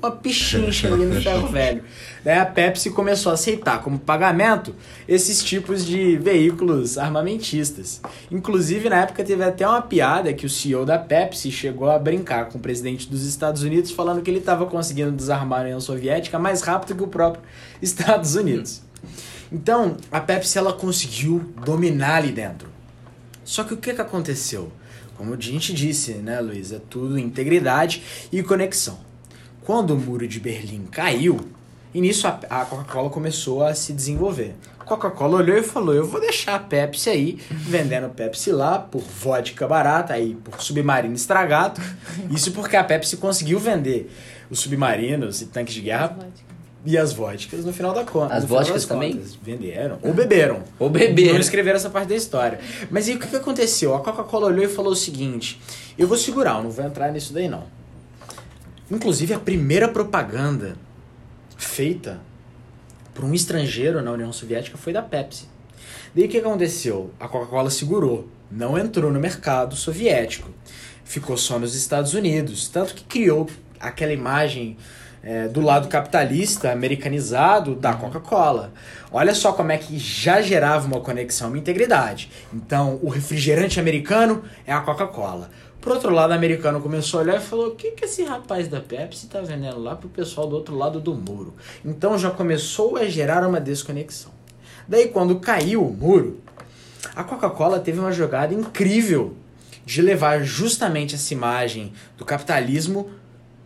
uma 0.00 0.10
pichincha 0.10 0.92
ali 0.92 1.04
no 1.04 1.20
ferro 1.20 1.48
velho. 1.48 1.82
Daí 2.24 2.38
a 2.38 2.44
Pepsi 2.44 2.90
começou 2.90 3.30
a 3.30 3.34
aceitar 3.34 3.82
como 3.82 3.98
pagamento 3.98 4.74
esses 5.08 5.42
tipos 5.42 5.84
de 5.84 6.16
veículos 6.16 6.98
armamentistas. 6.98 8.00
Inclusive, 8.30 8.88
na 8.88 9.02
época 9.02 9.24
teve 9.24 9.42
até 9.42 9.66
uma 9.66 9.80
piada 9.82 10.32
que 10.32 10.44
o 10.44 10.50
CEO 10.50 10.84
da 10.84 10.98
Pepsi 10.98 11.50
chegou 11.50 11.90
a 11.90 11.98
brincar 11.98 12.46
com 12.46 12.58
o 12.58 12.60
presidente 12.60 13.08
dos 13.08 13.24
Estados 13.24 13.62
Unidos, 13.62 13.90
falando 13.90 14.22
que 14.22 14.30
ele 14.30 14.38
estava 14.38 14.66
conseguindo 14.66 15.12
desarmar 15.12 15.60
a 15.60 15.62
União 15.62 15.80
Soviética 15.80 16.38
mais 16.38 16.62
rápido 16.62 16.96
que 16.96 17.04
o 17.04 17.08
próprio 17.08 17.42
Estados 17.80 18.34
Unidos. 18.34 18.82
Então, 19.50 19.96
a 20.10 20.20
Pepsi 20.20 20.58
ela 20.58 20.72
conseguiu 20.72 21.52
dominar 21.64 22.16
ali 22.16 22.32
dentro. 22.32 22.68
Só 23.44 23.62
que 23.62 23.74
o 23.74 23.76
que, 23.76 23.94
que 23.94 24.00
aconteceu? 24.00 24.72
Como 25.16 25.32
a 25.32 25.40
gente 25.40 25.72
disse, 25.72 26.14
né, 26.14 26.40
Luiz? 26.40 26.72
É 26.72 26.80
tudo 26.90 27.18
integridade 27.18 28.02
e 28.32 28.42
conexão. 28.42 29.05
Quando 29.66 29.94
o 29.94 29.96
muro 29.96 30.28
de 30.28 30.38
Berlim 30.38 30.86
caiu, 30.86 31.40
e 31.92 32.00
nisso 32.00 32.28
a, 32.28 32.38
a 32.48 32.64
Coca-Cola 32.64 33.10
começou 33.10 33.64
a 33.64 33.74
se 33.74 33.92
desenvolver. 33.92 34.54
A 34.78 34.84
Coca-Cola 34.84 35.38
olhou 35.38 35.56
e 35.56 35.62
falou: 35.64 35.92
Eu 35.92 36.06
vou 36.06 36.20
deixar 36.20 36.54
a 36.54 36.58
Pepsi 36.60 37.10
aí, 37.10 37.38
vendendo 37.50 38.08
Pepsi 38.10 38.52
lá 38.52 38.78
por 38.78 39.02
vodka 39.02 39.66
barata, 39.66 40.14
aí 40.14 40.36
por 40.36 40.62
submarino 40.62 41.16
estragado. 41.16 41.80
Isso 42.30 42.52
porque 42.52 42.76
a 42.76 42.84
Pepsi 42.84 43.16
conseguiu 43.16 43.58
vender 43.58 44.08
os 44.48 44.60
submarinos 44.60 45.42
e 45.42 45.46
tanques 45.46 45.74
de 45.74 45.80
guerra 45.80 46.16
e 46.84 46.96
as 46.96 47.12
vodkas 47.12 47.64
no 47.64 47.72
final 47.72 47.92
da 47.92 48.04
conta. 48.04 48.34
As 48.34 48.44
vodkas 48.44 48.84
também? 48.84 49.14
Contas, 49.14 49.34
venderam. 49.34 49.98
Ou 50.00 50.14
beberam. 50.14 50.62
Ou 50.78 50.88
beberam. 50.88 51.32
Não 51.32 51.40
escreveram 51.40 51.76
essa 51.76 51.90
parte 51.90 52.10
da 52.10 52.14
história. 52.14 52.60
Mas 52.88 53.08
aí 53.08 53.16
o 53.16 53.18
que, 53.18 53.26
que 53.26 53.34
aconteceu? 53.34 53.96
A 53.96 54.00
Coca-Cola 54.00 54.46
olhou 54.46 54.64
e 54.64 54.68
falou 54.68 54.92
o 54.92 54.96
seguinte: 54.96 55.60
Eu 55.98 56.06
vou 56.06 56.16
segurar, 56.16 56.58
eu 56.58 56.62
não 56.62 56.70
vou 56.70 56.84
entrar 56.84 57.10
nisso 57.10 57.32
daí 57.32 57.48
não. 57.48 57.64
Inclusive, 58.90 59.34
a 59.34 59.38
primeira 59.38 59.88
propaganda 59.88 60.76
feita 61.56 62.20
por 63.14 63.24
um 63.24 63.34
estrangeiro 63.34 64.02
na 64.02 64.12
União 64.12 64.32
Soviética 64.32 64.76
foi 64.76 64.92
da 64.92 65.02
Pepsi. 65.02 65.48
Daí 66.14 66.26
o 66.26 66.28
que 66.28 66.38
aconteceu? 66.38 67.10
A 67.18 67.26
Coca-Cola 67.26 67.70
segurou, 67.70 68.28
não 68.50 68.78
entrou 68.78 69.10
no 69.10 69.18
mercado 69.18 69.74
soviético, 69.74 70.50
ficou 71.04 71.36
só 71.36 71.58
nos 71.58 71.74
Estados 71.74 72.14
Unidos, 72.14 72.68
tanto 72.68 72.94
que 72.94 73.04
criou 73.04 73.48
aquela 73.80 74.12
imagem 74.12 74.76
é, 75.22 75.48
do 75.48 75.60
lado 75.60 75.88
capitalista, 75.88 76.70
americanizado 76.70 77.74
da 77.74 77.94
Coca-Cola. 77.94 78.72
Olha 79.10 79.34
só 79.34 79.52
como 79.52 79.72
é 79.72 79.78
que 79.78 79.98
já 79.98 80.40
gerava 80.40 80.86
uma 80.86 81.00
conexão, 81.00 81.48
uma 81.48 81.58
integridade. 81.58 82.30
Então, 82.52 83.00
o 83.02 83.08
refrigerante 83.08 83.80
americano 83.80 84.44
é 84.64 84.72
a 84.72 84.80
Coca-Cola. 84.80 85.50
Por 85.86 85.92
outro 85.92 86.12
lado, 86.12 86.32
o 86.32 86.34
americano 86.34 86.80
começou 86.80 87.20
a 87.20 87.22
olhar 87.22 87.36
e 87.36 87.40
falou: 87.40 87.68
o 87.68 87.76
que, 87.76 87.92
que 87.92 88.06
esse 88.06 88.24
rapaz 88.24 88.66
da 88.66 88.80
Pepsi 88.80 89.26
está 89.26 89.40
vendendo 89.40 89.78
lá 89.78 89.94
pro 89.94 90.08
pessoal 90.08 90.48
do 90.48 90.56
outro 90.56 90.74
lado 90.74 90.98
do 90.98 91.14
muro? 91.14 91.54
Então 91.84 92.18
já 92.18 92.28
começou 92.28 92.96
a 92.96 93.04
gerar 93.04 93.46
uma 93.46 93.60
desconexão. 93.60 94.32
Daí, 94.88 95.06
quando 95.06 95.38
caiu 95.38 95.86
o 95.86 95.92
muro, 95.94 96.40
a 97.14 97.22
Coca-Cola 97.22 97.78
teve 97.78 98.00
uma 98.00 98.10
jogada 98.10 98.52
incrível 98.52 99.36
de 99.84 100.02
levar 100.02 100.42
justamente 100.42 101.14
essa 101.14 101.32
imagem 101.32 101.92
do 102.18 102.24
capitalismo 102.24 103.08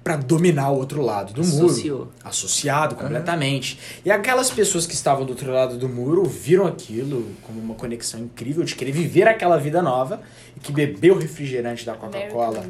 para 0.03 0.17
dominar 0.17 0.71
o 0.71 0.77
outro 0.77 1.03
lado 1.03 1.33
do 1.33 1.43
Associou. 1.43 1.99
muro. 1.99 2.13
Associado 2.25 2.95
completamente. 2.95 3.75
Uhum. 3.75 4.01
E 4.07 4.11
aquelas 4.11 4.51
pessoas 4.51 4.87
que 4.87 4.95
estavam 4.95 5.27
do 5.27 5.31
outro 5.31 5.53
lado 5.53 5.77
do 5.77 5.89
muro 5.89 6.25
viram 6.25 6.67
aquilo 6.67 7.27
como 7.43 7.61
uma 7.61 7.75
conexão 7.75 8.21
incrível 8.21 8.65
de 8.65 8.75
querer 8.75 8.93
viver 8.93 9.29
aquela 9.29 9.59
vida 9.59 9.83
nova 9.83 10.23
e 10.57 10.61
que 10.61 10.73
beber 10.73 11.13
o 11.13 11.19
refrigerante 11.19 11.85
da 11.85 11.95
Coca-Cola 11.95 12.65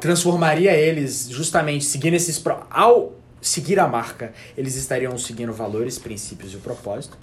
transformaria 0.00 0.72
eles 0.72 1.28
justamente 1.30 1.84
seguindo 1.84 2.14
esses 2.14 2.38
pro... 2.38 2.56
ao 2.70 3.12
seguir 3.40 3.78
a 3.78 3.86
marca, 3.86 4.32
eles 4.56 4.74
estariam 4.74 5.16
seguindo 5.16 5.52
valores, 5.52 5.98
princípios 5.98 6.52
e 6.52 6.56
o 6.56 6.60
propósito. 6.60 7.16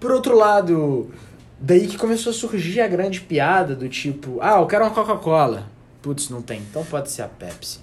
Por 0.00 0.10
outro 0.10 0.36
lado, 0.36 1.10
Daí 1.58 1.86
que 1.86 1.96
começou 1.96 2.30
a 2.30 2.34
surgir 2.34 2.80
a 2.80 2.88
grande 2.88 3.20
piada 3.20 3.74
do 3.74 3.88
tipo, 3.88 4.38
ah, 4.42 4.58
eu 4.60 4.66
quero 4.66 4.84
uma 4.84 4.90
Coca-Cola. 4.90 5.66
Putz, 6.04 6.28
não 6.28 6.42
tem, 6.42 6.60
então 6.60 6.84
pode 6.84 7.10
ser 7.10 7.22
a 7.22 7.28
Pepsi. 7.28 7.78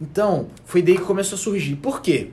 Então, 0.00 0.48
foi 0.64 0.82
daí 0.82 0.96
que 0.96 1.04
começou 1.04 1.36
a 1.36 1.38
surgir. 1.38 1.76
Por 1.76 2.02
quê? 2.02 2.30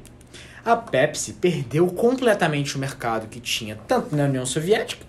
A 0.66 0.76
Pepsi 0.76 1.34
perdeu 1.34 1.86
completamente 1.86 2.76
o 2.76 2.80
mercado 2.80 3.28
que 3.28 3.40
tinha 3.40 3.78
tanto 3.88 4.16
na 4.16 4.24
União 4.24 4.44
Soviética, 4.44 5.06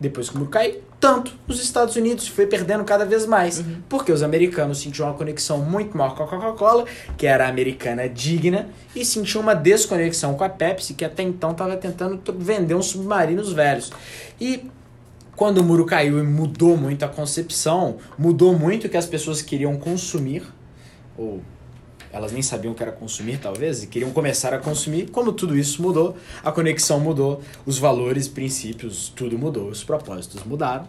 depois 0.00 0.28
que 0.28 0.34
o 0.34 0.38
muro 0.40 0.50
caiu, 0.50 0.82
tanto 0.98 1.32
nos 1.46 1.62
Estados 1.62 1.94
Unidos, 1.94 2.26
foi 2.26 2.44
perdendo 2.44 2.82
cada 2.82 3.06
vez 3.06 3.24
mais. 3.24 3.60
Uhum. 3.60 3.82
Porque 3.88 4.10
os 4.10 4.20
americanos 4.20 4.80
sentiam 4.80 5.06
uma 5.06 5.14
conexão 5.14 5.58
muito 5.58 5.96
maior 5.96 6.16
com 6.16 6.24
a 6.24 6.26
Coca-Cola, 6.26 6.84
que 7.16 7.24
era 7.24 7.46
a 7.46 7.48
americana 7.48 8.08
digna, 8.08 8.68
e 8.96 9.04
sentiam 9.04 9.42
uma 9.42 9.54
desconexão 9.54 10.34
com 10.34 10.42
a 10.42 10.48
Pepsi, 10.48 10.94
que 10.94 11.04
até 11.04 11.22
então 11.22 11.52
estava 11.52 11.76
tentando 11.76 12.20
vender 12.36 12.74
uns 12.74 12.86
submarinos 12.86 13.52
velhos. 13.52 13.92
E 14.40 14.68
quando 15.36 15.58
o 15.58 15.64
muro 15.64 15.84
caiu 15.84 16.18
e 16.18 16.22
mudou 16.22 16.76
muito 16.76 17.04
a 17.04 17.08
concepção, 17.08 17.98
mudou 18.18 18.56
muito 18.58 18.86
o 18.86 18.90
que 18.90 18.96
as 18.96 19.06
pessoas 19.06 19.42
queriam 19.42 19.76
consumir, 19.76 20.42
ou 21.16 21.42
elas 22.12 22.30
nem 22.30 22.42
sabiam 22.42 22.72
o 22.72 22.74
que 22.74 22.82
era 22.82 22.92
consumir, 22.92 23.38
talvez, 23.38 23.82
e 23.82 23.86
queriam 23.86 24.10
começar 24.10 24.52
a 24.52 24.58
consumir. 24.58 25.08
Como 25.10 25.32
tudo 25.32 25.56
isso 25.56 25.80
mudou, 25.80 26.14
a 26.44 26.52
conexão 26.52 27.00
mudou, 27.00 27.40
os 27.64 27.78
valores, 27.78 28.28
princípios, 28.28 29.10
tudo 29.16 29.38
mudou, 29.38 29.68
os 29.68 29.82
propósitos 29.82 30.44
mudaram. 30.44 30.86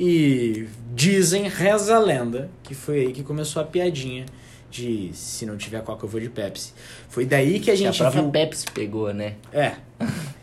E 0.00 0.66
dizem, 0.94 1.46
reza 1.46 1.96
a 1.96 1.98
lenda, 1.98 2.50
que 2.62 2.74
foi 2.74 3.00
aí 3.00 3.12
que 3.12 3.22
começou 3.22 3.60
a 3.60 3.64
piadinha 3.66 4.24
de 4.70 5.10
se 5.12 5.44
não 5.44 5.58
tiver 5.58 5.82
Coca 5.82 6.06
eu 6.06 6.08
vou 6.08 6.18
de 6.18 6.30
Pepsi. 6.30 6.72
Foi 7.10 7.26
daí 7.26 7.60
que 7.60 7.70
a 7.70 7.74
Que 7.76 7.82
a 7.84 7.86
gente 7.90 7.98
própria 7.98 8.22
viu... 8.22 8.30
Pepsi 8.30 8.64
pegou, 8.72 9.12
né? 9.12 9.34
É. 9.52 9.74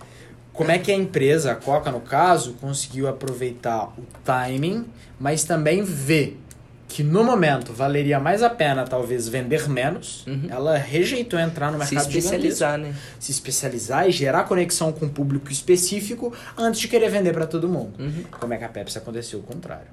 Como 0.59 0.71
é 0.71 0.77
que 0.77 0.91
a 0.91 0.95
empresa, 0.95 1.53
a 1.53 1.55
Coca 1.55 1.89
no 1.89 2.01
caso, 2.01 2.53
conseguiu 2.59 3.07
aproveitar 3.07 3.85
o 3.97 4.03
timing, 4.25 4.85
mas 5.17 5.45
também 5.45 5.83
ver 5.83 6.37
que 6.85 7.01
no 7.01 7.23
momento 7.23 7.71
valeria 7.71 8.19
mais 8.19 8.43
a 8.43 8.49
pena 8.49 8.83
talvez 8.83 9.29
vender 9.29 9.69
menos. 9.69 10.25
Uhum. 10.27 10.47
Ela 10.49 10.75
rejeitou 10.77 11.39
entrar 11.39 11.71
no 11.71 11.81
Se 11.85 11.93
mercado 11.95 12.09
especializar, 12.17 12.77
né? 12.77 12.93
se 13.19 13.31
especializar 13.31 14.09
e 14.09 14.11
gerar 14.11 14.43
conexão 14.43 14.91
com 14.91 15.05
um 15.05 15.09
público 15.09 15.49
específico 15.51 16.33
antes 16.57 16.81
de 16.81 16.87
querer 16.89 17.09
vender 17.09 17.31
para 17.31 17.47
todo 17.47 17.69
mundo. 17.69 17.93
Uhum. 17.97 18.23
Como 18.31 18.53
é 18.53 18.57
que 18.57 18.63
a 18.65 18.69
Pepsi 18.69 18.97
aconteceu 18.97 19.39
o 19.39 19.43
contrário? 19.43 19.87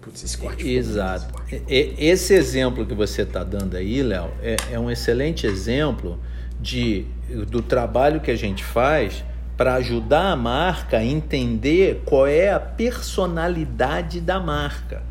Putz, 0.00 0.22
esse 0.24 0.38
corte 0.38 0.66
Exato. 0.66 1.26
E- 1.52 1.60
e- 1.68 2.06
Esse 2.08 2.32
exemplo 2.32 2.86
que 2.86 2.94
você 2.94 3.22
está 3.22 3.44
dando 3.44 3.76
aí, 3.76 4.02
Léo, 4.02 4.30
é, 4.42 4.56
é 4.72 4.78
um 4.78 4.90
excelente 4.90 5.46
exemplo 5.46 6.18
de, 6.60 7.04
do 7.50 7.60
trabalho 7.60 8.20
que 8.20 8.30
a 8.30 8.36
gente 8.36 8.64
faz 8.64 9.24
para 9.56 9.74
ajudar 9.74 10.32
a 10.32 10.36
marca 10.36 10.98
a 10.98 11.04
entender 11.04 12.02
qual 12.04 12.26
é 12.26 12.52
a 12.52 12.60
personalidade 12.60 14.20
da 14.20 14.38
marca. 14.38 15.02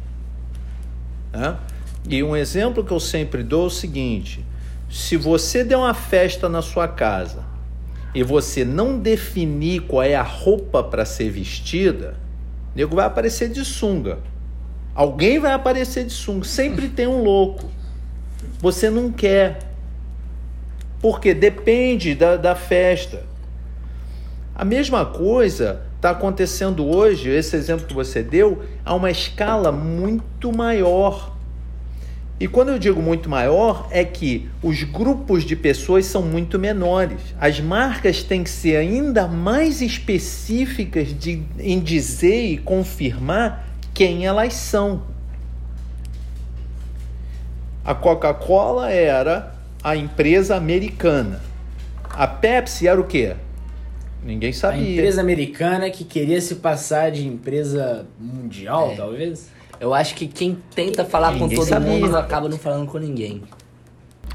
Tá? 1.31 1.59
E 2.07 2.21
um 2.21 2.35
exemplo 2.35 2.83
que 2.83 2.91
eu 2.91 2.99
sempre 2.99 3.43
dou 3.43 3.63
é 3.63 3.67
o 3.67 3.69
seguinte: 3.69 4.45
se 4.89 5.17
você 5.17 5.63
der 5.63 5.77
uma 5.77 5.93
festa 5.93 6.47
na 6.47 6.61
sua 6.61 6.87
casa 6.87 7.43
e 8.13 8.23
você 8.23 8.63
não 8.63 8.99
definir 8.99 9.81
qual 9.81 10.03
é 10.03 10.15
a 10.15 10.21
roupa 10.21 10.83
para 10.83 11.03
ser 11.05 11.31
vestida, 11.31 12.15
o 12.73 12.77
nego 12.77 12.95
vai 12.95 13.05
aparecer 13.05 13.49
de 13.49 13.65
sunga. 13.65 14.19
Alguém 14.93 15.39
vai 15.39 15.51
aparecer 15.51 16.05
de 16.05 16.13
sunga. 16.13 16.45
Sempre 16.45 16.87
tem 16.87 17.07
um 17.07 17.21
louco. 17.21 17.69
Você 18.59 18.89
não 18.89 19.11
quer. 19.11 19.59
Porque 21.01 21.33
depende 21.33 22.15
da, 22.15 22.37
da 22.37 22.55
festa. 22.55 23.23
A 24.55 24.63
mesma 24.63 25.05
coisa 25.05 25.81
está 25.97 26.11
acontecendo 26.11 26.85
hoje, 26.85 27.29
esse 27.29 27.57
exemplo 27.57 27.85
que 27.85 27.93
você 27.93 28.23
deu, 28.23 28.63
a 28.85 28.95
uma 28.95 29.11
escala 29.11 29.69
muito 29.69 30.55
maior. 30.55 31.35
E 32.39 32.47
quando 32.47 32.69
eu 32.69 32.79
digo 32.79 33.01
muito 33.01 33.29
maior, 33.29 33.87
é 33.91 34.05
que 34.05 34.49
os 34.63 34.81
grupos 34.83 35.43
de 35.43 35.57
pessoas 35.57 36.05
são 36.05 36.21
muito 36.21 36.57
menores. 36.57 37.19
As 37.39 37.59
marcas 37.59 38.23
têm 38.23 38.45
que 38.45 38.49
ser 38.49 38.77
ainda 38.77 39.27
mais 39.27 39.81
específicas 39.81 41.07
de, 41.17 41.43
em 41.59 41.79
dizer 41.81 42.45
e 42.45 42.57
confirmar 42.57 43.67
quem 43.93 44.25
elas 44.25 44.53
são. 44.53 45.03
A 47.83 47.93
Coca-Cola 47.93 48.89
era 48.89 49.53
a 49.83 49.97
empresa 49.97 50.55
americana. 50.55 51.41
A 52.09 52.25
Pepsi 52.25 52.87
era 52.87 52.99
o 52.99 53.03
quê? 53.03 53.35
Ninguém 54.25 54.49
A 54.49 54.53
sabia. 54.53 54.91
empresa 54.93 55.21
americana 55.21 55.89
que 55.91 56.03
queria 56.03 56.41
se 56.41 56.55
passar 56.55 57.11
de 57.11 57.27
empresa 57.27 58.07
mundial, 58.19 58.89
É. 58.91 58.95
talvez. 58.95 59.51
Eu 59.79 59.93
acho 59.93 60.15
que 60.15 60.27
quem 60.27 60.57
tenta 60.73 61.05
falar 61.05 61.33
com 61.33 61.41
Ninguém 61.43 61.57
todo 61.59 61.67
sabia. 61.67 61.91
mundo 61.91 62.17
acaba 62.17 62.49
não 62.49 62.57
falando 62.57 62.87
com 62.89 62.97
ninguém. 62.97 63.43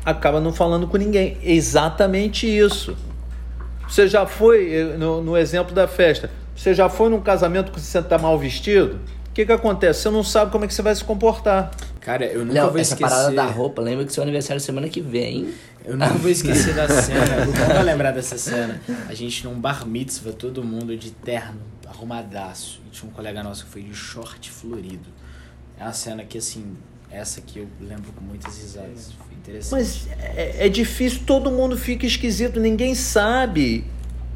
acaba 0.05 0.41
não 0.41 0.53
falando 0.53 0.87
com 0.87 0.97
ninguém. 0.97 1.37
Exatamente 1.43 2.47
isso. 2.47 2.97
Você 3.89 4.07
já 4.07 4.25
foi, 4.27 4.73
eh, 4.73 4.85
no, 4.97 5.21
no 5.21 5.37
exemplo 5.37 5.75
da 5.75 5.89
festa, 5.89 6.31
você 6.55 6.73
já 6.73 6.89
foi 6.89 7.09
num 7.11 7.21
casamento 7.21 7.73
que 7.73 7.81
você 7.81 7.99
está 7.99 8.17
mal 8.17 8.39
vestido? 8.39 9.01
O 9.29 9.33
que, 9.35 9.45
que 9.45 9.53
acontece? 9.53 10.03
Você 10.03 10.11
não 10.11 10.23
sabe 10.23 10.53
como 10.53 10.65
é 10.65 10.69
que 10.69 10.75
você 10.75 10.83
vai 10.83 10.95
se 10.95 11.03
comportar. 11.05 11.71
Cara, 12.01 12.25
eu 12.25 12.41
nunca 12.45 12.55
Léo, 12.63 12.71
vou 12.71 12.81
essa 12.81 12.95
esquecer. 12.95 13.15
parada 13.15 13.35
da 13.35 13.45
roupa, 13.45 13.83
lembra 13.83 14.05
que 14.07 14.13
seu 14.13 14.23
aniversário 14.23 14.57
é 14.57 14.61
semana 14.61 14.89
que 14.89 15.01
vem. 15.01 15.53
Eu 15.85 15.97
nunca 15.97 16.15
vou 16.15 16.31
esquecer 16.31 16.75
da 16.75 16.89
cena. 16.89 17.37
Eu 17.37 17.47
nunca 17.47 17.65
vou 17.67 17.83
lembrar 17.85 18.13
dessa 18.13 18.39
cena. 18.39 18.81
A 19.09 19.15
gente 19.15 19.45
num 19.45 19.55
bar 19.61 19.87
mitzvah, 19.87 20.33
todo 20.33 20.65
mundo 20.65 20.97
de 20.97 21.11
terno, 21.11 21.61
arrumadaço. 21.87 22.81
E 22.87 22.91
tinha 22.91 23.11
um 23.11 23.13
colega 23.13 23.43
nosso 23.43 23.67
que 23.67 23.71
foi 23.71 23.83
de 23.83 23.95
short 23.95 24.51
florido. 24.51 25.09
É 25.79 25.83
uma 25.85 25.93
cena 25.93 26.25
que, 26.25 26.39
assim, 26.39 26.77
essa 27.11 27.41
que 27.41 27.59
eu 27.59 27.67
lembro 27.81 28.13
com 28.13 28.23
muitas 28.25 28.57
risadas. 28.57 29.13
Foi 29.13 29.37
interessante. 29.37 29.73
Mas 29.73 30.09
é, 30.37 30.67
é 30.67 30.69
difícil, 30.69 31.23
todo 31.27 31.51
mundo 31.51 31.77
fica 31.77 32.07
esquisito, 32.07 32.59
ninguém 32.61 32.95
sabe. 32.95 33.85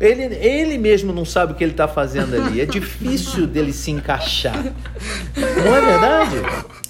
Ele, 0.01 0.23
ele 0.35 0.77
mesmo 0.77 1.13
não 1.13 1.25
sabe 1.25 1.53
o 1.53 1.55
que 1.55 1.63
ele 1.63 1.71
está 1.73 1.87
fazendo 1.87 2.35
ali. 2.35 2.61
É 2.61 2.67
difícil 2.67 3.47
dele 3.47 3.73
se 3.73 3.91
encaixar. 3.91 4.63
Não 4.65 5.77
é 5.77 5.81
verdade? 5.81 6.37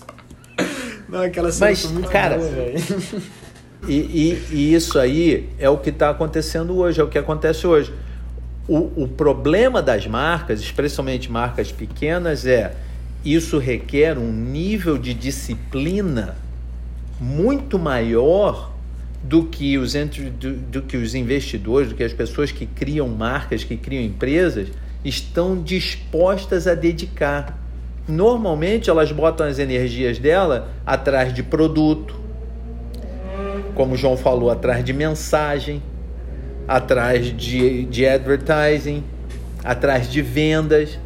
Não, 1.14 1.22
aquela 1.22 1.52
cena 1.52 1.70
Mas, 1.70 1.84
muito 1.84 2.08
cara, 2.10 2.36
boa. 2.38 2.50
E, 3.86 3.94
e- 3.94 4.42
e 4.50 4.74
isso 4.74 4.98
aí 4.98 5.48
é 5.60 5.68
o 5.70 5.78
que 5.78 5.90
está 5.90 6.10
acontecendo 6.10 6.76
hoje, 6.76 7.00
é 7.00 7.04
o 7.04 7.08
que 7.08 7.18
acontece 7.18 7.66
hoje. 7.66 7.92
O, 8.66 9.04
o 9.04 9.06
problema 9.06 9.80
das 9.80 10.06
marcas, 10.08 10.58
especialmente 10.60 11.30
marcas 11.30 11.70
pequenas, 11.70 12.46
é 12.46 12.74
isso 13.24 13.58
requer 13.58 14.18
um 14.18 14.32
nível 14.32 14.98
de 14.98 15.14
disciplina 15.14 16.34
muito 17.20 17.78
maior 17.78 18.72
do 19.22 19.44
que 19.44 19.78
os 19.78 19.94
entre, 19.94 20.30
do, 20.30 20.54
do 20.54 20.82
que 20.82 20.96
os 20.96 21.14
investidores, 21.14 21.90
do 21.90 21.94
que 21.94 22.02
as 22.02 22.12
pessoas 22.12 22.50
que 22.50 22.66
criam 22.66 23.06
marcas, 23.08 23.62
que 23.62 23.76
criam 23.76 24.02
empresas, 24.02 24.68
estão 25.04 25.62
dispostas 25.62 26.66
a 26.66 26.74
dedicar. 26.74 27.56
Normalmente 28.06 28.90
elas 28.90 29.10
botam 29.10 29.46
as 29.46 29.58
energias 29.58 30.18
dela 30.18 30.68
atrás 30.84 31.32
de 31.32 31.42
produto, 31.42 32.14
como 33.74 33.96
João 33.96 34.16
falou, 34.16 34.50
atrás 34.50 34.84
de 34.84 34.92
mensagem, 34.92 35.82
atrás 36.68 37.26
de, 37.36 37.84
de 37.86 38.06
advertising, 38.06 39.02
atrás 39.64 40.10
de 40.10 40.20
vendas. 40.20 40.98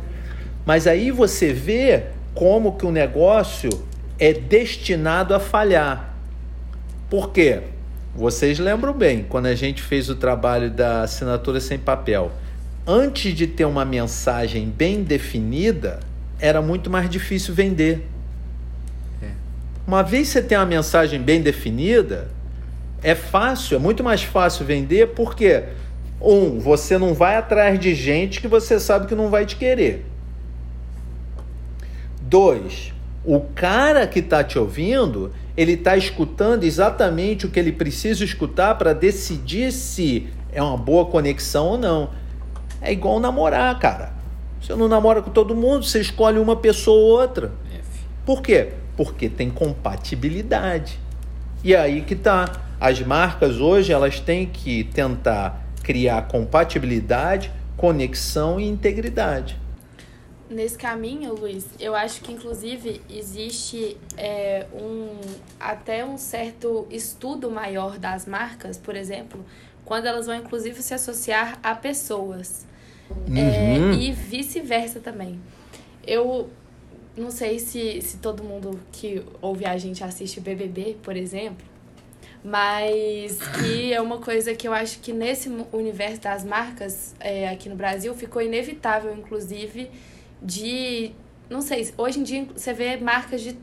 Mas 0.67 0.87
aí 0.87 1.11
você 1.11 1.53
vê 1.53 2.05
como 2.35 2.77
que 2.77 2.85
o 2.85 2.91
negócio 2.91 3.71
é 4.19 4.33
destinado 4.33 5.35
a 5.35 5.41
falhar. 5.41 6.15
Por 7.09 7.31
quê? 7.31 7.61
Vocês 8.15 8.59
lembram 8.59 8.93
bem, 8.93 9.25
quando 9.29 9.47
a 9.47 9.55
gente 9.55 9.81
fez 9.81 10.11
o 10.11 10.17
trabalho 10.17 10.71
da 10.71 11.03
assinatura 11.03 11.61
sem 11.61 11.79
papel, 11.79 12.33
antes 12.87 13.33
de 13.35 13.47
ter 13.47 13.65
uma 13.65 13.85
mensagem 13.85 14.69
bem 14.69 15.03
definida, 15.05 16.01
era 16.39 16.62
muito 16.62 16.89
mais 16.89 17.09
difícil 17.09 17.55
vender. 17.55 18.07
Uma 19.89 20.03
vez 20.03 20.28
você 20.28 20.43
tem 20.43 20.59
uma 20.59 20.66
mensagem 20.66 21.18
bem 21.18 21.41
definida, 21.41 22.28
é 23.03 23.14
fácil, 23.14 23.76
é 23.76 23.78
muito 23.78 24.05
mais 24.05 24.22
fácil 24.22 24.66
vender, 24.66 25.14
porque 25.14 25.64
um, 26.20 26.59
você 26.59 26.99
não 26.99 27.14
vai 27.14 27.36
atrás 27.36 27.80
de 27.80 27.95
gente 27.95 28.39
que 28.39 28.47
você 28.47 28.78
sabe 28.78 29.07
que 29.07 29.14
não 29.14 29.30
vai 29.30 29.47
te 29.47 29.57
querer. 29.57 30.05
Dois, 32.20 32.93
o 33.24 33.41
cara 33.41 34.07
que 34.07 34.18
está 34.18 34.45
te 34.45 34.59
ouvindo, 34.59 35.32
ele 35.57 35.72
está 35.72 35.97
escutando 35.97 36.64
exatamente 36.64 37.47
o 37.47 37.51
que 37.51 37.59
ele 37.59 37.72
precisa 37.72 38.22
escutar 38.22 38.74
para 38.74 38.93
decidir 38.93 39.72
se 39.72 40.28
é 40.53 40.62
uma 40.62 40.76
boa 40.76 41.07
conexão 41.07 41.66
ou 41.66 41.78
não. 41.78 42.11
É 42.82 42.93
igual 42.93 43.18
namorar, 43.18 43.78
cara. 43.78 44.18
Você 44.61 44.75
não 44.75 44.89
namora 44.89 45.23
com 45.23 45.31
todo 45.31 45.55
mundo, 45.55 45.85
você 45.85 46.01
escolhe 46.01 46.39
uma 46.39 46.57
pessoa 46.57 46.99
ou 46.99 47.21
outra. 47.21 47.53
F. 47.73 48.05
Por 48.27 48.43
quê? 48.43 48.73
Porque 48.97 49.29
tem 49.29 49.51
compatibilidade. 49.51 50.99
E 51.63 51.75
aí 51.75 52.03
que 52.03 52.15
tá. 52.15 52.65
As 52.81 53.01
marcas 53.01 53.57
hoje 53.57 53.93
elas 53.93 54.21
têm 54.21 54.47
que 54.47 54.85
tentar 54.85 55.67
criar 55.83 56.29
compatibilidade, 56.29 57.51
conexão 57.77 58.61
e 58.61 58.69
integridade. 58.69 59.57
nesse 60.51 60.79
caminho, 60.79 61.35
Luiz, 61.35 61.67
eu 61.81 61.95
acho 61.95 62.21
que 62.21 62.33
inclusive 62.33 63.03
existe 63.11 63.97
é, 64.17 64.67
um 64.73 65.19
até 65.59 66.05
um 66.05 66.17
certo 66.17 66.87
estudo 66.91 67.51
maior 67.51 67.99
das 67.99 68.27
marcas, 68.27 68.79
por 68.79 68.95
exemplo, 68.95 69.45
quando 69.85 70.07
elas 70.07 70.27
vão 70.27 70.37
inclusive 70.37 70.81
se 70.83 70.95
associar 70.95 71.59
a 71.63 71.75
pessoas. 71.75 72.68
É, 73.35 73.79
Uhum. 73.79 73.93
e 73.93 74.13
vice-versa 74.13 75.01
também. 75.01 75.39
Eu 76.07 76.49
não 77.17 77.31
sei 77.31 77.59
se, 77.59 78.01
se 78.01 78.19
todo 78.19 78.43
mundo 78.45 78.79
que 78.93 79.23
ouve 79.43 79.65
a 79.67 79.77
gente 79.77 80.03
assiste 80.05 80.41
BBB, 80.41 80.97
por 81.03 81.17
exemplo, 81.17 81.67
mas 82.45 83.39
que 83.61 83.93
é 83.93 84.01
uma 84.01 84.19
coisa 84.19 84.55
que 84.55 84.67
eu 84.69 84.73
acho 84.73 85.01
que 85.01 85.13
nesse 85.13 85.51
universo 85.73 86.21
das 86.23 86.45
marcas 86.45 87.15
é, 87.21 87.49
aqui 87.49 87.69
no 87.69 87.75
Brasil 87.77 88.15
ficou 88.15 88.41
inevitável, 88.41 89.13
inclusive, 89.15 89.91
de. 90.43 91.13
Não 91.51 91.61
sei, 91.63 91.93
hoje 91.97 92.21
em 92.21 92.23
dia 92.23 92.47
você 92.55 92.73
vê 92.73 92.97
marcas 92.97 93.41
de 93.41 93.57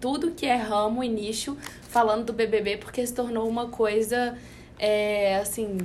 tudo 0.00 0.32
que 0.32 0.46
é 0.46 0.56
ramo 0.56 1.04
e 1.04 1.08
nicho 1.08 1.56
falando 1.82 2.24
do 2.26 2.32
BBB 2.32 2.78
porque 2.78 3.06
se 3.06 3.14
tornou 3.14 3.48
uma 3.48 3.68
coisa, 3.68 4.36
é, 4.78 5.36
assim, 5.36 5.78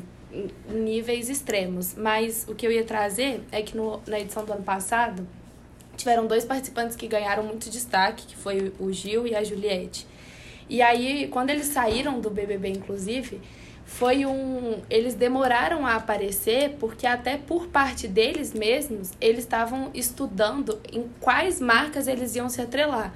níveis 0.70 1.30
extremos. 1.30 1.96
Mas 1.96 2.46
o 2.48 2.56
que 2.56 2.66
eu 2.66 2.72
ia 2.72 2.84
trazer 2.84 3.42
é 3.52 3.62
que 3.62 3.76
no, 3.76 4.02
na 4.08 4.20
edição 4.20 4.46
do 4.46 4.54
ano 4.54 4.64
passado 4.64 5.28
tiveram 5.96 6.28
dois 6.28 6.46
participantes 6.46 6.96
que 6.96 7.08
ganharam 7.08 7.44
muito 7.44 7.70
destaque, 7.70 8.28
que 8.28 8.36
foi 8.36 8.72
o 8.80 8.92
Gil 8.94 9.28
e 9.28 9.36
a 9.36 9.44
Juliette. 9.44 10.08
E 10.70 10.82
aí, 10.82 11.28
quando 11.30 11.50
eles 11.50 11.68
saíram 11.68 12.20
do 12.20 12.30
BBB, 12.30 12.70
inclusive, 12.70 13.42
foi 13.86 14.26
um. 14.26 14.82
Eles 14.90 15.16
demoraram 15.16 15.86
a 15.86 15.96
aparecer 15.96 16.76
porque, 16.80 17.08
até 17.08 17.38
por 17.38 17.68
parte 17.68 18.08
deles 18.08 18.54
mesmos, 18.54 19.12
eles 19.20 19.40
estavam 19.40 19.90
estudando 19.94 20.80
em 20.92 21.10
quais 21.22 21.62
marcas 21.62 22.08
eles 22.08 22.36
iam 22.36 22.50
se 22.50 22.62
atrelar. 22.62 23.14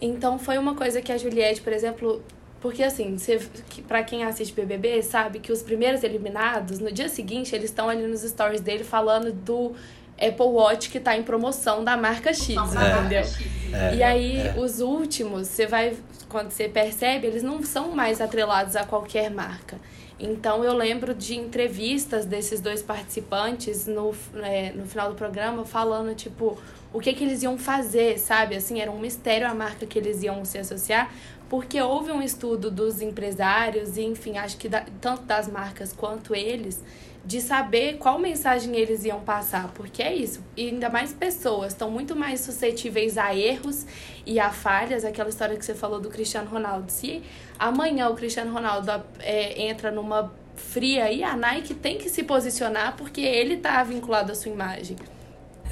Então, 0.00 0.38
foi 0.38 0.56
uma 0.58 0.74
coisa 0.74 1.02
que 1.02 1.12
a 1.12 1.18
Juliette, 1.18 1.60
por 1.60 1.72
exemplo. 1.72 2.22
Porque, 2.60 2.82
assim, 2.82 3.16
você, 3.16 3.40
pra 3.88 4.02
quem 4.02 4.22
assiste 4.24 4.52
BBB, 4.52 5.02
sabe 5.02 5.38
que 5.38 5.50
os 5.50 5.62
primeiros 5.62 6.02
eliminados, 6.02 6.78
no 6.78 6.92
dia 6.92 7.08
seguinte, 7.08 7.54
eles 7.54 7.70
estão 7.70 7.88
ali 7.88 8.06
nos 8.06 8.20
stories 8.20 8.60
dele 8.60 8.84
falando 8.84 9.32
do 9.32 9.74
Apple 10.20 10.46
Watch 10.46 10.90
que 10.90 11.00
tá 11.00 11.16
em 11.16 11.22
promoção 11.22 11.82
da 11.82 11.96
marca 11.96 12.34
X, 12.34 12.50
entendeu? 12.50 13.24
É, 13.72 13.94
E 13.94 14.02
aí, 14.02 14.36
é. 14.36 14.54
os 14.58 14.80
últimos, 14.80 15.48
você 15.48 15.66
vai. 15.66 15.96
Quando 16.28 16.50
você 16.50 16.68
percebe, 16.68 17.26
eles 17.26 17.42
não 17.42 17.62
são 17.62 17.90
mais 17.92 18.20
atrelados 18.20 18.76
a 18.76 18.84
qualquer 18.84 19.30
marca. 19.30 19.78
Então, 20.18 20.62
eu 20.62 20.74
lembro 20.74 21.14
de 21.14 21.34
entrevistas 21.34 22.26
desses 22.26 22.60
dois 22.60 22.82
participantes 22.82 23.86
no, 23.86 24.14
é, 24.42 24.70
no 24.72 24.84
final 24.84 25.08
do 25.08 25.14
programa 25.14 25.64
falando, 25.64 26.14
tipo, 26.14 26.58
o 26.92 27.00
que, 27.00 27.14
que 27.14 27.24
eles 27.24 27.42
iam 27.42 27.56
fazer, 27.56 28.18
sabe? 28.18 28.54
Assim, 28.54 28.80
era 28.80 28.90
um 28.90 28.98
mistério 28.98 29.48
a 29.48 29.54
marca 29.54 29.86
que 29.86 29.98
eles 29.98 30.22
iam 30.22 30.44
se 30.44 30.58
associar, 30.58 31.10
porque 31.50 31.82
houve 31.82 32.12
um 32.12 32.22
estudo 32.22 32.70
dos 32.70 33.02
empresários, 33.02 33.96
e 33.98 34.02
enfim, 34.02 34.38
acho 34.38 34.56
que 34.56 34.68
da- 34.68 34.86
tanto 35.00 35.24
das 35.24 35.48
marcas 35.48 35.92
quanto 35.92 36.34
eles, 36.34 36.82
de 37.22 37.40
saber 37.40 37.98
qual 37.98 38.18
mensagem 38.18 38.74
eles 38.76 39.04
iam 39.04 39.20
passar, 39.20 39.70
porque 39.74 40.02
é 40.02 40.14
isso. 40.14 40.40
E 40.56 40.68
ainda 40.68 40.88
mais 40.88 41.12
pessoas 41.12 41.72
estão 41.72 41.90
muito 41.90 42.16
mais 42.16 42.40
suscetíveis 42.40 43.18
a 43.18 43.34
erros 43.36 43.84
e 44.24 44.40
a 44.40 44.50
falhas, 44.50 45.04
aquela 45.04 45.28
história 45.28 45.56
que 45.56 45.64
você 45.64 45.74
falou 45.74 46.00
do 46.00 46.08
Cristiano 46.08 46.48
Ronaldo. 46.48 46.90
Se 46.90 47.22
amanhã 47.58 48.08
o 48.08 48.14
Cristiano 48.14 48.52
Ronaldo 48.52 48.90
é, 49.18 49.60
entra 49.68 49.90
numa 49.90 50.32
fria 50.54 51.04
aí, 51.04 51.22
a 51.22 51.36
Nike 51.36 51.74
tem 51.74 51.98
que 51.98 52.08
se 52.08 52.22
posicionar 52.22 52.94
porque 52.96 53.20
ele 53.20 53.56
tá 53.56 53.82
vinculado 53.82 54.32
à 54.32 54.34
sua 54.34 54.50
imagem. 54.52 54.96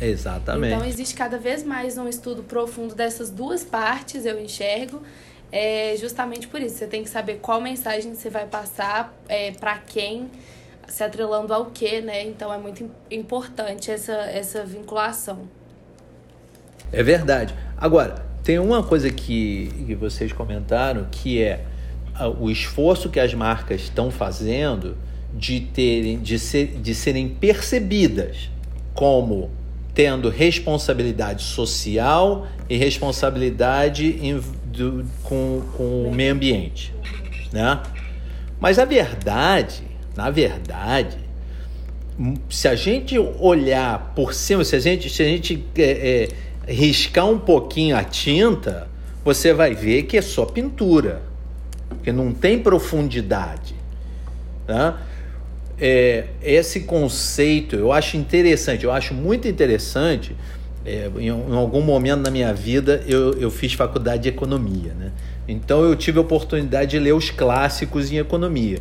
Exatamente. 0.00 0.74
Então 0.74 0.86
existe 0.86 1.14
cada 1.14 1.38
vez 1.38 1.64
mais 1.64 1.96
um 1.96 2.08
estudo 2.08 2.42
profundo 2.42 2.94
dessas 2.94 3.30
duas 3.30 3.64
partes, 3.64 4.26
eu 4.26 4.38
enxergo. 4.40 5.02
É 5.50 5.94
justamente 5.98 6.46
por 6.46 6.60
isso, 6.60 6.76
você 6.76 6.86
tem 6.86 7.02
que 7.02 7.08
saber 7.08 7.38
qual 7.40 7.60
mensagem 7.60 8.14
você 8.14 8.28
vai 8.28 8.46
passar, 8.46 9.14
é, 9.28 9.52
para 9.52 9.78
quem, 9.78 10.28
se 10.88 11.02
atrelando 11.02 11.52
ao 11.54 11.66
que, 11.66 12.00
né? 12.00 12.24
Então 12.24 12.52
é 12.52 12.58
muito 12.58 12.82
im- 12.82 12.90
importante 13.10 13.90
essa, 13.90 14.12
essa 14.12 14.64
vinculação. 14.64 15.48
É 16.92 17.02
verdade. 17.02 17.54
Agora, 17.76 18.26
tem 18.42 18.58
uma 18.58 18.82
coisa 18.82 19.10
que, 19.10 19.70
que 19.86 19.94
vocês 19.94 20.32
comentaram 20.32 21.06
que 21.10 21.42
é 21.42 21.64
o 22.40 22.50
esforço 22.50 23.08
que 23.08 23.20
as 23.20 23.32
marcas 23.34 23.82
estão 23.82 24.10
fazendo 24.10 24.96
de 25.34 25.60
terem 25.60 26.18
de, 26.18 26.38
ser, 26.38 26.78
de 26.80 26.94
serem 26.94 27.28
percebidas 27.28 28.50
como 28.94 29.50
tendo 29.94 30.28
responsabilidade 30.28 31.42
social 31.42 32.46
e 32.68 32.76
responsabilidade 32.76 34.18
do- 34.78 35.04
com, 35.22 35.62
com 35.76 36.04
o 36.08 36.14
meio 36.14 36.32
ambiente, 36.32 36.94
né? 37.52 37.80
Mas 38.60 38.78
a 38.78 38.84
verdade, 38.84 39.82
na 40.16 40.30
verdade, 40.30 41.18
se 42.50 42.66
a 42.66 42.74
gente 42.74 43.18
olhar 43.18 44.12
por 44.14 44.32
cima, 44.34 44.64
se 44.64 44.74
a 44.74 44.80
gente, 44.80 45.08
se 45.08 45.22
a 45.22 45.26
gente 45.26 45.64
é, 45.76 46.28
é, 46.66 46.72
riscar 46.72 47.26
um 47.28 47.38
pouquinho 47.38 47.96
a 47.96 48.02
tinta, 48.02 48.88
você 49.24 49.52
vai 49.52 49.74
ver 49.74 50.04
que 50.04 50.16
é 50.16 50.22
só 50.22 50.44
pintura, 50.44 51.22
que 52.02 52.10
não 52.10 52.32
tem 52.32 52.58
profundidade. 52.58 53.74
Tá? 54.66 55.00
É, 55.80 56.24
esse 56.42 56.80
conceito 56.80 57.76
eu 57.76 57.92
acho 57.92 58.16
interessante, 58.16 58.84
eu 58.84 58.90
acho 58.90 59.14
muito 59.14 59.46
interessante. 59.46 60.34
É, 60.84 61.10
em, 61.18 61.28
em 61.28 61.56
algum 61.56 61.82
momento 61.82 62.20
na 62.20 62.30
minha 62.30 62.52
vida 62.54 63.02
eu, 63.06 63.32
eu 63.34 63.50
fiz 63.50 63.72
faculdade 63.72 64.24
de 64.24 64.28
economia, 64.28 64.94
né? 64.94 65.12
Então 65.46 65.82
eu 65.82 65.96
tive 65.96 66.18
a 66.18 66.20
oportunidade 66.20 66.90
de 66.90 66.98
ler 66.98 67.12
os 67.12 67.30
clássicos 67.30 68.12
em 68.12 68.18
economia. 68.18 68.78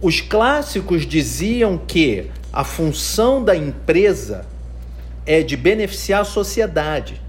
Os 0.00 0.20
clássicos 0.20 1.06
diziam 1.06 1.76
que 1.76 2.26
a 2.52 2.64
função 2.64 3.44
da 3.44 3.54
empresa 3.54 4.46
é 5.26 5.42
de 5.42 5.56
beneficiar 5.56 6.22
a 6.22 6.24
sociedade. 6.24 7.20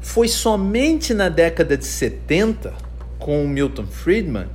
Foi 0.00 0.28
somente 0.28 1.14
na 1.14 1.28
década 1.28 1.76
de 1.76 1.84
70, 1.84 2.74
com 3.18 3.44
o 3.44 3.48
Milton 3.48 3.86
Friedman, 3.86 4.46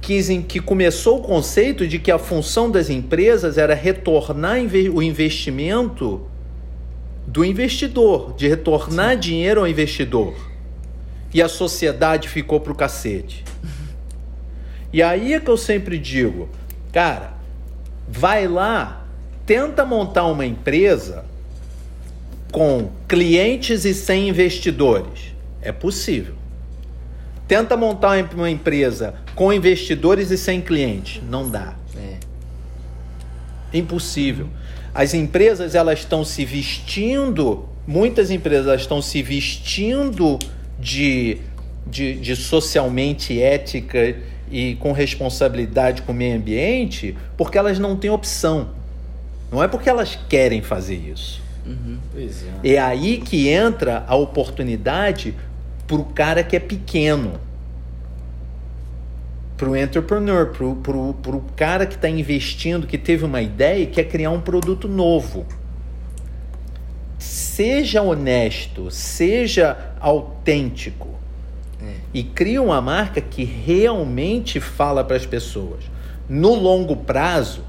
que, 0.00 0.42
que 0.44 0.60
começou 0.60 1.18
o 1.18 1.22
conceito 1.22 1.86
de 1.86 1.98
que 1.98 2.10
a 2.10 2.18
função 2.18 2.70
das 2.70 2.88
empresas 2.88 3.58
era 3.58 3.74
retornar 3.74 4.58
o 4.94 5.02
investimento 5.02 6.29
do 7.26 7.44
investidor, 7.44 8.34
de 8.34 8.48
retornar 8.48 9.16
dinheiro 9.16 9.60
ao 9.60 9.68
investidor. 9.68 10.34
E 11.32 11.40
a 11.40 11.48
sociedade 11.48 12.28
ficou 12.28 12.60
pro 12.60 12.74
cacete. 12.74 13.44
E 14.92 15.02
aí 15.02 15.34
é 15.34 15.40
que 15.40 15.48
eu 15.48 15.56
sempre 15.56 15.98
digo, 15.98 16.48
cara, 16.92 17.34
vai 18.08 18.48
lá, 18.48 19.06
tenta 19.46 19.84
montar 19.84 20.24
uma 20.24 20.44
empresa 20.44 21.24
com 22.50 22.90
clientes 23.06 23.84
e 23.84 23.94
sem 23.94 24.28
investidores. 24.28 25.32
É 25.62 25.70
possível. 25.70 26.34
Tenta 27.46 27.76
montar 27.76 28.24
uma 28.34 28.50
empresa 28.50 29.14
com 29.34 29.52
investidores 29.52 30.30
e 30.30 30.38
sem 30.38 30.60
clientes. 30.60 31.22
Não 31.28 31.48
dá. 31.48 31.74
É. 31.96 32.18
Impossível. 33.76 34.48
As 34.94 35.14
empresas 35.14 35.74
elas 35.74 36.00
estão 36.00 36.24
se 36.24 36.44
vestindo, 36.44 37.68
muitas 37.86 38.30
empresas 38.30 38.66
elas 38.66 38.80
estão 38.82 39.00
se 39.00 39.22
vestindo 39.22 40.38
de, 40.78 41.38
de, 41.86 42.14
de 42.14 42.36
socialmente 42.36 43.40
ética 43.40 44.16
e 44.50 44.74
com 44.76 44.92
responsabilidade 44.92 46.02
com 46.02 46.12
o 46.12 46.14
meio 46.14 46.36
ambiente 46.36 47.16
porque 47.36 47.56
elas 47.56 47.78
não 47.78 47.96
têm 47.96 48.10
opção. 48.10 48.70
Não 49.50 49.62
é 49.62 49.68
porque 49.68 49.88
elas 49.88 50.18
querem 50.28 50.62
fazer 50.62 50.96
isso. 50.96 51.40
Pois 52.12 52.44
é. 52.64 52.74
É 52.74 52.78
aí 52.78 53.18
que 53.18 53.48
entra 53.48 54.04
a 54.06 54.16
oportunidade 54.16 55.34
para 55.86 55.96
o 55.96 56.04
cara 56.04 56.42
que 56.42 56.56
é 56.56 56.60
pequeno. 56.60 57.40
Para 59.60 59.68
o 59.68 59.76
entrepreneur, 59.76 60.46
para 60.46 61.36
o 61.36 61.44
cara 61.54 61.84
que 61.84 61.94
está 61.94 62.08
investindo, 62.08 62.86
que 62.86 62.96
teve 62.96 63.26
uma 63.26 63.42
ideia 63.42 63.82
e 63.82 63.86
quer 63.86 64.04
criar 64.04 64.30
um 64.30 64.40
produto 64.40 64.88
novo. 64.88 65.44
Seja 67.18 68.00
honesto, 68.00 68.90
seja 68.90 69.92
autêntico 70.00 71.08
e 72.14 72.22
crie 72.22 72.58
uma 72.58 72.80
marca 72.80 73.20
que 73.20 73.44
realmente 73.44 74.60
fala 74.60 75.04
para 75.04 75.16
as 75.16 75.26
pessoas. 75.26 75.84
No 76.26 76.54
longo 76.54 76.96
prazo, 76.96 77.62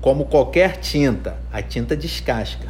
como 0.00 0.24
qualquer 0.24 0.78
tinta, 0.78 1.36
a 1.52 1.62
tinta 1.62 1.96
descasca. 1.96 2.66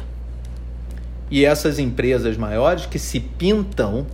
E 1.31 1.43
essas 1.45 1.79
empresas 1.79 2.37
maiores 2.37 2.85
que 2.85 2.99
se 2.99 3.19
pintam, 3.19 4.05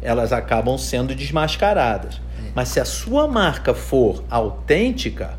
elas 0.00 0.32
acabam 0.32 0.78
sendo 0.78 1.14
desmascaradas. 1.14 2.18
Mas 2.54 2.68
se 2.68 2.80
a 2.80 2.84
sua 2.84 3.28
marca 3.28 3.74
for 3.74 4.24
autêntica, 4.30 5.38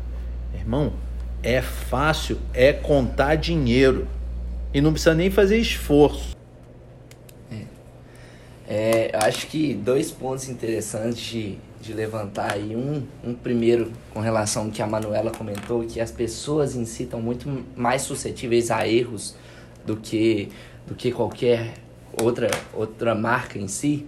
irmão, 0.54 0.92
é 1.42 1.60
fácil, 1.60 2.38
é 2.54 2.72
contar 2.72 3.36
dinheiro. 3.36 4.06
E 4.72 4.80
não 4.80 4.92
precisa 4.92 5.14
nem 5.14 5.30
fazer 5.30 5.58
esforço. 5.58 6.32
É, 8.74 9.10
eu 9.12 9.20
acho 9.20 9.48
que 9.48 9.74
dois 9.74 10.10
pontos 10.10 10.48
interessantes 10.48 11.22
de, 11.22 11.58
de 11.78 11.92
levantar 11.92 12.54
aí. 12.54 12.74
Um, 12.74 13.02
um 13.22 13.34
primeiro 13.34 13.92
com 14.14 14.20
relação 14.20 14.64
ao 14.64 14.70
que 14.70 14.80
a 14.80 14.86
Manuela 14.86 15.30
comentou, 15.30 15.84
que 15.84 16.00
as 16.00 16.10
pessoas 16.10 16.74
em 16.74 16.86
si 16.86 17.02
estão 17.02 17.20
muito 17.20 17.66
mais 17.76 18.00
suscetíveis 18.00 18.70
a 18.70 18.88
erros 18.88 19.34
do 19.84 19.96
que, 19.96 20.48
do 20.86 20.94
que 20.94 21.12
qualquer 21.12 21.74
outra, 22.22 22.50
outra 22.72 23.14
marca 23.14 23.58
em 23.58 23.68
si. 23.68 24.06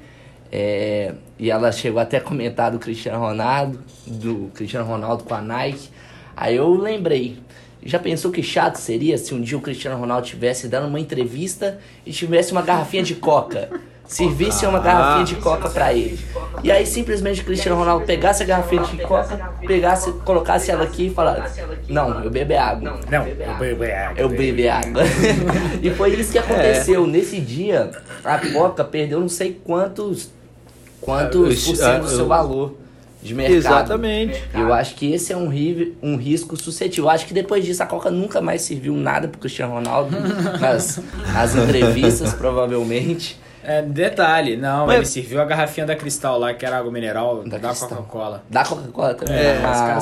É, 0.56 1.12
e 1.36 1.50
ela 1.50 1.72
chegou 1.72 2.00
até 2.00 2.18
a 2.18 2.20
comentar 2.20 2.70
do 2.70 2.78
Cristiano 2.78 3.18
Ronaldo, 3.18 3.80
do 4.06 4.52
Cristiano 4.54 4.86
Ronaldo 4.86 5.24
com 5.24 5.34
a 5.34 5.40
Nike. 5.42 5.88
Aí 6.36 6.54
eu 6.54 6.72
lembrei, 6.76 7.40
já 7.84 7.98
pensou 7.98 8.30
que 8.30 8.40
chato 8.40 8.76
seria 8.76 9.18
se 9.18 9.34
um 9.34 9.40
dia 9.40 9.58
o 9.58 9.60
Cristiano 9.60 9.98
Ronaldo 9.98 10.28
tivesse 10.28 10.68
dando 10.68 10.86
uma 10.86 11.00
entrevista 11.00 11.80
e 12.06 12.12
tivesse 12.12 12.52
uma 12.52 12.62
garrafinha 12.62 13.02
de 13.02 13.16
coca? 13.16 13.68
Servisse 14.06 14.64
uma 14.64 14.78
garrafinha 14.78 15.24
de 15.24 15.34
coca 15.42 15.68
pra 15.68 15.92
ele. 15.92 16.20
E 16.62 16.70
aí 16.70 16.86
simplesmente 16.86 17.40
o 17.40 17.44
Cristiano 17.44 17.76
Ronaldo 17.76 18.06
pegasse 18.06 18.44
a 18.44 18.46
garrafinha 18.46 18.84
de 18.84 18.98
coca, 18.98 19.36
pegasse, 19.66 20.12
colocasse 20.24 20.70
ela 20.70 20.84
aqui 20.84 21.06
e 21.06 21.10
falasse: 21.10 21.62
Não, 21.88 22.22
eu 22.22 22.30
bebo 22.30 22.54
água. 22.54 23.00
Não, 23.10 23.26
eu 23.26 23.34
bebo 23.56 23.82
água. 23.82 24.14
Eu 24.16 24.28
bebo 24.28 24.68
água. 24.68 25.02
e 25.82 25.90
foi 25.90 26.14
isso 26.14 26.30
que 26.30 26.38
aconteceu. 26.38 27.08
Nesse 27.08 27.40
dia, 27.40 27.90
a 28.22 28.38
Coca 28.52 28.84
perdeu 28.84 29.18
não 29.18 29.28
sei 29.28 29.58
quantos 29.64 30.30
quantos 31.04 31.64
por 31.66 31.76
cento 31.76 32.02
do 32.02 32.08
seu 32.08 32.26
valor 32.26 32.74
de 33.22 33.34
mercado. 33.34 33.56
Exatamente. 33.56 34.42
Eu 34.54 34.72
acho 34.72 34.94
que 34.96 35.12
esse 35.12 35.32
é 35.32 35.36
um, 35.36 35.48
ri- 35.48 35.96
um 36.02 36.16
risco 36.16 36.56
suscetível. 36.56 37.04
Eu 37.04 37.10
acho 37.10 37.26
que 37.26 37.32
depois 37.34 37.64
disso 37.64 37.82
a 37.82 37.86
Coca 37.86 38.10
nunca 38.10 38.40
mais 38.40 38.62
serviu 38.62 38.94
nada 38.94 39.28
pro 39.28 39.40
Cristiano 39.40 39.72
Ronaldo 39.74 40.14
nas, 40.60 41.00
nas 41.32 41.54
entrevistas, 41.56 42.32
provavelmente. 42.36 43.38
É, 43.66 43.80
detalhe, 43.80 44.58
não, 44.58 44.86
Mas- 44.86 44.96
ele 44.96 45.06
serviu 45.06 45.40
a 45.40 45.44
garrafinha 45.46 45.86
da 45.86 45.96
Cristal 45.96 46.38
lá, 46.38 46.52
que 46.52 46.66
era 46.66 46.76
água 46.76 46.92
mineral, 46.92 47.42
Da 47.46 47.56
da. 47.56 47.74
Coca-Cola. 47.74 48.44
Da 48.50 48.62
Coca-Cola 48.62 49.14
também. 49.14 49.34
É, 49.36 49.56
os 49.56 49.64
ah, 49.64 49.98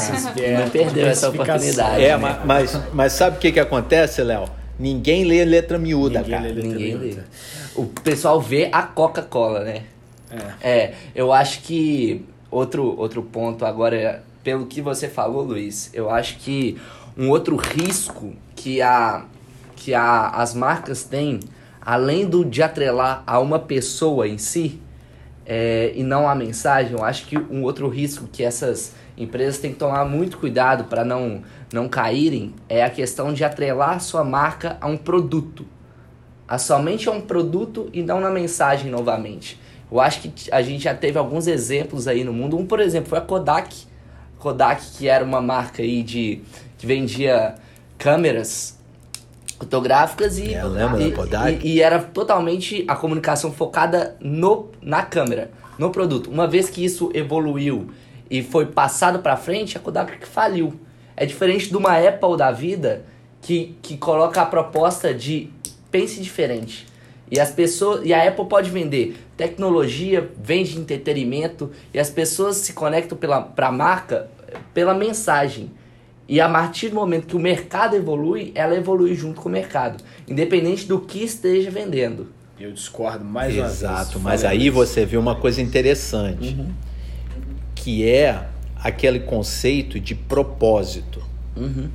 não 0.61 0.69
perdeu 0.69 1.07
essa 1.07 1.29
oportunidade. 1.29 2.03
É, 2.05 2.09
né? 2.09 2.17
ma- 2.17 2.41
mas, 2.45 2.77
mas 2.93 3.13
sabe 3.13 3.37
o 3.37 3.41
que, 3.41 3.53
que 3.53 3.61
acontece, 3.61 4.21
Léo? 4.21 4.47
Ninguém 4.81 5.25
lê 5.25 5.45
letra 5.45 5.79
miúda, 5.79 6.19
Ninguém 6.19 6.33
cara. 6.39 6.43
lê 6.49 6.53
letra 6.55 6.71
Ninguém 6.71 6.97
miúda. 6.99 7.17
lê. 7.21 7.81
O 7.81 7.87
pessoal 7.87 8.41
vê 8.41 8.69
a 8.73 8.83
Coca-Cola, 8.83 9.61
né? 9.61 9.83
É. 10.63 10.71
É, 10.71 10.95
eu 11.15 11.33
acho 11.33 11.61
que 11.63 12.25
outro, 12.51 12.99
outro 12.99 13.23
ponto 13.23 13.65
agora, 13.65 14.23
pelo 14.43 14.67
que 14.67 14.81
você 14.81 15.09
falou, 15.09 15.43
Luiz, 15.43 15.91
eu 15.93 16.11
acho 16.11 16.39
que 16.39 16.81
um 17.17 17.29
outro 17.29 17.57
risco 17.57 18.33
que, 18.57 18.81
a, 18.81 19.25
que 19.77 19.95
a, 19.95 20.29
as 20.29 20.55
marcas 20.55 21.05
têm, 21.05 21.41
além 21.81 22.27
do 22.27 22.45
de 22.45 22.63
atrelar 22.63 23.23
a 23.27 23.39
uma 23.39 23.59
pessoa 23.59 24.27
em 24.27 24.39
si, 24.39 24.81
é, 25.45 25.93
e 25.95 26.03
não 26.03 26.29
a 26.29 26.35
mensagem, 26.35 26.93
eu 26.93 27.05
acho 27.05 27.27
que 27.27 27.37
um 27.37 27.63
outro 27.63 27.89
risco 27.89 28.27
que 28.33 28.43
essas 28.43 28.95
empresas 29.19 29.59
têm 29.59 29.73
que 29.73 29.79
tomar 29.79 30.05
muito 30.05 30.39
cuidado 30.39 30.85
para 30.85 31.05
não, 31.05 31.43
não 31.73 31.89
caírem 31.89 32.55
é 32.69 32.83
a 32.83 32.89
questão 32.89 33.33
de 33.33 33.45
atrelar 33.45 34.01
sua 34.01 34.25
marca 34.25 34.79
a 34.81 34.87
um 34.87 34.97
produto 34.97 35.67
a 36.53 36.59
somente 36.59 37.09
a 37.09 37.13
um 37.13 37.21
produto 37.23 37.89
e 37.95 38.03
não 38.03 38.21
na 38.21 38.29
mensagem 38.29 38.91
novamente. 38.91 39.59
Eu 39.93 40.01
acho 40.01 40.23
que 40.23 40.33
a 40.51 40.63
gente 40.63 40.85
já 40.85 40.95
teve 40.95 41.19
alguns 41.19 41.47
exemplos 41.47 42.09
aí 42.09 42.25
no 42.25 42.33
mundo. 42.33 42.57
Um, 42.57 42.65
por 42.65 42.81
exemplo, 42.81 43.11
foi 43.11 43.19
a 43.19 43.21
Kodak. 43.21 43.77
Kodak, 44.39 44.83
que 44.97 45.07
era 45.07 45.23
uma 45.23 45.43
marca 45.43 45.83
aí 45.83 46.03
de 46.03 46.41
que 46.79 46.87
vendia 46.87 47.57
câmeras 47.99 48.79
fotográficas 49.59 50.39
e, 50.39 50.55
É, 50.55 50.63
da 50.63 51.11
Kodak? 51.15 51.61
e, 51.63 51.75
e 51.75 51.83
era 51.83 51.99
totalmente 52.01 52.85
a 52.89 52.97
comunicação 52.97 53.53
focada 53.53 54.17
no, 54.19 54.71
na 54.81 55.03
câmera, 55.03 55.51
no 55.79 55.91
produto. 55.91 56.31
Uma 56.31 56.49
vez 56.49 56.71
que 56.71 56.83
isso 56.83 57.11
evoluiu 57.15 57.91
e 58.31 58.43
foi 58.43 58.65
passado 58.67 59.19
para 59.19 59.37
frente, 59.37 59.77
a 59.77 59.81
Kodak 59.81 60.27
faliu. 60.27 60.73
É 61.15 61.27
diferente 61.27 61.69
de 61.69 61.77
uma 61.77 61.97
Apple 61.99 62.37
da 62.39 62.51
vida 62.51 63.05
que, 63.43 63.77
que 63.83 63.99
coloca 63.99 64.41
a 64.41 64.47
proposta 64.47 65.13
de 65.13 65.51
pense 65.91 66.21
diferente. 66.21 66.87
E 67.33 67.41
as 67.41 67.51
pessoas, 67.51 68.03
e 68.05 68.13
a 68.13 68.29
Apple 68.29 68.45
pode 68.45 68.69
vender 68.69 69.17
tecnologia, 69.39 70.31
vende 70.45 70.79
entretenimento 70.79 71.71
e 71.95 71.99
as 71.99 72.11
pessoas 72.11 72.59
se 72.59 72.75
conectam 72.75 73.17
pela 73.17 73.41
pra 73.41 73.73
marca 73.73 74.29
pela 74.75 74.93
mensagem. 74.93 75.71
E 76.29 76.39
a 76.43 76.49
partir 76.49 76.91
do 76.91 76.95
momento 76.95 77.27
que 77.29 77.35
o 77.35 77.41
mercado 77.41 77.97
evolui, 77.97 78.53
ela 78.55 78.77
evolui 78.77 79.15
junto 79.15 79.41
com 79.41 79.49
o 79.49 79.53
mercado, 79.53 80.05
independente 80.29 80.85
do 80.87 81.01
que 81.01 81.25
esteja 81.25 81.71
vendendo. 81.71 82.29
Eu 82.61 82.71
discordo 82.71 83.25
mais 83.25 83.55
uma 83.55 83.63
vez. 83.63 83.79
Exato, 83.79 84.21
mas 84.21 84.45
aí 84.45 84.67
isso. 84.67 84.73
você 84.75 85.07
vê 85.07 85.17
uma 85.17 85.35
coisa 85.35 85.63
interessante, 85.63 86.55
Uhum. 86.55 86.71
que 87.75 88.07
é 88.07 88.47
aquele 88.77 89.21
conceito 89.21 89.99
de 89.99 90.15
propósito. 90.15 91.23
Uhum. 91.57 91.89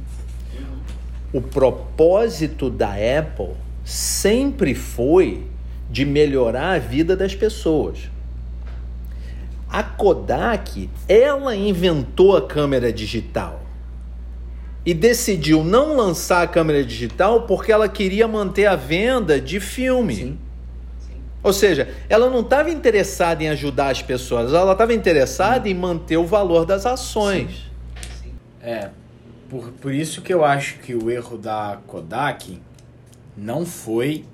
O 1.32 1.42
propósito 1.42 2.72
da 2.72 2.90
Apple 3.20 3.54
sempre 3.88 4.76
foi 4.76 5.46
de 5.90 6.04
melhorar 6.04 6.74
a 6.74 6.78
vida 6.78 7.16
das 7.16 7.34
pessoas. 7.34 8.10
A 9.70 9.82
Kodak, 9.82 10.90
ela 11.08 11.56
inventou 11.56 12.36
a 12.36 12.46
câmera 12.46 12.92
digital 12.92 13.62
e 14.86 14.94
decidiu 14.94 15.64
não 15.64 15.96
lançar 15.96 16.42
a 16.42 16.48
câmera 16.48 16.84
digital 16.84 17.44
porque 17.44 17.72
ela 17.72 17.88
queria 17.88 18.28
manter 18.28 18.66
a 18.66 18.76
venda 18.76 19.40
de 19.40 19.62
filme. 19.62 20.16
Sim. 20.16 20.38
Ou 21.42 21.54
seja, 21.54 21.88
ela 22.10 22.30
não 22.30 22.42
estava 22.42 22.70
interessada 22.70 23.42
em 23.42 23.48
ajudar 23.48 23.90
as 23.90 24.02
pessoas, 24.02 24.54
ela 24.54 24.74
estava 24.74 24.94
interessada 24.94 25.70
em 25.70 25.74
manter 25.74 26.18
o 26.18 26.26
valor 26.26 26.66
das 26.66 26.86
ações. 26.86 27.72
É, 28.62 28.90
por, 29.50 29.70
por 29.80 29.94
isso 29.94 30.22
que 30.22 30.34
eu 30.34 30.44
acho 30.44 30.80
que 30.80 30.94
o 30.94 31.10
erro 31.10 31.38
da 31.38 31.80
Kodak 31.88 32.60
não 33.38 33.66
foi 33.66 34.26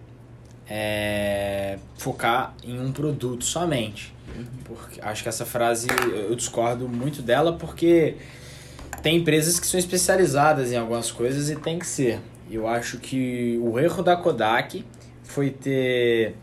é, 0.68 1.78
focar 1.98 2.56
em 2.64 2.80
um 2.80 2.92
produto 2.92 3.44
somente. 3.44 4.14
Porque 4.66 5.00
acho 5.02 5.22
que 5.22 5.30
essa 5.30 5.46
frase 5.46 5.88
eu 6.12 6.36
discordo 6.36 6.88
muito 6.88 7.22
dela 7.22 7.54
porque 7.54 8.16
tem 9.02 9.18
empresas 9.18 9.60
que 9.60 9.68
são 9.68 9.80
especializadas 9.80 10.72
em 10.72 10.78
algumas 10.78 11.12
coisas 11.12 11.50
e 11.50 11.56
tem 11.56 11.78
que 11.78 11.86
ser. 11.86 12.20
Eu 12.50 12.68
acho 12.68 12.98
que 13.00 13.60
o 13.62 13.78
erro 13.78 14.02
da 14.02 14.16
Kodak 14.16 14.86
foi 15.24 15.50
ter 15.50 16.36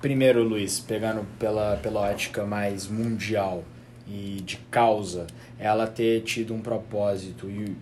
primeiro, 0.00 0.42
Luiz, 0.42 0.80
pegando 0.80 1.26
pela, 1.38 1.76
pela 1.76 2.00
ótica 2.00 2.44
mais 2.44 2.86
mundial 2.86 3.62
e 4.06 4.40
de 4.44 4.56
causa, 4.70 5.26
ela 5.58 5.86
ter 5.86 6.22
tido 6.22 6.54
um 6.54 6.60
propósito 6.60 7.48
e 7.48 7.76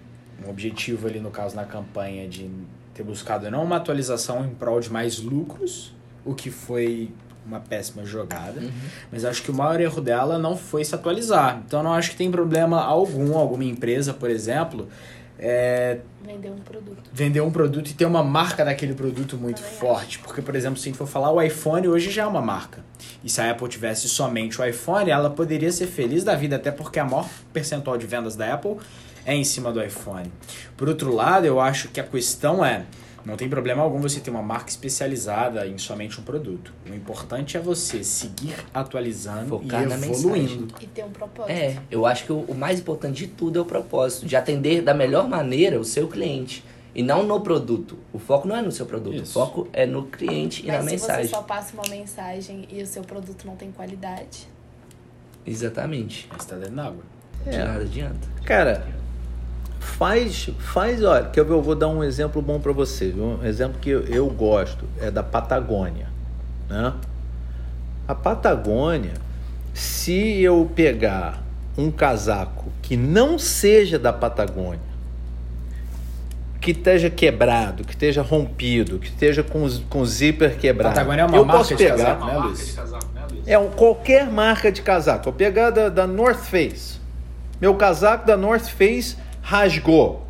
um 0.45 0.51
objetivo 0.51 1.07
ali, 1.07 1.21
no 1.21 1.31
caso, 1.31 1.55
na 1.57 1.65
campanha, 1.65 2.29
de 2.29 2.51
ter 2.99 3.05
buscado 3.05 3.49
não 3.49 3.63
uma 3.63 3.77
atualização 3.77 4.45
em 4.45 4.51
prol 4.51 4.81
de 4.81 4.91
mais 4.91 5.21
lucros, 5.21 5.93
o 6.25 6.35
que 6.35 6.51
foi 6.51 7.13
uma 7.47 7.61
péssima 7.61 8.05
jogada, 8.05 8.61
mas 9.11 9.25
acho 9.25 9.43
que 9.43 9.51
o 9.51 9.55
maior 9.55 9.81
erro 9.81 10.03
dela 10.03 10.37
não 10.37 10.57
foi 10.57 10.85
se 10.85 10.95
atualizar. 10.95 11.63
Então, 11.65 11.83
não 11.83 11.95
acho 11.95 12.11
que 12.11 12.17
tem 12.17 12.31
problema 12.31 12.83
algum, 12.83 13.39
alguma 13.39 13.65
empresa, 13.65 14.13
por 14.13 14.29
exemplo, 14.29 14.89
é, 15.39 15.99
Vender 16.25 16.51
um 16.51 16.59
produto. 16.59 17.11
vender 17.13 17.41
um 17.41 17.51
produto 17.51 17.91
e 17.91 17.95
ter 17.95 18.05
uma 18.05 18.25
marca 18.25 18.65
daquele 18.65 18.93
produto 18.93 19.37
muito 19.37 19.63
Também 19.63 19.79
forte. 19.79 20.19
Porque, 20.19 20.43
por 20.43 20.55
exemplo, 20.57 20.79
se 20.79 20.89
a 20.89 20.91
gente 20.91 20.99
for 20.99 21.07
falar, 21.07 21.31
o 21.31 21.41
iPhone 21.41 21.87
hoje 21.89 22.11
já 22.11 22.25
é 22.25 22.27
uma 22.27 22.43
marca. 22.43 22.85
E 23.23 23.31
se 23.31 23.41
a 23.41 23.51
Apple 23.51 23.69
tivesse 23.69 24.09
somente 24.09 24.61
o 24.61 24.65
iPhone, 24.65 25.11
ela 25.11 25.31
poderia 25.31 25.71
ser 25.71 25.87
feliz 25.87 26.25
da 26.25 26.35
vida, 26.35 26.57
até 26.57 26.71
porque 26.71 26.99
a 26.99 27.05
maior 27.05 27.29
percentual 27.53 27.97
de 27.97 28.07
vendas 28.07 28.35
da 28.35 28.53
Apple 28.53 28.77
é 29.25 29.35
em 29.35 29.45
cima 29.45 29.73
do 29.73 29.83
iPhone. 29.83 30.33
Por 30.77 30.89
outro 30.89 31.15
lado, 31.15 31.47
eu 31.47 31.61
acho 31.61 31.89
que 31.89 32.01
a 32.01 32.05
questão 32.05 32.65
é. 32.65 32.85
Não 33.25 33.37
tem 33.37 33.49
problema 33.49 33.83
algum 33.83 34.01
você 34.01 34.21
ter 34.21 34.31
uma 34.31 34.43
marca 34.43 34.71
especializada 34.71 35.67
em 35.67 35.77
somente 35.77 36.21
um 36.21 36.25
produto. 36.25 36.73
O 36.91 36.95
importante 36.95 37.57
é 37.57 37.61
você 37.61 38.03
seguir 38.03 38.55
atualizando 38.73 39.49
Focar 39.49 39.83
e 39.83 39.87
na 39.87 39.97
evoluindo. 39.97 40.75
E 40.81 40.87
ter 40.87 41.05
um 41.05 41.11
propósito. 41.11 41.53
É, 41.53 41.77
eu 41.91 42.07
acho 42.07 42.25
que 42.25 42.33
o, 42.33 42.41
o 42.41 42.55
mais 42.55 42.81
importante 42.81 43.27
de 43.27 43.27
tudo 43.27 43.59
é 43.59 43.63
o 43.63 43.65
propósito, 43.65 44.25
de 44.27 44.35
atender 44.37 44.81
da 44.83 44.95
melhor 44.95 45.29
maneira 45.29 45.79
o 45.79 45.85
seu 45.85 46.09
cliente. 46.09 46.65
E 46.95 47.03
não 47.03 47.23
no 47.23 47.41
produto. 47.41 47.99
O 48.13 48.19
foco 48.19 48.49
não 48.49 48.57
é 48.57 48.63
no 48.63 48.73
seu 48.73 48.87
produto, 48.87 49.23
Isso. 49.23 49.39
o 49.39 49.45
foco 49.45 49.69
é 49.73 49.85
no 49.87 50.07
cliente 50.07 50.63
e 50.65 50.67
Mas 50.67 50.77
na 50.77 50.83
se 50.85 50.91
mensagem. 50.93 51.25
você 51.25 51.31
só 51.31 51.43
passa 51.43 51.75
uma 51.75 51.89
mensagem 51.89 52.67
e 52.71 52.83
o 52.83 52.87
seu 52.87 53.03
produto 53.03 53.47
não 53.47 53.55
tem 53.57 53.71
qualidade, 53.71 54.49
Exatamente. 55.47 56.29
Mas 56.31 56.45
tá 56.45 56.57
dentro 56.57 56.75
d'água. 56.77 57.03
De 57.45 57.55
É. 57.55 57.65
nada 57.65 57.81
adianta. 57.83 58.29
Cara, 58.45 58.87
faz, 59.89 60.51
faz, 60.59 61.03
olha, 61.03 61.25
que 61.27 61.41
eu 61.41 61.63
vou- 61.63 61.75
dar 61.75 61.89
um 61.89 62.05
exemplo 62.05 62.41
bom 62.43 62.61
para 62.61 62.73
você, 62.73 63.11
viu? 63.11 63.39
um 63.43 63.45
exemplo 63.45 63.79
que 63.81 63.91
eu, 63.91 64.03
eu 64.03 64.27
gosto, 64.29 64.85
é 65.01 65.11
da 65.11 65.23
Patagônia, 65.23 66.07
né? 66.69 66.93
A 68.07 68.15
Patagônia, 68.15 69.15
se 69.75 70.41
eu 70.41 70.71
pegar 70.75 71.43
um 71.77 71.91
casaco 71.91 72.67
que 72.83 72.97
não 72.97 73.39
seja 73.39 73.99
da 73.99 74.13
Patagônia, 74.13 74.81
que 76.61 76.73
esteja 76.73 77.09
quebrado, 77.09 77.85
que 77.85 77.93
esteja 77.93 78.21
rompido, 78.23 78.99
que 78.99 79.07
esteja 79.09 79.43
com, 79.43 79.69
com 79.89 80.05
zíper 80.05 80.57
quebrado. 80.59 80.95
Patagônia 80.95 81.23
é 81.23 81.27
uma 81.27 81.37
eu 81.37 81.45
marca 81.45 81.59
posso 81.59 81.77
de 81.77 81.85
pegar. 81.85 81.97
casaco, 82.17 82.27
né, 82.27 82.39
Luiz? 82.39 82.79
É 83.47 83.59
um- 83.59 83.71
qualquer 83.71 84.27
marca 84.31 84.71
de 84.73 84.83
casaco. 84.83 85.29
Eu 85.29 85.33
pegar 85.33 85.71
da, 85.71 85.89
da 85.89 86.07
North 86.07 86.41
Face. 86.41 86.99
Meu 87.61 87.75
casaco 87.75 88.27
da 88.27 88.37
North 88.37 88.67
Face 88.69 89.17
rasgou. 89.53 90.27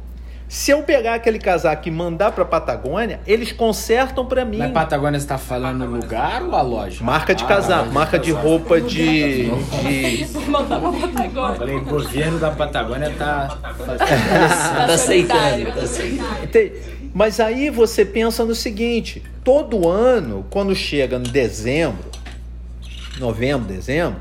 Se 0.49 0.71
eu 0.71 0.83
pegar 0.83 1.15
aquele 1.15 1.39
casaco 1.41 1.89
e 1.89 1.91
mandar 1.91 2.31
para 2.33 2.43
Patagônia, 2.45 3.21
eles 3.27 3.51
consertam 3.53 4.25
para 4.25 4.45
mim. 4.47 4.57
Mas 4.59 4.71
Patagônia 4.73 5.19
você 5.21 5.27
tá 5.27 5.37
falando 5.37 5.85
no 5.85 5.97
lugar 5.97 6.43
ou 6.43 6.55
a 6.55 6.63
loja? 6.63 7.03
Marca 7.05 7.35
de 7.35 7.43
Ah, 7.45 7.47
casaco, 7.49 7.93
marca 7.93 8.19
de 8.19 8.31
roupa 8.31 8.81
de, 8.81 9.45
de 9.51 10.39
Mandar 10.49 10.81
pra 10.81 10.93
Patagônia. 10.93 11.57
Falei, 11.57 11.77
o 11.77 11.85
governo 11.85 12.39
da 12.39 12.51
Patagônia 12.53 13.13
tá. 13.19 13.59
Tá 13.61 14.85
aceitando, 14.95 15.73
tá 15.73 15.83
aceitando. 15.83 16.45
Ente- 16.45 16.73
Mas 17.13 17.41
aí 17.41 17.69
você 17.69 18.05
pensa 18.05 18.45
no 18.47 18.55
seguinte: 18.55 19.23
todo 19.45 19.87
ano, 19.89 20.47
quando 20.49 20.75
chega 20.75 21.17
em 21.17 21.23
dezembro, 21.25 22.05
novembro, 23.19 23.67
dezembro, 23.67 24.21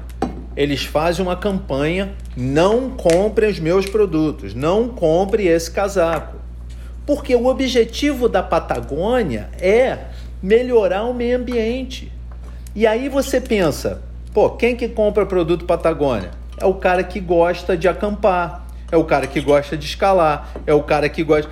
eles 0.57 0.83
fazem 0.83 1.23
uma 1.23 1.35
campanha: 1.35 2.13
não 2.35 2.89
compre 2.89 3.45
os 3.45 3.59
meus 3.59 3.85
produtos, 3.85 4.55
não 4.55 4.89
compre 4.89 5.47
esse 5.47 5.69
casaco. 5.69 6.37
Porque 7.05 7.33
o 7.35 7.45
objetivo 7.45 8.27
da 8.27 8.41
Patagônia 8.43 9.49
é 9.61 9.99
melhorar 10.41 11.03
o 11.03 11.13
meio 11.13 11.37
ambiente. 11.37 12.11
E 12.75 12.85
aí 12.85 13.07
você 13.07 13.39
pensa, 13.39 14.01
pô, 14.33 14.49
quem 14.49 14.75
que 14.75 14.89
compra 14.89 15.25
produto 15.25 15.63
Patagônia? 15.63 16.31
É 16.59 16.65
o 16.65 16.73
cara 16.73 17.03
que 17.03 17.19
gosta 17.19 17.77
de 17.77 17.87
acampar, 17.87 18.67
é 18.91 18.97
o 18.97 19.05
cara 19.05 19.25
que 19.25 19.39
gosta 19.39 19.77
de 19.77 19.85
escalar, 19.85 20.51
é 20.65 20.73
o 20.73 20.83
cara 20.83 21.07
que 21.07 21.23
gosta. 21.23 21.49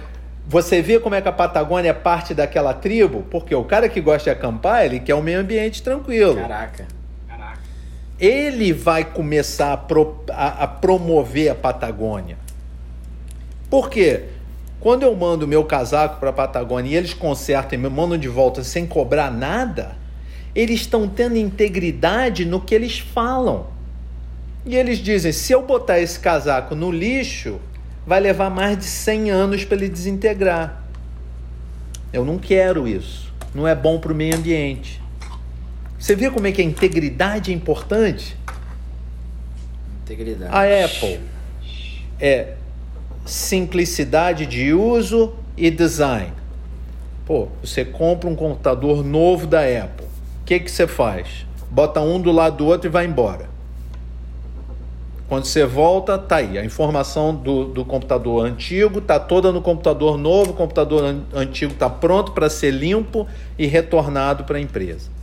Você 0.48 0.82
vê 0.82 1.00
como 1.00 1.16
é 1.16 1.22
que 1.22 1.30
a 1.30 1.32
Patagônia 1.32 1.90
é 1.90 1.94
parte 1.94 2.34
daquela 2.34 2.74
tribo? 2.74 3.24
Porque 3.32 3.56
o 3.56 3.64
cara 3.64 3.88
que 3.88 4.02
gosta 4.02 4.26
de 4.26 4.38
acampar, 4.38 4.86
ele 4.86 5.00
quer 5.00 5.16
um 5.16 5.22
meio 5.22 5.40
ambiente 5.40 5.82
tranquilo. 5.82 6.36
Caraca. 6.36 6.86
Ele 8.20 8.72
vai 8.72 9.04
começar 9.04 9.74
a, 9.74 9.78
pro- 9.78 10.24
a- 10.30 10.64
a 10.64 10.68
promover 10.68 11.50
a 11.50 11.56
Patagônia. 11.56 12.38
Por 13.70 13.90
quê? 13.90 14.24
Quando 14.80 15.04
eu 15.04 15.16
mando 15.16 15.48
meu 15.48 15.64
casaco 15.66 16.20
para 16.20 16.30
a 16.30 16.34
Patagônia 16.34 16.92
e 16.92 16.96
eles 16.96 17.14
consertam 17.14 17.78
e 17.78 17.82
me 17.82 17.90
mandam 17.90 18.18
de 18.18 18.28
volta 18.28 18.64
sem 18.64 18.86
cobrar 18.86 19.32
nada, 19.32 19.96
eles 20.54 20.82
estão 20.82 21.08
tendo 21.08 21.36
integridade 21.38 22.46
no 22.46 22.62
que 22.62 22.74
eles 22.74 23.00
falam. 23.00 23.68
E 24.66 24.76
eles 24.76 25.00
dizem: 25.00 25.32
se 25.32 25.52
eu 25.52 25.64
botar 25.64 26.00
esse 26.00 26.20
casaco 26.20 26.76
no 26.76 26.92
lixo, 26.92 27.60
vai 28.06 28.20
levar 28.20 28.50
mais 28.50 28.78
de 28.78 28.86
100 28.86 29.32
anos 29.32 29.66
para 29.66 29.76
ele 29.78 29.90
desintegrar. 29.90 30.84
Eu 32.14 32.24
não 32.24 32.38
quero 32.38 32.88
isso. 32.88 33.34
Não 33.54 33.68
é 33.68 33.76
bom 33.76 34.00
para 34.00 34.14
o 34.14 34.16
meio 34.16 34.36
ambiente. 34.36 35.02
Você 36.06 36.16
vê 36.16 36.30
como 36.30 36.46
é 36.46 36.52
que 36.52 36.62
a 36.62 36.64
integridade 36.64 37.50
é 37.50 37.56
importante? 37.56 38.38
Integridade. 40.04 40.56
A 40.56 40.86
Apple 40.86 41.20
é 42.22 42.54
simplicidade 43.26 44.46
de 44.46 44.72
uso 44.72 45.34
e 45.58 45.72
design. 45.72 46.32
Pô, 47.26 47.48
você 47.60 47.84
compra 47.84 48.30
um 48.30 48.36
computador 48.36 49.04
novo 49.04 49.48
da 49.48 49.62
Apple. 49.62 50.06
O 50.06 50.46
que, 50.46 50.60
que 50.60 50.70
você 50.70 50.86
faz? 50.86 51.44
Bota 51.72 52.00
um 52.02 52.22
do 52.22 52.32
lado 52.32 52.58
do 52.58 52.68
outro 52.68 52.88
e 52.88 52.92
vai 52.92 53.08
embora. 53.08 53.50
Quando 55.28 55.46
você 55.46 55.66
volta, 55.66 56.20
tá 56.20 56.36
aí. 56.36 56.60
A 56.60 56.64
informação 56.64 57.34
do, 57.34 57.66
do 57.66 57.84
computador 57.84 58.46
antigo 58.46 59.02
tá 59.02 59.20
toda 59.20 59.52
no 59.52 59.60
computador 59.60 60.20
novo. 60.20 60.52
O 60.52 60.54
computador 60.54 61.04
an- 61.04 61.24
antigo 61.34 61.74
tá 61.74 61.90
pronto 61.90 62.32
para 62.32 62.48
ser 62.48 62.70
limpo 62.70 63.26
e 63.58 63.66
retornado 63.66 64.44
para 64.44 64.60
a 64.60 64.62
empresa. 64.62 65.15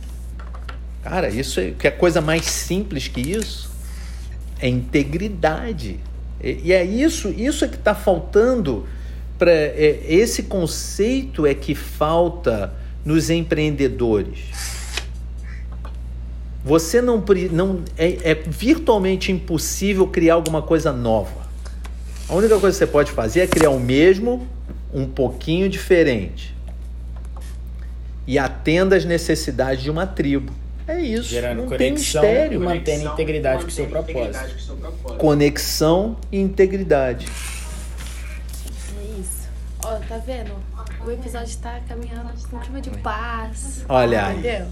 Cara, 1.03 1.29
isso 1.29 1.59
é 1.59 1.71
que 1.71 1.87
é 1.87 1.91
coisa 1.91 2.21
mais 2.21 2.45
simples 2.45 3.07
que 3.07 3.21
isso 3.21 3.69
é 4.59 4.69
integridade. 4.69 5.99
E, 6.41 6.61
e 6.63 6.73
é 6.73 6.83
isso, 6.83 7.29
isso 7.29 7.65
é 7.65 7.67
que 7.67 7.75
está 7.75 7.93
faltando 7.93 8.87
para 9.37 9.51
esse 9.77 10.43
conceito 10.43 11.45
é 11.45 11.53
que 11.53 11.75
falta 11.75 12.73
nos 13.03 13.29
empreendedores. 13.29 14.39
Você 16.63 17.01
não, 17.01 17.21
não 17.51 17.81
é, 17.97 18.31
é 18.31 18.35
virtualmente 18.35 19.31
impossível 19.33 20.07
criar 20.07 20.35
alguma 20.35 20.61
coisa 20.61 20.93
nova. 20.93 21.43
A 22.29 22.35
única 22.35 22.57
coisa 22.57 22.77
que 22.77 22.85
você 22.85 22.87
pode 22.87 23.11
fazer 23.11 23.41
é 23.41 23.47
criar 23.47 23.71
o 23.71 23.79
mesmo, 23.79 24.47
um 24.93 25.05
pouquinho 25.05 25.67
diferente. 25.67 26.55
E 28.25 28.39
atenda 28.39 28.95
às 28.95 29.03
necessidades 29.03 29.83
de 29.83 29.91
uma 29.91 30.07
tribo. 30.07 30.53
É 30.95 31.01
isso. 31.01 31.23
Gerando 31.29 31.63
não 31.63 31.69
tem 31.69 31.89
conexão 31.91 32.21
mistério. 32.21 32.55
e 32.61 32.65
mantendo 32.65 33.05
integridade 33.09 33.61
com 33.63 33.67
o 33.69 33.71
seu 33.71 33.87
propósito. 33.87 35.17
Conexão 35.17 36.17
e 36.31 36.39
integridade. 36.39 37.27
É 38.99 39.19
isso. 39.19 39.49
Ó, 39.83 39.95
tá 40.07 40.17
vendo? 40.17 40.51
O 41.05 41.11
episódio 41.11 41.57
tá 41.57 41.79
caminhando 41.87 42.29
com 42.49 42.55
um 42.57 42.59
clima 42.59 42.81
de 42.81 42.89
paz. 42.99 43.83
Olha 43.89 44.27
aí. 44.27 44.39
Entendeu? 44.39 44.67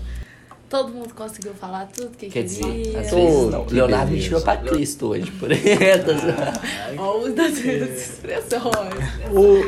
Todo 0.70 0.94
mundo 0.94 1.14
conseguiu 1.14 1.54
falar 1.54 1.88
tudo 1.88 2.16
que 2.16 2.30
Quer 2.30 2.44
dizer, 2.44 2.64
queria. 2.64 3.02
às 3.02 3.10
Tô- 3.10 3.16
vezes 3.18 3.52
não. 3.52 3.66
que 3.66 3.74
Leonardo 3.74 4.12
me 4.14 4.22
tirou 4.22 4.40
pra 4.42 4.56
Cristo 4.56 5.08
hoje, 5.08 5.30
por 5.32 5.52
exemplo. 5.52 6.14
Ó, 6.98 7.18
o 7.18 7.20
uso 7.26 7.34
das 7.36 7.58
expressões. 7.58 8.64
O... 9.34 9.66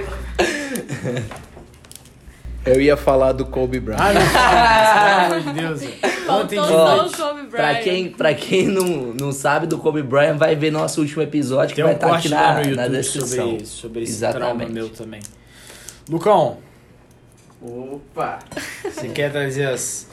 Eu 2.66 2.80
ia 2.80 2.96
falar 2.96 3.34
do 3.34 3.46
Kobe 3.46 3.80
Bryant. 3.80 4.00
Ah, 4.00 4.14
não 4.14 4.22
fala, 4.22 5.30
pelo 5.30 5.42
amor 5.42 5.42
de 5.42 5.60
Deus. 5.60 5.94
Ontem 6.30 6.62
de 6.62 6.72
noite. 6.72 7.16
Pra 7.50 7.68
Bryant. 7.68 7.84
quem, 7.84 8.10
pra 8.10 8.34
quem 8.34 8.68
não, 8.68 8.86
não 9.20 9.32
sabe 9.34 9.68
do 9.68 9.78
Kobe 9.78 10.02
Bryant, 10.02 10.38
vai 10.38 10.56
ver 10.56 10.72
nosso 10.72 11.02
último 11.02 11.22
episódio 11.22 11.76
que 11.76 11.82
Tem 11.82 11.84
vai 11.84 11.94
um 11.94 11.96
estar 11.96 12.08
aqui 12.16 12.30
corte 12.30 12.30
lá 12.30 12.54
na, 12.54 12.62
no 12.64 12.76
na 12.76 12.84
YouTube 12.86 12.98
descrição. 12.98 13.50
sobre, 13.52 13.66
sobre 13.66 14.04
esse 14.04 14.20
trauma 14.20 14.38
Exatamente. 14.64 14.72
meu 14.72 14.90
também. 14.90 15.20
Lucão, 16.10 16.58
Opa! 17.62 18.40
você 18.84 19.10
quer 19.10 19.32
trazer 19.32 19.66
as 19.68 20.08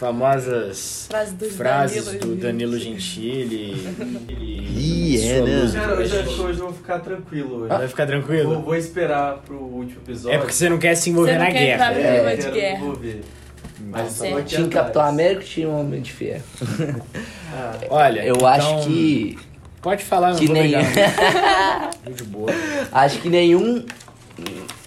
famosas 0.00 1.06
Frases 1.10 1.34
do 1.34 1.50
frases 1.50 2.04
Danilo 2.06 2.18
do 2.18 2.26
Gentili. 2.32 2.40
Danilo 2.40 2.78
Gentili? 2.78 3.88
Ih, 4.74 5.28
é, 5.28 5.40
né? 5.42 5.70
Cara, 5.74 5.92
hoje 5.94 6.00
hoje? 6.00 6.18
acho 6.18 6.34
que 6.34 6.40
hoje 6.40 6.58
eu 6.58 6.64
vou 6.66 6.72
ficar 6.74 6.98
tranquilo 7.00 7.56
hoje. 7.58 7.68
Vai 7.68 7.86
ficar 7.88 8.06
Vou, 8.06 8.12
tranquilo? 8.16 8.62
vou 8.62 8.74
esperar 8.76 9.34
pro 9.44 9.56
último 9.56 10.00
episódio. 10.02 10.34
É 10.34 10.38
porque 10.38 10.54
você 10.54 10.70
não 10.70 10.78
quer 10.78 10.94
se 10.94 11.10
envolver 11.10 11.32
Você 11.32 11.38
não 11.38 11.44
na 11.44 11.50
quer 11.52 11.74
entrar 11.74 11.94
guerra. 11.94 12.22
no 12.22 12.28
É, 12.30 12.36
de 12.36 12.42
quero 12.42 12.54
guerra. 12.54 12.78
envolver. 12.78 13.20
Mas 13.82 14.12
só 14.12 14.24
certo. 14.24 14.38
aqui 14.38 14.56
Tinha. 14.56 14.68
Capitão 14.68 15.02
América 15.02 15.42
e 15.42 15.46
tinha 15.46 15.68
um 15.68 15.80
Homem 15.80 16.00
de 16.00 16.12
Ferro. 16.12 16.42
Ah, 17.52 17.74
Olha, 17.90 18.24
Eu 18.24 18.36
então, 18.36 18.46
acho 18.48 18.86
que. 18.86 19.36
Pode 19.82 20.04
falar, 20.04 20.30
não 20.30 20.38
que 20.38 20.46
vou 20.46 20.54
nem- 20.54 20.70
não. 20.70 20.80
De 22.14 22.22
boa. 22.22 22.48
Acho 22.92 23.18
que 23.20 23.28
nenhum 23.28 23.84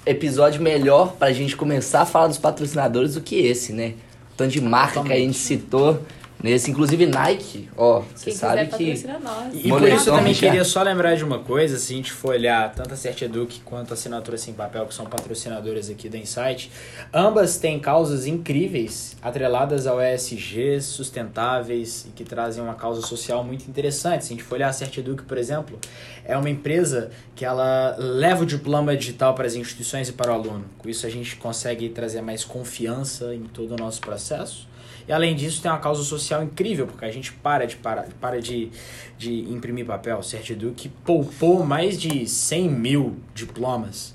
episódio 0.06 0.62
melhor 0.62 1.14
pra 1.18 1.34
gente 1.34 1.58
começar 1.58 2.02
a 2.04 2.06
falar 2.06 2.28
dos 2.28 2.38
patrocinadores 2.38 3.16
do 3.16 3.22
que 3.22 3.36
esse, 3.36 3.74
né? 3.74 3.96
Tanto 4.36 4.52
de 4.52 4.62
marca 4.62 5.04
que 5.04 5.14
a 5.14 5.18
gente 5.18 5.38
citou 5.38 6.02
nesse, 6.44 6.70
inclusive 6.70 7.06
Nike, 7.06 7.70
ó, 7.78 8.02
você 8.14 8.26
Quem 8.26 8.34
sabe 8.36 8.66
quiser 8.66 8.78
que. 8.78 8.86
patrocina 8.86 9.20
nós. 9.20 9.56
E 9.56 9.70
por 9.70 9.82
isso 9.88 10.10
eu 10.10 10.16
também 10.16 10.34
queria 10.34 10.66
só 10.66 10.84
lembrar 10.84 11.16
de 11.16 11.24
uma 11.24 11.40
coisa, 11.40 11.78
se 11.78 11.94
a 11.94 11.96
gente 11.96 12.12
for 12.12 12.36
olhar 12.36 12.76
tanto 12.76 12.94
a 12.94 12.98
Certeduc 12.98 13.62
quanto 13.62 13.92
a 13.92 13.94
Assinatura 13.94 14.38
Sem 14.38 14.54
Papel, 14.54 14.86
que 14.86 14.94
são 14.94 15.06
patrocinadoras 15.06 15.90
aqui 15.90 16.10
da 16.10 16.18
Insight, 16.18 16.70
ambas 17.14 17.58
têm 17.58 17.80
causas 17.80 18.28
incríveis, 18.28 19.16
atreladas 19.22 19.88
ao 19.88 20.02
ESG, 20.02 20.82
sustentáveis 20.82 22.06
e 22.08 22.10
que 22.10 22.26
trazem 22.26 22.62
uma 22.62 22.76
causa 22.76 23.02
social 23.02 23.44
muito 23.44 23.66
interessante. 23.68 24.26
Se 24.26 24.34
a 24.34 24.36
gente 24.36 24.44
for 24.44 24.56
olhar 24.56 24.68
a 24.68 24.74
Certeduc, 24.74 25.24
por 25.24 25.38
exemplo, 25.38 25.80
é 26.26 26.38
uma 26.38 26.50
empresa 26.50 27.10
que 27.36 27.46
ela 27.46 27.96
leva 27.98 28.44
o 28.44 28.46
diploma 28.46 28.96
digital 28.96 29.34
para 29.34 29.48
as 29.48 29.56
instituições 29.56 30.10
e 30.10 30.12
para 30.12 30.32
o 30.32 30.36
aluno. 30.36 30.66
Com 30.78 30.90
isso 30.90 31.06
a 31.06 31.10
gente 31.10 31.38
consegue 31.38 31.90
trazer 31.90 32.22
mais 32.22 32.44
confiança 32.44 33.34
em 33.34 33.44
todo 33.44 33.74
o 33.74 33.78
nosso 33.78 34.02
processo. 34.02 34.73
E 35.08 35.12
além 35.12 35.36
disso, 35.36 35.62
tem 35.62 35.70
uma 35.70 35.80
causa 35.80 36.04
social 36.04 36.44
incrível, 36.44 36.88
porque 36.88 37.06
a 37.06 37.12
gente 37.12 37.32
para 37.34 37.66
de, 37.66 37.76
para, 37.76 38.08
para 38.22 38.42
de, 38.42 38.70
de 39.18 39.42
imprimir 39.52 39.86
papel. 39.86 40.20
O 40.20 40.24
Certiduc 40.24 40.90
poupou 41.06 41.66
mais 41.66 42.00
de 42.00 42.28
100 42.28 42.70
mil 42.70 43.18
diplomas 43.34 44.14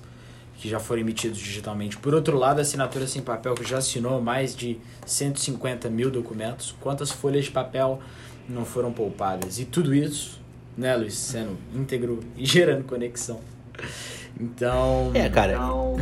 que 0.59 0.69
já 0.69 0.81
foram 0.81 1.03
emitidos 1.03 1.39
digitalmente. 1.39 1.97
Por 1.97 2.15
outro 2.15 2.37
lado, 2.37 2.59
a 2.59 2.63
assinatura 2.63 3.07
sem 3.07 3.23
papel, 3.23 3.55
que 3.55 3.69
já 3.69 3.79
assinou 3.79 4.21
mais 4.21 4.57
de 4.57 4.77
150 5.07 5.89
mil 5.89 6.11
documentos. 6.11 6.75
Quantas 6.81 7.13
folhas 7.13 7.45
de 7.45 7.53
papel 7.53 8.01
não 8.49 8.65
foram 8.65 8.93
poupadas? 8.93 9.61
E 9.61 9.65
tudo 9.65 9.95
isso, 9.95 10.41
né, 10.77 10.97
Luiz, 10.97 11.15
sendo 11.15 11.57
íntegro 11.75 12.21
e 12.37 12.45
gerando 12.45 12.83
conexão. 12.85 13.41
Então. 14.39 15.13
É, 15.15 15.29
cara, 15.29 15.59
no, 15.59 15.97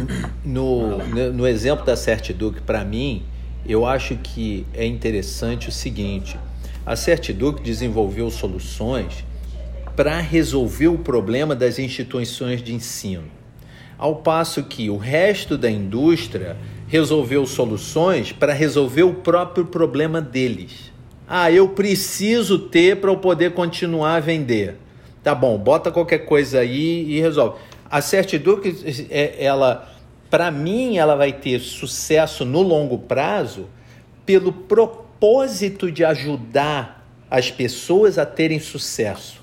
no, 0.45 1.33
no 1.33 1.47
exemplo 1.47 1.85
da 1.85 1.97
Certiduc, 1.97 2.63
para 2.63 2.83
mim, 2.83 3.25
eu 3.69 3.87
acho 3.87 4.17
que 4.17 4.67
é 4.75 4.85
interessante 4.85 5.69
o 5.69 5.73
seguinte: 5.73 6.39
a 6.85 6.95
Certiduc 6.95 7.63
desenvolveu 7.63 8.31
soluções 8.31 9.25
para 9.95 10.21
resolver 10.21 10.89
o 10.89 10.99
problema 10.99 11.55
das 11.55 11.79
instituições 11.79 12.63
de 12.63 12.75
ensino. 12.75 13.25
Ao 13.99 14.17
passo 14.17 14.63
que 14.63 14.91
o 14.91 14.97
resto 14.97 15.57
da 15.57 15.71
indústria 15.71 16.57
resolveu 16.87 17.47
soluções 17.47 18.31
para 18.31 18.53
resolver 18.53 19.03
o 19.03 19.15
próprio 19.15 19.65
problema 19.65 20.21
deles. 20.21 20.93
Ah, 21.27 21.51
eu 21.51 21.71
preciso 21.71 22.59
ter 22.59 23.01
para 23.01 23.11
eu 23.11 23.17
poder 23.17 23.53
continuar 23.53 24.17
a 24.17 24.21
vender. 24.21 24.77
Tá 25.25 25.35
bom, 25.35 25.59
bota 25.59 25.91
qualquer 25.91 26.21
coisa 26.21 26.61
aí 26.61 27.05
e 27.11 27.21
resolve. 27.21 27.59
A 27.91 28.01
Certitude, 28.01 29.07
é, 29.11 29.45
ela, 29.45 29.89
para 30.31 30.51
mim, 30.51 30.97
ela 30.99 31.15
vai 31.15 31.33
ter 31.33 31.61
sucesso 31.61 32.45
no 32.45 32.63
longo 32.63 32.99
prazo 32.99 33.69
pelo 34.25 34.53
propósito 34.53 35.91
de 35.91 36.05
ajudar 36.05 37.07
as 37.31 37.51
pessoas 37.51 38.19
a 38.19 38.27
terem 38.27 38.59
sucesso. 38.59 39.43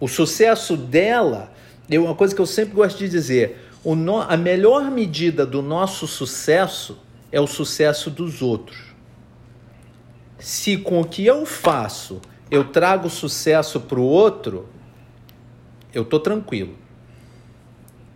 O 0.00 0.08
sucesso 0.08 0.76
dela 0.76 1.52
é 1.88 1.98
uma 1.98 2.14
coisa 2.14 2.34
que 2.34 2.40
eu 2.40 2.46
sempre 2.46 2.74
gosto 2.74 2.98
de 2.98 3.08
dizer. 3.08 3.68
No, 3.84 4.20
a 4.20 4.36
melhor 4.36 4.90
medida 4.90 5.44
do 5.46 5.62
nosso 5.62 6.06
sucesso 6.06 6.98
é 7.30 7.40
o 7.40 7.46
sucesso 7.46 8.10
dos 8.10 8.42
outros. 8.42 8.92
Se 10.38 10.76
com 10.76 11.00
o 11.00 11.04
que 11.04 11.24
eu 11.24 11.46
faço 11.46 12.20
eu 12.50 12.64
trago 12.64 13.08
sucesso 13.08 13.80
para 13.80 13.98
o 13.98 14.02
outro, 14.02 14.68
eu 15.94 16.04
tô 16.04 16.20
tranquilo. 16.20 16.76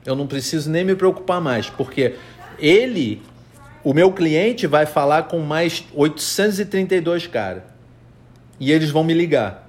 Eu 0.06 0.14
não 0.14 0.26
preciso 0.26 0.70
nem 0.70 0.84
me 0.84 0.94
preocupar 0.94 1.40
mais, 1.40 1.68
porque 1.68 2.14
ele, 2.58 3.20
o 3.82 3.92
meu 3.92 4.12
cliente, 4.12 4.66
vai 4.66 4.86
falar 4.86 5.24
com 5.24 5.40
mais 5.40 5.84
832 5.92 7.26
caras. 7.26 7.64
E 8.58 8.70
eles 8.70 8.90
vão 8.90 9.04
me 9.04 9.12
ligar. 9.12 9.68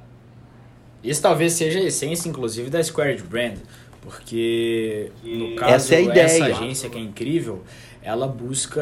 Isso 1.03 1.21
talvez 1.21 1.53
seja 1.53 1.79
a 1.79 1.83
essência, 1.83 2.29
inclusive, 2.29 2.69
da 2.69 2.81
Squared 2.81 3.23
Brand. 3.23 3.57
Porque, 4.01 5.11
no 5.23 5.55
caso, 5.55 5.73
Essa 5.73 5.95
é 5.95 5.97
a 5.97 6.01
ideia. 6.01 6.23
essa 6.23 6.45
agência 6.45 6.89
que 6.89 6.97
é 6.97 7.01
incrível, 7.01 7.63
ela 8.01 8.27
busca 8.27 8.81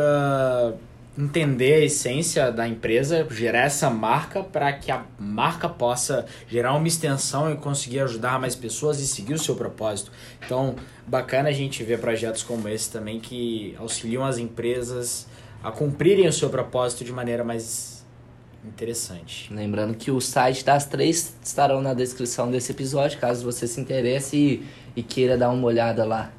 entender 1.17 1.75
a 1.75 1.79
essência 1.85 2.51
da 2.51 2.67
empresa, 2.67 3.25
gerar 3.31 3.61
essa 3.61 3.89
marca 3.89 4.43
para 4.43 4.73
que 4.73 4.91
a 4.91 5.05
marca 5.17 5.69
possa 5.69 6.25
gerar 6.47 6.73
uma 6.73 6.87
extensão 6.87 7.51
e 7.51 7.55
conseguir 7.55 8.01
ajudar 8.01 8.39
mais 8.39 8.55
pessoas 8.55 8.99
e 8.99 9.07
seguir 9.07 9.33
o 9.33 9.39
seu 9.39 9.55
propósito. 9.55 10.11
Então, 10.45 10.75
bacana 11.07 11.49
a 11.49 11.53
gente 11.53 11.83
ver 11.83 11.99
projetos 11.99 12.43
como 12.43 12.67
esse 12.67 12.91
também 12.91 13.19
que 13.19 13.75
auxiliam 13.79 14.25
as 14.25 14.37
empresas 14.37 15.27
a 15.63 15.71
cumprirem 15.71 16.27
o 16.27 16.33
seu 16.33 16.49
propósito 16.49 17.03
de 17.03 17.11
maneira 17.11 17.43
mais 17.43 18.05
interessante. 18.63 19.53
Lembrando 19.53 19.95
que 19.95 20.11
o 20.11 20.19
site 20.19 20.65
das 20.65 20.85
três 20.85 21.35
estarão 21.43 21.81
na 21.81 21.93
descrição 21.93 22.51
desse 22.51 22.71
episódio, 22.71 23.19
caso 23.19 23.43
você 23.43 23.67
se 23.67 23.79
interesse 23.79 24.35
e, 24.35 24.65
e 24.95 25.03
queira 25.03 25.37
dar 25.37 25.49
uma 25.49 25.65
olhada 25.65 26.03
lá. 26.03 26.31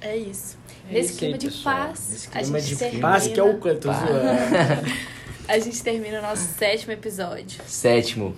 É 0.00 0.16
isso. 0.16 0.55
É 0.88 0.92
Nesse 0.94 1.04
isso 1.04 1.12
aí, 1.12 1.18
clima 1.18 1.38
de 1.38 1.46
pessoal. 1.46 1.76
paz, 1.76 2.08
Nesse 2.10 2.28
a 2.28 2.30
clima 2.40 2.60
gente 2.60 2.68
de 2.70 2.76
termina, 2.76 3.08
paz 3.08 3.26
que 3.28 3.40
é 3.40 3.42
o 3.42 3.60
que 3.60 3.68
eu 3.68 3.80
tô 3.80 3.88
Paz. 3.88 4.08
zoando. 4.08 4.92
a 5.48 5.58
gente 5.58 5.82
termina 5.82 6.18
o 6.18 6.22
nosso 6.22 6.48
sétimo 6.58 6.92
episódio. 6.92 7.60
Sétimo. 7.66 8.34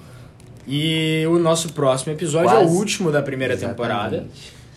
E 0.66 1.24
o 1.28 1.38
nosso 1.38 1.72
próximo 1.72 2.12
episódio 2.12 2.51
é 2.51 2.53
Quase. 2.55 2.74
o 2.74 2.76
último 2.78 3.11
da 3.12 3.22
primeira 3.22 3.55
Exatamente. 3.55 3.76
temporada. 3.76 4.26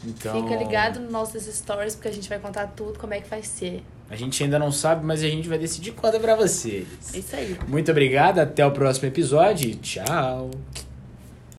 Então, 0.06 0.42
Fica 0.42 0.56
ligado 0.56 1.00
nos 1.00 1.12
nossos 1.12 1.44
stories, 1.46 1.96
porque 1.96 2.08
a 2.08 2.12
gente 2.12 2.28
vai 2.28 2.40
contar 2.40 2.68
tudo, 2.68 2.98
como 2.98 3.14
é 3.14 3.22
que 3.22 3.30
vai 3.30 3.44
ser. 3.44 3.84
A 4.10 4.16
gente 4.16 4.44
ainda 4.44 4.58
não 4.58 4.72
sabe, 4.72 5.06
mas 5.06 5.24
a 5.24 5.28
gente 5.28 5.48
vai 5.48 5.58
decidir 5.58 5.92
quando 5.92 6.16
é 6.16 6.20
pra 6.20 6.36
vocês. 6.36 6.88
É 7.14 7.20
isso 7.20 7.36
aí. 7.36 7.58
Muito 7.68 7.92
obrigado, 7.92 8.40
até 8.40 8.66
o 8.66 8.72
próximo 8.72 9.08
episódio 9.08 9.70
e 9.70 9.76
tchau. 9.76 10.50